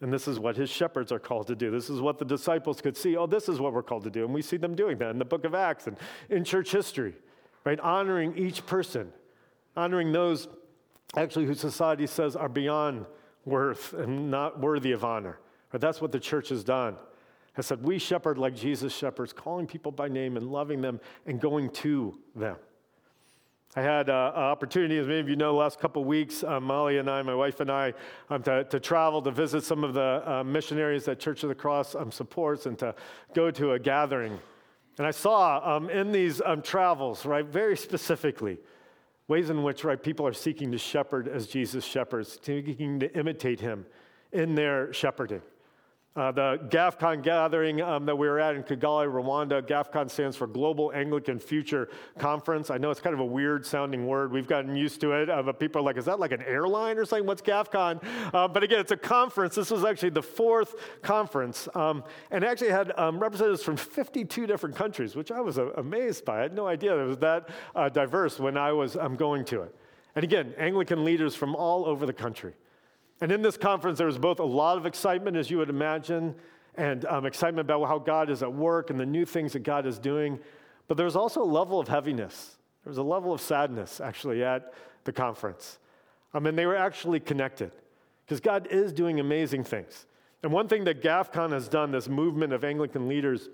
And 0.00 0.12
this 0.12 0.28
is 0.28 0.38
what 0.38 0.56
his 0.56 0.70
shepherds 0.70 1.10
are 1.10 1.18
called 1.18 1.48
to 1.48 1.56
do. 1.56 1.70
This 1.70 1.90
is 1.90 2.00
what 2.00 2.18
the 2.18 2.24
disciples 2.24 2.80
could 2.80 2.96
see. 2.96 3.16
Oh, 3.16 3.26
this 3.26 3.48
is 3.48 3.60
what 3.60 3.72
we're 3.72 3.82
called 3.82 4.04
to 4.04 4.10
do. 4.10 4.24
And 4.24 4.32
we 4.32 4.42
see 4.42 4.56
them 4.56 4.74
doing 4.74 4.96
that 4.98 5.10
in 5.10 5.18
the 5.18 5.24
book 5.24 5.44
of 5.44 5.54
Acts 5.54 5.86
and 5.86 5.96
in 6.30 6.44
church 6.44 6.70
history, 6.70 7.14
right? 7.64 7.78
Honoring 7.80 8.36
each 8.38 8.64
person, 8.64 9.12
honoring 9.76 10.12
those 10.12 10.46
actually 11.16 11.46
who 11.46 11.54
society 11.54 12.06
says 12.06 12.36
are 12.36 12.48
beyond 12.48 13.06
worth 13.44 13.94
and 13.94 14.30
not 14.30 14.60
worthy 14.60 14.92
of 14.92 15.04
honor. 15.04 15.38
That's 15.72 16.00
what 16.00 16.12
the 16.12 16.20
church 16.20 16.48
has 16.48 16.64
done. 16.64 16.96
Has 17.54 17.66
said, 17.66 17.82
we 17.82 17.98
shepherd 17.98 18.38
like 18.38 18.54
Jesus 18.54 18.94
shepherds, 18.94 19.32
calling 19.32 19.66
people 19.66 19.90
by 19.90 20.08
name 20.08 20.36
and 20.36 20.46
loving 20.46 20.80
them 20.80 21.00
and 21.26 21.40
going 21.40 21.70
to 21.70 22.18
them. 22.36 22.56
I 23.76 23.82
had 23.82 24.08
uh, 24.08 24.32
an 24.34 24.42
opportunity, 24.42 24.96
as 24.96 25.06
many 25.06 25.20
of 25.20 25.28
you 25.28 25.36
know, 25.36 25.52
the 25.52 25.58
last 25.58 25.78
couple 25.78 26.00
of 26.00 26.08
weeks, 26.08 26.42
uh, 26.42 26.58
Molly 26.58 26.98
and 26.98 27.10
I, 27.10 27.20
my 27.22 27.34
wife 27.34 27.60
and 27.60 27.70
I, 27.70 27.92
um, 28.30 28.42
to, 28.44 28.64
to, 28.64 28.80
travel 28.80 29.20
to 29.22 29.30
visit 29.30 29.62
some 29.62 29.84
of 29.84 29.92
the 29.92 30.22
uh, 30.24 30.42
missionaries 30.42 31.04
that 31.04 31.20
Church 31.20 31.42
of 31.42 31.50
the 31.50 31.54
Cross 31.54 31.94
um, 31.94 32.10
supports 32.10 32.64
and 32.64 32.78
to 32.78 32.94
go 33.34 33.50
to 33.50 33.72
a 33.72 33.78
gathering. 33.78 34.38
And 34.96 35.06
I 35.06 35.10
saw 35.10 35.76
um, 35.76 35.90
in 35.90 36.12
these 36.12 36.40
um, 36.44 36.62
travels, 36.62 37.26
right, 37.26 37.44
very 37.44 37.76
specifically, 37.76 38.58
ways 39.28 39.50
in 39.50 39.62
which 39.62 39.84
right, 39.84 40.02
people 40.02 40.26
are 40.26 40.32
seeking 40.32 40.72
to 40.72 40.78
shepherd 40.78 41.28
as 41.28 41.46
Jesus 41.46 41.84
shepherds, 41.84 42.38
seeking 42.42 42.98
to 43.00 43.16
imitate 43.16 43.60
him 43.60 43.86
in 44.32 44.54
their 44.54 44.92
shepherding. 44.92 45.42
Uh, 46.16 46.32
the 46.32 46.58
GAFCON 46.68 47.22
gathering 47.22 47.80
um, 47.80 48.04
that 48.04 48.16
we 48.16 48.26
were 48.26 48.40
at 48.40 48.56
in 48.56 48.64
Kigali, 48.64 49.06
Rwanda, 49.06 49.62
GAFCON 49.62 50.10
stands 50.10 50.36
for 50.36 50.48
Global 50.48 50.90
Anglican 50.92 51.38
Future 51.38 51.88
Conference. 52.18 52.70
I 52.70 52.78
know 52.78 52.90
it's 52.90 53.00
kind 53.00 53.14
of 53.14 53.20
a 53.20 53.24
weird 53.24 53.64
sounding 53.64 54.04
word. 54.04 54.32
We've 54.32 54.48
gotten 54.48 54.74
used 54.74 55.00
to 55.02 55.12
it, 55.12 55.30
uh, 55.30 55.42
but 55.44 55.60
people 55.60 55.80
are 55.80 55.84
like, 55.84 55.96
is 55.96 56.06
that 56.06 56.18
like 56.18 56.32
an 56.32 56.42
airline 56.42 56.98
or 56.98 57.04
something? 57.04 57.24
What's 57.24 57.42
GAFCON? 57.42 58.02
Uh, 58.34 58.48
but 58.48 58.64
again, 58.64 58.80
it's 58.80 58.90
a 58.90 58.96
conference. 58.96 59.54
This 59.54 59.70
was 59.70 59.84
actually 59.84 60.10
the 60.10 60.22
fourth 60.22 60.74
conference, 61.02 61.68
um, 61.76 62.02
and 62.32 62.44
actually 62.44 62.70
had 62.70 62.98
um, 62.98 63.20
representatives 63.20 63.62
from 63.62 63.76
52 63.76 64.46
different 64.48 64.74
countries, 64.74 65.14
which 65.14 65.30
I 65.30 65.40
was 65.40 65.56
uh, 65.56 65.70
amazed 65.74 66.24
by. 66.24 66.40
I 66.40 66.42
had 66.42 66.54
no 66.54 66.66
idea 66.66 66.98
it 66.98 67.06
was 67.06 67.18
that 67.18 67.50
uh, 67.76 67.90
diverse 67.90 68.40
when 68.40 68.56
I 68.56 68.72
was 68.72 68.96
um, 68.96 69.14
going 69.14 69.44
to 69.46 69.62
it. 69.62 69.74
And 70.16 70.24
again, 70.24 70.52
Anglican 70.58 71.04
leaders 71.04 71.36
from 71.36 71.54
all 71.54 71.86
over 71.86 72.06
the 72.06 72.12
country. 72.12 72.54
And 73.20 73.32
in 73.32 73.42
this 73.42 73.56
conference, 73.56 73.98
there 73.98 74.06
was 74.06 74.18
both 74.18 74.38
a 74.38 74.44
lot 74.44 74.78
of 74.78 74.86
excitement, 74.86 75.36
as 75.36 75.50
you 75.50 75.58
would 75.58 75.70
imagine, 75.70 76.34
and 76.76 77.04
um, 77.06 77.26
excitement 77.26 77.66
about 77.66 77.86
how 77.86 77.98
God 77.98 78.30
is 78.30 78.42
at 78.42 78.52
work 78.52 78.90
and 78.90 78.98
the 78.98 79.06
new 79.06 79.24
things 79.24 79.52
that 79.54 79.64
God 79.64 79.86
is 79.86 79.98
doing. 79.98 80.38
But 80.86 80.96
there 80.96 81.06
was 81.06 81.16
also 81.16 81.42
a 81.42 81.44
level 81.44 81.80
of 81.80 81.88
heaviness. 81.88 82.58
There 82.84 82.90
was 82.90 82.98
a 82.98 83.02
level 83.02 83.32
of 83.32 83.40
sadness, 83.40 84.00
actually, 84.00 84.44
at 84.44 84.72
the 85.04 85.12
conference. 85.12 85.78
I 86.32 86.38
mean, 86.38 86.54
they 86.54 86.66
were 86.66 86.76
actually 86.76 87.20
connected 87.20 87.72
because 88.24 88.40
God 88.40 88.68
is 88.70 88.92
doing 88.92 89.18
amazing 89.18 89.64
things. 89.64 90.06
And 90.42 90.52
one 90.52 90.68
thing 90.68 90.84
that 90.84 91.02
GAFCON 91.02 91.50
has 91.50 91.68
done, 91.68 91.90
this 91.90 92.08
movement 92.08 92.52
of 92.52 92.62
Anglican 92.62 93.08
leaders, 93.08 93.48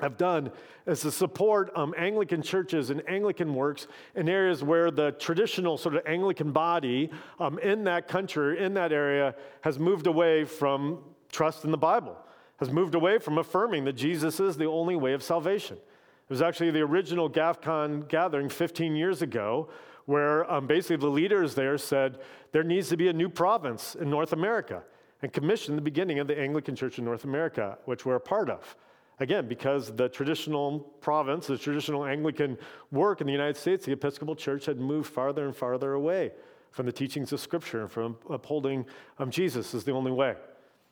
have 0.00 0.16
done 0.16 0.50
is 0.86 1.00
to 1.00 1.10
support 1.10 1.70
um, 1.74 1.94
Anglican 1.96 2.42
churches 2.42 2.90
and 2.90 3.02
Anglican 3.08 3.54
works 3.54 3.88
in 4.14 4.28
areas 4.28 4.62
where 4.62 4.90
the 4.90 5.12
traditional 5.12 5.76
sort 5.76 5.96
of 5.96 6.06
Anglican 6.06 6.52
body 6.52 7.10
um, 7.40 7.58
in 7.58 7.84
that 7.84 8.08
country, 8.08 8.62
in 8.62 8.74
that 8.74 8.92
area, 8.92 9.34
has 9.62 9.78
moved 9.78 10.06
away 10.06 10.44
from 10.44 10.98
trust 11.32 11.64
in 11.64 11.70
the 11.70 11.78
Bible, 11.78 12.16
has 12.58 12.70
moved 12.70 12.94
away 12.94 13.18
from 13.18 13.38
affirming 13.38 13.84
that 13.84 13.94
Jesus 13.94 14.40
is 14.40 14.56
the 14.56 14.66
only 14.66 14.96
way 14.96 15.12
of 15.12 15.22
salvation. 15.22 15.76
It 15.76 16.30
was 16.30 16.42
actually 16.42 16.70
the 16.70 16.82
original 16.82 17.28
GAFCON 17.28 18.08
gathering 18.08 18.48
15 18.48 18.94
years 18.94 19.22
ago 19.22 19.68
where 20.04 20.50
um, 20.50 20.66
basically 20.66 20.96
the 20.96 21.06
leaders 21.06 21.54
there 21.54 21.76
said 21.76 22.18
there 22.52 22.62
needs 22.62 22.88
to 22.88 22.96
be 22.96 23.08
a 23.08 23.12
new 23.12 23.28
province 23.28 23.94
in 23.94 24.08
North 24.08 24.32
America 24.32 24.82
and 25.22 25.32
commissioned 25.32 25.76
the 25.76 25.82
beginning 25.82 26.18
of 26.18 26.26
the 26.26 26.38
Anglican 26.38 26.76
Church 26.76 26.98
in 26.98 27.04
North 27.04 27.24
America, 27.24 27.76
which 27.84 28.06
we're 28.06 28.14
a 28.14 28.20
part 28.20 28.48
of. 28.48 28.76
Again, 29.20 29.48
because 29.48 29.94
the 29.94 30.08
traditional 30.08 30.80
province, 31.00 31.48
the 31.48 31.58
traditional 31.58 32.04
Anglican 32.04 32.56
work 32.92 33.20
in 33.20 33.26
the 33.26 33.32
United 33.32 33.56
States, 33.56 33.84
the 33.84 33.92
Episcopal 33.92 34.36
Church 34.36 34.66
had 34.66 34.78
moved 34.78 35.12
farther 35.12 35.46
and 35.46 35.56
farther 35.56 35.94
away 35.94 36.32
from 36.70 36.86
the 36.86 36.92
teachings 36.92 37.32
of 37.32 37.40
Scripture 37.40 37.82
and 37.82 37.90
from 37.90 38.16
upholding 38.30 38.86
um, 39.18 39.30
Jesus 39.30 39.74
as 39.74 39.84
the 39.84 39.92
only 39.92 40.12
way. 40.12 40.36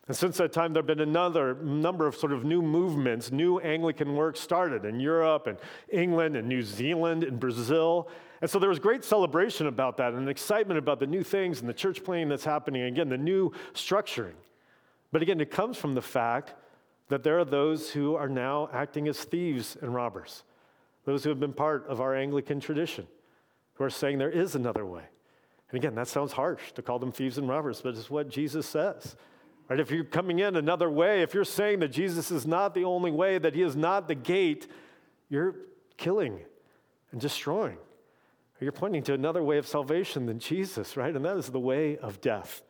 And 0.08 0.16
since 0.16 0.36
that 0.38 0.52
time, 0.52 0.72
there 0.72 0.82
have 0.82 0.86
been 0.86 1.00
another 1.00 1.54
number 1.56 2.06
of 2.06 2.14
sort 2.16 2.32
of 2.32 2.44
new 2.44 2.62
movements, 2.62 3.32
new 3.32 3.58
Anglican 3.60 4.14
work 4.14 4.36
started 4.36 4.84
in 4.84 5.00
Europe 5.00 5.46
and 5.46 5.58
England 5.88 6.36
and 6.36 6.48
New 6.48 6.62
Zealand 6.62 7.24
and 7.24 7.40
Brazil. 7.40 8.08
And 8.40 8.48
so 8.48 8.58
there 8.58 8.68
was 8.68 8.78
great 8.78 9.04
celebration 9.04 9.66
about 9.66 9.96
that 9.96 10.12
and 10.12 10.28
excitement 10.28 10.78
about 10.78 11.00
the 11.00 11.06
new 11.06 11.24
things 11.24 11.60
and 11.60 11.68
the 11.68 11.74
church 11.74 12.04
planning 12.04 12.28
that's 12.28 12.44
happening. 12.44 12.82
Again, 12.82 13.08
the 13.08 13.18
new 13.18 13.50
structuring. 13.74 14.34
But 15.10 15.22
again, 15.22 15.40
it 15.40 15.50
comes 15.50 15.76
from 15.76 15.94
the 15.94 16.02
fact 16.02 16.54
that 17.08 17.22
there 17.22 17.38
are 17.38 17.44
those 17.44 17.90
who 17.90 18.16
are 18.16 18.28
now 18.28 18.68
acting 18.72 19.08
as 19.08 19.22
thieves 19.24 19.76
and 19.80 19.94
robbers, 19.94 20.42
those 21.04 21.22
who 21.22 21.30
have 21.30 21.40
been 21.40 21.52
part 21.52 21.86
of 21.86 22.00
our 22.00 22.14
Anglican 22.14 22.60
tradition, 22.60 23.06
who 23.74 23.84
are 23.84 23.90
saying 23.90 24.18
there 24.18 24.30
is 24.30 24.54
another 24.54 24.84
way. 24.84 25.04
And 25.70 25.78
again, 25.78 25.94
that 25.96 26.08
sounds 26.08 26.32
harsh 26.32 26.72
to 26.72 26.82
call 26.82 26.98
them 26.98 27.12
thieves 27.12 27.38
and 27.38 27.48
robbers, 27.48 27.80
but 27.80 27.96
it's 27.96 28.10
what 28.10 28.28
Jesus 28.28 28.66
says. 28.66 29.16
Right? 29.68 29.80
If 29.80 29.90
you're 29.90 30.04
coming 30.04 30.38
in 30.38 30.56
another 30.56 30.88
way, 30.88 31.22
if 31.22 31.34
you're 31.34 31.44
saying 31.44 31.80
that 31.80 31.88
Jesus 31.88 32.30
is 32.30 32.46
not 32.46 32.74
the 32.74 32.84
only 32.84 33.10
way, 33.10 33.38
that 33.38 33.54
he 33.54 33.62
is 33.62 33.74
not 33.74 34.06
the 34.06 34.14
gate, 34.14 34.68
you're 35.28 35.56
killing 35.96 36.40
and 37.10 37.20
destroying. 37.20 37.78
You're 38.60 38.72
pointing 38.72 39.02
to 39.04 39.14
another 39.14 39.42
way 39.42 39.58
of 39.58 39.66
salvation 39.66 40.26
than 40.26 40.38
Jesus, 40.38 40.96
right? 40.96 41.14
And 41.14 41.24
that 41.24 41.36
is 41.36 41.48
the 41.48 41.60
way 41.60 41.98
of 41.98 42.20
death. 42.20 42.62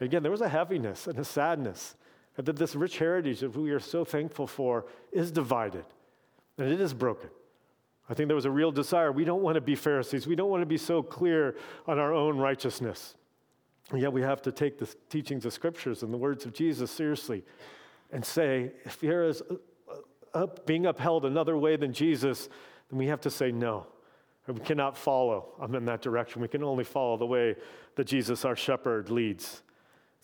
Again, 0.00 0.22
there 0.22 0.32
was 0.32 0.42
a 0.42 0.48
heaviness 0.48 1.06
and 1.06 1.18
a 1.18 1.24
sadness 1.24 1.96
that 2.44 2.56
this 2.56 2.74
rich 2.74 2.98
heritage 2.98 3.40
that 3.40 3.56
we 3.56 3.70
are 3.70 3.80
so 3.80 4.04
thankful 4.04 4.46
for 4.46 4.86
is 5.12 5.30
divided 5.30 5.84
and 6.58 6.70
it 6.70 6.80
is 6.80 6.92
broken. 6.92 7.30
I 8.08 8.14
think 8.14 8.28
there 8.28 8.36
was 8.36 8.44
a 8.44 8.50
real 8.50 8.70
desire. 8.70 9.10
We 9.10 9.24
don't 9.24 9.42
want 9.42 9.56
to 9.56 9.60
be 9.60 9.74
Pharisees. 9.74 10.26
We 10.26 10.36
don't 10.36 10.50
want 10.50 10.62
to 10.62 10.66
be 10.66 10.78
so 10.78 11.02
clear 11.02 11.56
on 11.86 11.98
our 11.98 12.14
own 12.14 12.38
righteousness. 12.38 13.16
And 13.90 14.00
yet 14.00 14.12
we 14.12 14.22
have 14.22 14.42
to 14.42 14.52
take 14.52 14.78
the 14.78 14.92
teachings 15.08 15.44
of 15.44 15.52
scriptures 15.52 16.02
and 16.02 16.12
the 16.12 16.18
words 16.18 16.44
of 16.44 16.52
Jesus 16.52 16.90
seriously 16.90 17.42
and 18.12 18.24
say, 18.24 18.72
if 18.84 19.00
there 19.00 19.24
is 19.24 19.42
uh, 19.42 19.54
uh, 19.88 20.38
up, 20.38 20.66
being 20.66 20.86
upheld 20.86 21.24
another 21.24 21.56
way 21.56 21.76
than 21.76 21.92
Jesus, 21.92 22.48
then 22.90 22.98
we 22.98 23.06
have 23.06 23.20
to 23.22 23.30
say 23.30 23.50
no. 23.50 23.86
We 24.46 24.60
cannot 24.60 24.96
follow 24.96 25.54
I'm 25.60 25.74
in 25.74 25.84
that 25.86 26.02
direction. 26.02 26.40
We 26.40 26.48
can 26.48 26.62
only 26.62 26.84
follow 26.84 27.16
the 27.16 27.26
way 27.26 27.56
that 27.96 28.04
Jesus, 28.04 28.44
our 28.44 28.54
shepherd, 28.54 29.10
leads. 29.10 29.62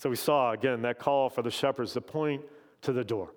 So 0.02 0.10
we 0.10 0.16
saw, 0.16 0.50
again, 0.50 0.82
that 0.82 0.98
call 0.98 1.30
for 1.30 1.42
the 1.42 1.50
shepherds 1.52 1.92
to 1.92 2.00
point 2.00 2.42
to 2.80 2.92
the 2.92 3.04
door. 3.04 3.32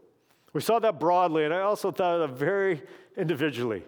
We 0.52 0.62
saw 0.62 0.80
that 0.80 1.00
broadly, 1.00 1.46
and 1.46 1.54
I 1.54 1.60
also 1.60 1.92
thought 1.92 2.22
of 2.22 2.40
very 2.40 2.82
individually. 3.16 3.84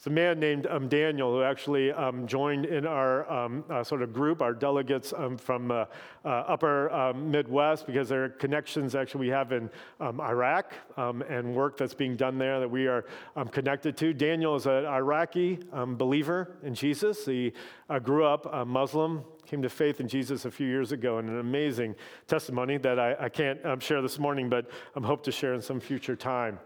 It's 0.00 0.06
a 0.06 0.08
man 0.08 0.40
named 0.40 0.66
um, 0.66 0.88
Daniel 0.88 1.30
who 1.30 1.42
actually 1.42 1.92
um, 1.92 2.26
joined 2.26 2.64
in 2.64 2.86
our 2.86 3.30
um, 3.30 3.62
uh, 3.68 3.84
sort 3.84 4.00
of 4.00 4.14
group, 4.14 4.40
our 4.40 4.54
delegates 4.54 5.12
um, 5.14 5.36
from 5.36 5.70
uh, 5.70 5.84
uh, 6.24 6.28
upper 6.28 6.90
um, 6.90 7.30
Midwest, 7.30 7.84
because 7.84 8.08
there 8.08 8.24
are 8.24 8.28
connections 8.30 8.94
actually 8.94 9.26
we 9.26 9.28
have 9.28 9.52
in 9.52 9.68
um, 10.00 10.18
Iraq 10.22 10.72
and 10.96 11.54
work 11.54 11.76
that's 11.76 11.92
being 11.92 12.16
done 12.16 12.38
there 12.38 12.60
that 12.60 12.70
we 12.70 12.86
are 12.86 13.04
connected 13.50 13.94
to. 13.98 14.14
Daniel 14.14 14.56
is 14.56 14.64
an 14.64 14.86
Iraqi 14.86 15.58
believer 15.98 16.56
in 16.62 16.74
Jesus. 16.74 17.26
He 17.26 17.52
uh, 17.90 17.98
grew 17.98 18.24
up 18.24 18.48
a 18.54 18.64
Muslim, 18.64 19.22
came 19.44 19.60
to 19.60 19.68
faith 19.68 20.00
in 20.00 20.08
Jesus 20.08 20.46
a 20.46 20.50
few 20.50 20.66
years 20.66 20.92
ago, 20.92 21.18
and 21.18 21.28
an 21.28 21.40
amazing 21.40 21.94
testimony 22.26 22.78
that 22.78 22.98
I, 22.98 23.16
I 23.20 23.28
can't 23.28 23.60
share 23.82 24.00
this 24.00 24.18
morning, 24.18 24.48
but 24.48 24.70
I 24.96 25.06
hope 25.06 25.22
to 25.24 25.30
share 25.30 25.52
in 25.52 25.60
some 25.60 25.78
future 25.78 26.16
time. 26.16 26.58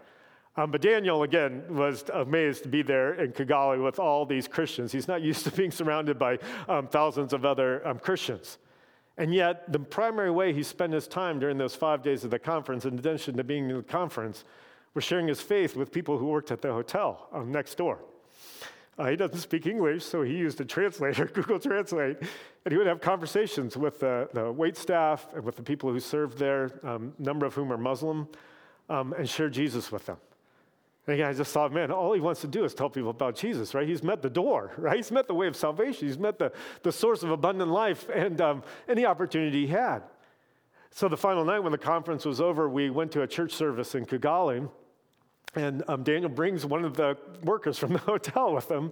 Um, 0.57 0.71
but 0.71 0.81
Daniel, 0.81 1.23
again, 1.23 1.63
was 1.69 2.05
amazed 2.13 2.63
to 2.63 2.69
be 2.69 2.81
there 2.81 3.15
in 3.15 3.33
Kigali 3.33 3.83
with 3.83 3.99
all 3.99 4.25
these 4.25 4.47
Christians. 4.47 4.91
He's 4.91 5.07
not 5.07 5.21
used 5.31 5.43
to 5.45 5.51
being 5.51 5.71
surrounded 5.71 6.17
by 6.17 6.39
um, 6.69 6.87
thousands 6.87 7.33
of 7.33 7.45
other 7.45 7.85
um, 7.85 7.99
Christians. 7.99 8.57
And 9.17 9.33
yet, 9.33 9.71
the 9.71 9.79
primary 9.79 10.31
way 10.31 10.53
he 10.53 10.63
spent 10.63 10.93
his 10.93 11.07
time 11.07 11.39
during 11.39 11.57
those 11.57 11.75
five 11.75 12.03
days 12.03 12.23
of 12.23 12.31
the 12.31 12.39
conference, 12.39 12.85
in 12.85 12.97
addition 12.97 13.37
to 13.37 13.43
being 13.43 13.69
in 13.69 13.77
the 13.77 13.83
conference, 13.83 14.43
was 14.93 15.03
sharing 15.03 15.27
his 15.27 15.41
faith 15.41 15.75
with 15.75 15.91
people 15.91 16.17
who 16.17 16.25
worked 16.25 16.51
at 16.51 16.61
the 16.61 16.71
hotel 16.71 17.27
um, 17.33 17.51
next 17.51 17.75
door. 17.75 17.99
Uh, 18.97 19.09
he 19.09 19.17
doesn't 19.17 19.39
speak 19.39 19.65
English, 19.67 20.05
so 20.05 20.21
he 20.21 20.33
used 20.33 20.59
a 20.61 20.65
translator, 20.65 21.25
Google 21.33 21.59
Translate, 21.59 22.17
and 22.19 22.71
he 22.71 22.77
would 22.77 22.87
have 22.87 23.01
conversations 23.01 23.75
with 23.75 23.99
the, 23.99 24.29
the 24.33 24.49
wait 24.49 24.77
staff 24.77 25.27
and 25.33 25.43
with 25.43 25.57
the 25.57 25.63
people 25.63 25.91
who 25.91 25.99
served 25.99 26.37
there, 26.37 26.79
a 26.83 26.95
um, 26.95 27.13
number 27.19 27.45
of 27.45 27.53
whom 27.53 27.73
are 27.73 27.77
Muslim, 27.77 28.27
um, 28.89 29.13
and 29.13 29.29
share 29.29 29.49
Jesus 29.49 29.91
with 29.91 30.05
them. 30.05 30.17
And 31.07 31.13
again, 31.13 31.29
I 31.29 31.33
just 31.33 31.51
thought, 31.51 31.71
man, 31.71 31.91
all 31.91 32.13
he 32.13 32.19
wants 32.19 32.41
to 32.41 32.47
do 32.47 32.63
is 32.63 32.73
tell 32.73 32.89
people 32.89 33.11
about 33.11 33.35
Jesus, 33.35 33.75
right? 33.75 33.87
He's 33.87 34.01
met 34.01 34.21
the 34.21 34.29
door, 34.29 34.71
right? 34.77 34.95
He's 34.95 35.11
met 35.11 35.27
the 35.27 35.35
way 35.35 35.47
of 35.47 35.55
salvation. 35.55 36.07
He's 36.07 36.17
met 36.17 36.39
the, 36.39 36.51
the 36.83 36.91
source 36.91 37.23
of 37.23 37.31
abundant 37.31 37.71
life 37.71 38.07
and 38.13 38.41
um, 38.41 38.63
any 38.87 39.05
opportunity 39.05 39.67
he 39.67 39.71
had. 39.71 40.01
So 40.91 41.07
the 41.07 41.17
final 41.17 41.43
night 41.43 41.59
when 41.59 41.71
the 41.71 41.77
conference 41.77 42.25
was 42.25 42.39
over, 42.39 42.69
we 42.69 42.89
went 42.89 43.11
to 43.11 43.21
a 43.21 43.27
church 43.27 43.51
service 43.51 43.95
in 43.95 44.05
Kigali. 44.05 44.67
And 45.53 45.83
um, 45.87 46.03
Daniel 46.03 46.29
brings 46.29 46.65
one 46.65 46.83
of 46.83 46.95
the 46.95 47.17
workers 47.43 47.77
from 47.77 47.93
the 47.93 47.99
hotel 48.13 48.53
with 48.53 48.69
him 48.69 48.91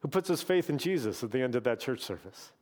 who 0.00 0.08
puts 0.08 0.28
his 0.28 0.42
faith 0.42 0.70
in 0.70 0.78
Jesus 0.78 1.22
at 1.22 1.30
the 1.30 1.42
end 1.42 1.56
of 1.56 1.64
that 1.64 1.78
church 1.78 2.00
service. 2.00 2.52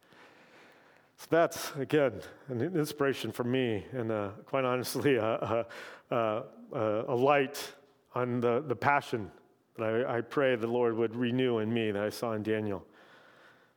So 1.18 1.26
that's, 1.30 1.72
again, 1.76 2.20
an 2.48 2.60
inspiration 2.62 3.32
for 3.32 3.44
me 3.44 3.84
and 3.92 4.10
uh, 4.10 4.30
quite 4.46 4.64
honestly, 4.64 5.16
a, 5.16 5.66
a, 6.10 6.42
a 6.72 7.14
light 7.14 7.72
on 8.18 8.40
the, 8.40 8.64
the 8.66 8.74
passion 8.74 9.30
that 9.76 9.84
I, 9.84 10.18
I 10.18 10.20
pray 10.22 10.56
the 10.56 10.66
Lord 10.66 10.96
would 10.96 11.14
renew 11.14 11.58
in 11.58 11.72
me 11.72 11.92
that 11.92 12.02
I 12.02 12.08
saw 12.08 12.32
in 12.32 12.42
Daniel. 12.42 12.84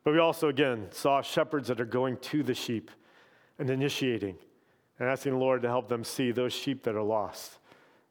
But 0.04 0.14
we 0.14 0.20
also, 0.20 0.50
again, 0.50 0.88
saw 0.90 1.22
shepherds 1.22 1.68
that 1.68 1.80
are 1.80 1.86
going 1.86 2.18
to 2.18 2.42
the 2.42 2.56
sheep 2.56 2.90
and 3.60 3.70
initiating 3.70 4.36
and 4.98 5.08
asking 5.08 5.34
the 5.34 5.38
Lord 5.38 5.62
to 5.62 5.68
help 5.68 5.88
them 5.90 6.04
see 6.04 6.32
those 6.32 6.54
sheep 6.54 6.84
that 6.84 6.96
are 6.96 7.04
lost. 7.04 7.60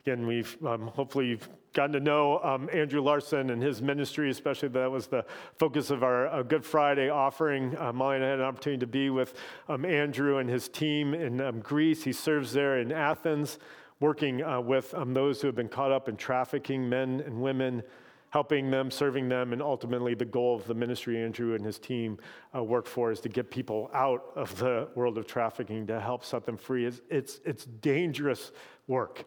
Again, 0.03 0.25
we've 0.25 0.57
um, 0.65 0.87
hopefully 0.87 1.27
you've 1.27 1.49
gotten 1.73 1.93
to 1.93 2.01
know 2.01 2.39
um, 2.45 2.71
Andrew 2.73 3.03
Larson 3.03 3.51
and 3.51 3.61
his 3.61 3.83
ministry, 3.83 4.31
especially 4.31 4.69
that 4.69 4.91
was 4.91 5.09
the 5.09 5.25
focus 5.59 5.91
of 5.91 6.05
our 6.05 6.29
uh, 6.29 6.43
Good 6.43 6.65
Friday 6.65 7.11
offering. 7.11 7.77
Uh, 7.77 7.93
Molly 7.93 8.17
and 8.17 8.25
I 8.25 8.29
had 8.29 8.39
an 8.39 8.45
opportunity 8.45 8.81
to 8.81 8.87
be 8.87 9.11
with 9.11 9.35
um, 9.69 9.85
Andrew 9.85 10.39
and 10.39 10.49
his 10.49 10.69
team 10.69 11.13
in 11.13 11.41
um, 11.41 11.61
Greece. 11.61 12.05
He 12.05 12.13
serves 12.13 12.53
there 12.53 12.79
in 12.79 12.93
Athens 12.93 13.59
working 14.01 14.43
uh, 14.43 14.61
with 14.61 14.93
um, 14.95 15.15
those 15.15 15.41
who 15.41 15.47
have 15.47 15.55
been 15.55 15.69
caught 15.69 15.93
up 15.93 16.09
in 16.09 16.17
trafficking, 16.17 16.89
men 16.89 17.23
and 17.27 17.41
women, 17.41 17.83
helping 18.31 18.71
them, 18.71 18.91
serving 18.91 19.29
them, 19.29 19.53
and 19.53 19.61
ultimately 19.61 20.15
the 20.15 20.25
goal 20.25 20.57
of 20.57 20.67
the 20.67 20.75
ministry 20.75 21.23
Andrew 21.23 21.55
and 21.55 21.65
his 21.65 21.79
team 21.79 22.19
uh, 22.55 22.63
work 22.63 22.87
for 22.87 23.13
is 23.13 23.21
to 23.21 23.29
get 23.29 23.51
people 23.51 23.91
out 23.93 24.25
of 24.37 24.57
the 24.59 24.89
world 24.95 25.19
of 25.19 25.27
trafficking 25.27 25.87
to 25.87 26.01
help 26.01 26.25
set 26.25 26.47
them 26.47 26.57
free. 26.57 26.87
It's, 26.87 27.01
it's, 27.11 27.41
it's 27.45 27.65
dangerous 27.65 28.53
work. 28.87 29.27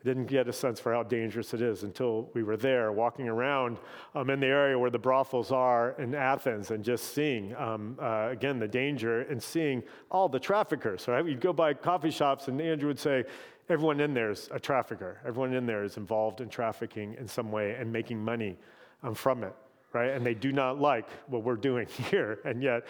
I 0.00 0.08
didn't 0.08 0.26
get 0.26 0.48
a 0.48 0.52
sense 0.52 0.80
for 0.80 0.92
how 0.92 1.04
dangerous 1.04 1.54
it 1.54 1.62
is 1.62 1.84
until 1.84 2.28
we 2.34 2.42
were 2.42 2.56
there 2.56 2.90
walking 2.90 3.28
around 3.28 3.78
um, 4.16 4.30
in 4.30 4.40
the 4.40 4.48
area 4.48 4.76
where 4.76 4.90
the 4.90 4.98
brothels 4.98 5.52
are 5.52 5.94
in 5.98 6.12
Athens 6.14 6.72
and 6.72 6.82
just 6.82 7.14
seeing, 7.14 7.54
um, 7.54 7.96
uh, 8.02 8.28
again, 8.30 8.58
the 8.58 8.66
danger 8.66 9.20
and 9.22 9.40
seeing 9.40 9.80
all 10.10 10.28
the 10.28 10.40
traffickers, 10.40 11.06
right? 11.06 11.24
We'd 11.24 11.40
go 11.40 11.52
by 11.52 11.74
coffee 11.74 12.10
shops 12.10 12.48
and 12.48 12.60
Andrew 12.60 12.88
would 12.88 12.98
say, 12.98 13.24
everyone 13.72 14.00
in 14.00 14.12
there 14.12 14.30
is 14.30 14.48
a 14.52 14.60
trafficker. 14.60 15.18
Everyone 15.26 15.54
in 15.54 15.66
there 15.66 15.82
is 15.82 15.96
involved 15.96 16.40
in 16.40 16.48
trafficking 16.48 17.16
in 17.18 17.26
some 17.26 17.50
way 17.50 17.74
and 17.78 17.90
making 17.90 18.22
money 18.22 18.58
um, 19.02 19.14
from 19.14 19.42
it, 19.42 19.54
right? 19.92 20.10
And 20.10 20.24
they 20.24 20.34
do 20.34 20.52
not 20.52 20.78
like 20.80 21.08
what 21.26 21.42
we're 21.42 21.56
doing 21.56 21.86
here, 22.10 22.40
and 22.44 22.62
yet 22.62 22.86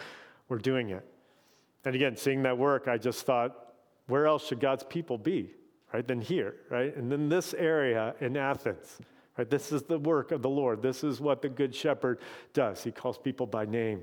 we're 0.49 0.59
doing 0.59 0.91
it. 0.91 1.07
And 1.85 1.95
again, 1.95 2.17
seeing 2.17 2.43
that 2.43 2.59
work, 2.59 2.89
I 2.89 2.99
just 2.99 3.25
thought, 3.25 3.75
where 4.09 4.27
else 4.27 4.47
should 4.47 4.61
God's 4.61 4.85
people 4.85 5.17
be, 5.17 5.51
right, 5.93 6.07
than 6.07 6.21
here, 6.21 6.57
right? 6.69 6.95
And 6.97 7.11
then 7.11 7.29
this 7.29 7.55
area 7.55 8.15
in 8.21 8.37
Athens, 8.37 8.99
right? 9.39 9.49
This 9.49 9.73
is 9.73 9.83
the 9.83 9.99
work 9.99 10.33
of 10.33 10.43
the 10.43 10.51
Lord. 10.51 10.83
This 10.83 11.05
is 11.05 11.21
what 11.21 11.43
the 11.43 11.49
Good 11.49 11.75
Shepherd 11.75 12.19
does. 12.53 12.83
He 12.83 12.91
calls 12.91 13.19
people 13.19 13.47
by 13.47 13.65
name, 13.65 14.03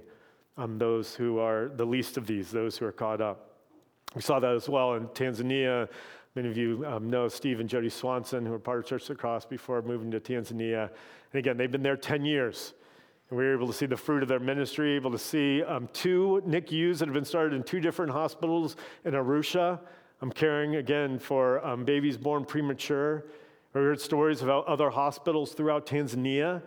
um, 0.58 0.78
those 0.78 1.14
who 1.14 1.40
are 1.40 1.72
the 1.76 1.86
least 1.86 2.18
of 2.18 2.26
these, 2.26 2.52
those 2.52 2.78
who 2.78 2.86
are 2.86 2.92
caught 2.92 3.22
up. 3.22 3.46
We 4.16 4.22
saw 4.22 4.40
that 4.40 4.56
as 4.56 4.68
well 4.68 4.96
in 4.96 5.08
Tanzania, 5.10 5.88
Many 6.36 6.48
of 6.48 6.58
you 6.58 6.86
um, 6.86 7.10
know 7.10 7.28
Steve 7.28 7.60
and 7.60 7.68
Jody 7.68 7.90
Swanson, 7.90 8.46
who 8.46 8.52
were 8.52 8.60
part 8.60 8.80
of 8.80 8.86
Church 8.86 9.02
of 9.04 9.08
the 9.10 9.16
Cross 9.16 9.46
before 9.46 9.82
moving 9.82 10.12
to 10.12 10.20
Tanzania. 10.20 10.90
And 11.34 11.40
again, 11.40 11.58
they've 11.58 11.72
been 11.72 11.82
there 11.82 11.98
10 11.98 12.24
years. 12.24 12.76
And 13.30 13.40
we 13.40 13.46
were 13.46 13.54
able 13.54 13.66
to 13.66 13.74
see 13.74 13.88
the 13.88 13.98
fruit 13.98 14.22
of 14.22 14.30
their 14.30 14.40
ministry, 14.40 14.96
able 14.96 15.12
to 15.12 15.18
see 15.18 15.64
um, 15.64 15.90
two 15.92 16.44
NICUs 16.46 17.00
that 17.00 17.08
have 17.08 17.16
been 17.16 17.26
started 17.26 17.54
in 17.54 17.64
two 17.64 17.80
different 17.80 18.12
hospitals 18.12 18.76
in 19.06 19.14
Arusha. 19.14 19.80
I'm 20.22 20.32
caring 20.32 20.76
again 20.76 21.18
for 21.18 21.66
um, 21.66 21.84
babies 21.84 22.16
born 22.16 22.46
premature. 22.46 23.26
We 23.74 23.82
heard 23.82 24.00
stories 24.00 24.44
about 24.44 24.68
other 24.68 24.92
hospitals 24.92 25.54
throughout 25.54 25.88
Tanzania 25.88 26.62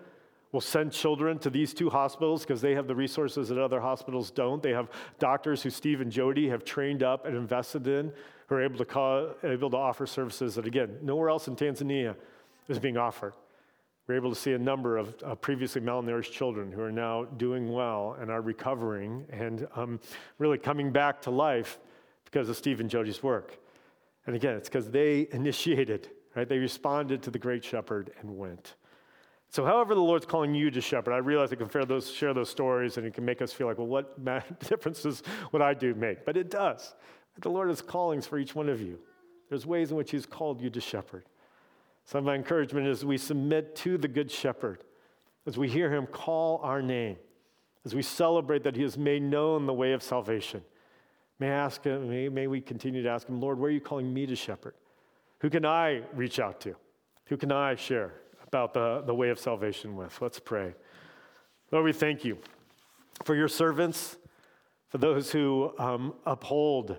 will 0.50 0.60
send 0.60 0.92
children 0.92 1.38
to 1.38 1.50
these 1.50 1.72
two 1.72 1.88
hospitals 1.88 2.42
because 2.42 2.60
they 2.60 2.74
have 2.74 2.86
the 2.86 2.94
resources 2.94 3.48
that 3.48 3.58
other 3.58 3.80
hospitals 3.80 4.30
don't. 4.30 4.62
They 4.62 4.72
have 4.72 4.90
doctors 5.18 5.62
who 5.62 5.70
Steve 5.70 6.00
and 6.00 6.12
Jody 6.12 6.48
have 6.48 6.64
trained 6.64 7.02
up 7.02 7.26
and 7.26 7.36
invested 7.36 7.86
in 7.86 8.12
who 8.52 8.58
are 8.58 8.62
able 8.62 8.76
to, 8.76 8.84
call, 8.84 9.30
able 9.44 9.70
to 9.70 9.78
offer 9.78 10.06
services 10.06 10.56
that, 10.56 10.66
again, 10.66 10.98
nowhere 11.00 11.30
else 11.30 11.48
in 11.48 11.56
Tanzania 11.56 12.14
is 12.68 12.78
being 12.78 12.98
offered. 12.98 13.32
We're 14.06 14.16
able 14.16 14.28
to 14.28 14.38
see 14.38 14.52
a 14.52 14.58
number 14.58 14.98
of 14.98 15.14
uh, 15.24 15.34
previously 15.36 15.80
malnourished 15.80 16.32
children 16.32 16.70
who 16.70 16.82
are 16.82 16.92
now 16.92 17.24
doing 17.24 17.72
well 17.72 18.14
and 18.20 18.30
are 18.30 18.42
recovering 18.42 19.24
and 19.30 19.66
um, 19.74 20.00
really 20.36 20.58
coming 20.58 20.92
back 20.92 21.22
to 21.22 21.30
life 21.30 21.78
because 22.26 22.50
of 22.50 22.58
Steve 22.58 22.80
and 22.80 22.90
Jody's 22.90 23.22
work. 23.22 23.58
And 24.26 24.36
again, 24.36 24.54
it's 24.54 24.68
because 24.68 24.90
they 24.90 25.28
initiated, 25.32 26.10
right? 26.36 26.46
They 26.46 26.58
responded 26.58 27.22
to 27.22 27.30
the 27.30 27.38
great 27.38 27.64
shepherd 27.64 28.12
and 28.20 28.36
went. 28.36 28.74
So, 29.48 29.64
however, 29.64 29.94
the 29.94 30.02
Lord's 30.02 30.26
calling 30.26 30.54
you 30.54 30.70
to 30.70 30.80
shepherd, 30.82 31.14
I 31.14 31.18
realize 31.18 31.52
I 31.52 31.56
can 31.56 31.70
share 31.70 31.86
those, 31.86 32.10
share 32.10 32.34
those 32.34 32.50
stories 32.50 32.98
and 32.98 33.06
it 33.06 33.14
can 33.14 33.24
make 33.24 33.40
us 33.40 33.50
feel 33.50 33.66
like, 33.66 33.78
well, 33.78 33.86
what 33.86 34.22
difference 34.68 35.04
does 35.04 35.22
what 35.52 35.62
I 35.62 35.72
do 35.72 35.94
make? 35.94 36.26
But 36.26 36.36
it 36.36 36.50
does. 36.50 36.94
The 37.40 37.48
Lord 37.48 37.68
has 37.68 37.80
callings 37.80 38.26
for 38.26 38.38
each 38.38 38.54
one 38.54 38.68
of 38.68 38.80
you. 38.80 38.98
There's 39.48 39.66
ways 39.66 39.90
in 39.90 39.96
which 39.96 40.10
He's 40.10 40.26
called 40.26 40.60
you 40.60 40.70
to 40.70 40.80
shepherd. 40.80 41.24
So, 42.04 42.20
my 42.20 42.34
encouragement 42.34 42.86
is 42.86 43.04
we 43.04 43.18
submit 43.18 43.76
to 43.76 43.96
the 43.96 44.08
Good 44.08 44.30
Shepherd 44.30 44.84
as 45.46 45.56
we 45.56 45.68
hear 45.68 45.92
Him 45.92 46.06
call 46.06 46.58
our 46.62 46.82
name, 46.82 47.16
as 47.84 47.94
we 47.94 48.02
celebrate 48.02 48.64
that 48.64 48.76
He 48.76 48.82
has 48.82 48.98
made 48.98 49.22
known 49.22 49.66
the 49.66 49.74
way 49.74 49.92
of 49.92 50.02
salvation. 50.02 50.62
May, 51.38 51.48
I 51.48 51.54
ask 51.54 51.82
him, 51.84 52.08
may, 52.08 52.28
may 52.28 52.46
we 52.46 52.60
continue 52.60 53.02
to 53.02 53.08
ask 53.08 53.28
Him, 53.28 53.40
Lord, 53.40 53.58
where 53.58 53.68
are 53.68 53.72
you 53.72 53.80
calling 53.80 54.12
me 54.12 54.26
to 54.26 54.36
shepherd? 54.36 54.74
Who 55.40 55.50
can 55.50 55.64
I 55.64 56.02
reach 56.12 56.38
out 56.38 56.60
to? 56.60 56.76
Who 57.26 57.36
can 57.36 57.50
I 57.50 57.74
share 57.74 58.12
about 58.46 58.74
the, 58.74 59.02
the 59.04 59.14
way 59.14 59.30
of 59.30 59.38
salvation 59.38 59.96
with? 59.96 60.16
Let's 60.20 60.38
pray. 60.38 60.74
Lord, 61.70 61.84
we 61.84 61.92
thank 61.92 62.24
you 62.24 62.38
for 63.24 63.34
your 63.34 63.48
servants, 63.48 64.16
for 64.88 64.98
those 64.98 65.32
who 65.32 65.72
um, 65.78 66.14
uphold 66.26 66.98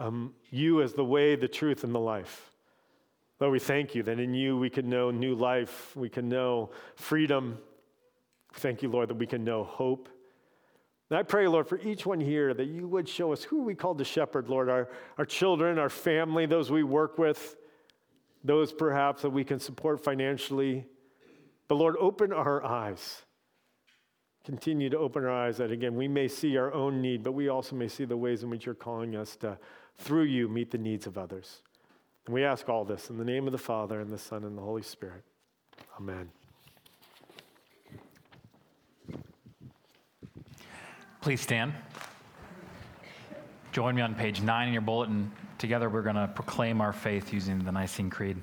um, 0.00 0.32
you 0.50 0.82
as 0.82 0.94
the 0.94 1.04
way, 1.04 1.36
the 1.36 1.46
truth, 1.46 1.84
and 1.84 1.94
the 1.94 2.00
life. 2.00 2.50
Lord, 3.38 3.52
we 3.52 3.58
thank 3.58 3.94
you 3.94 4.02
that 4.04 4.18
in 4.18 4.34
you 4.34 4.56
we 4.56 4.70
can 4.70 4.88
know 4.88 5.10
new 5.10 5.34
life, 5.34 5.94
we 5.94 6.08
can 6.08 6.28
know 6.28 6.70
freedom. 6.96 7.58
Thank 8.54 8.82
you, 8.82 8.88
Lord, 8.88 9.10
that 9.10 9.16
we 9.16 9.26
can 9.26 9.44
know 9.44 9.62
hope. 9.62 10.08
And 11.10 11.18
I 11.18 11.22
pray, 11.22 11.46
Lord, 11.48 11.66
for 11.66 11.78
each 11.80 12.06
one 12.06 12.20
here 12.20 12.54
that 12.54 12.66
you 12.66 12.88
would 12.88 13.08
show 13.08 13.32
us 13.32 13.42
who 13.42 13.60
are 13.60 13.64
we 13.64 13.74
called 13.74 13.98
to 13.98 14.04
shepherd, 14.04 14.48
Lord, 14.48 14.68
our, 14.68 14.88
our 15.18 15.24
children, 15.24 15.78
our 15.78 15.88
family, 15.88 16.46
those 16.46 16.70
we 16.70 16.82
work 16.82 17.18
with, 17.18 17.56
those 18.42 18.72
perhaps 18.72 19.22
that 19.22 19.30
we 19.30 19.44
can 19.44 19.60
support 19.60 20.02
financially. 20.02 20.86
But 21.68 21.74
Lord, 21.74 21.96
open 21.98 22.32
our 22.32 22.64
eyes. 22.64 23.22
Continue 24.44 24.88
to 24.88 24.98
open 24.98 25.24
our 25.24 25.30
eyes 25.30 25.58
that, 25.58 25.70
again, 25.70 25.94
we 25.94 26.08
may 26.08 26.26
see 26.26 26.56
our 26.56 26.72
own 26.72 27.02
need, 27.02 27.22
but 27.22 27.32
we 27.32 27.48
also 27.48 27.76
may 27.76 27.88
see 27.88 28.06
the 28.06 28.16
ways 28.16 28.42
in 28.42 28.50
which 28.50 28.64
you're 28.64 28.74
calling 28.74 29.14
us 29.14 29.36
to, 29.36 29.58
through 29.98 30.24
you, 30.24 30.48
meet 30.48 30.70
the 30.70 30.78
needs 30.78 31.06
of 31.06 31.18
others. 31.18 31.62
And 32.26 32.34
we 32.34 32.44
ask 32.44 32.68
all 32.68 32.84
this 32.84 33.10
in 33.10 33.18
the 33.18 33.24
name 33.24 33.46
of 33.46 33.52
the 33.52 33.58
Father, 33.58 34.00
and 34.00 34.10
the 34.10 34.18
Son, 34.18 34.44
and 34.44 34.56
the 34.56 34.62
Holy 34.62 34.82
Spirit. 34.82 35.24
Amen. 35.98 36.30
Please 41.20 41.40
stand. 41.40 41.74
Join 43.72 43.94
me 43.94 44.02
on 44.02 44.14
page 44.14 44.40
nine 44.40 44.68
in 44.68 44.72
your 44.72 44.82
bulletin. 44.82 45.30
Together, 45.58 45.90
we're 45.90 46.02
going 46.02 46.16
to 46.16 46.28
proclaim 46.28 46.80
our 46.80 46.92
faith 46.92 47.32
using 47.32 47.58
the 47.58 47.70
Nicene 47.70 48.10
Creed. 48.10 48.36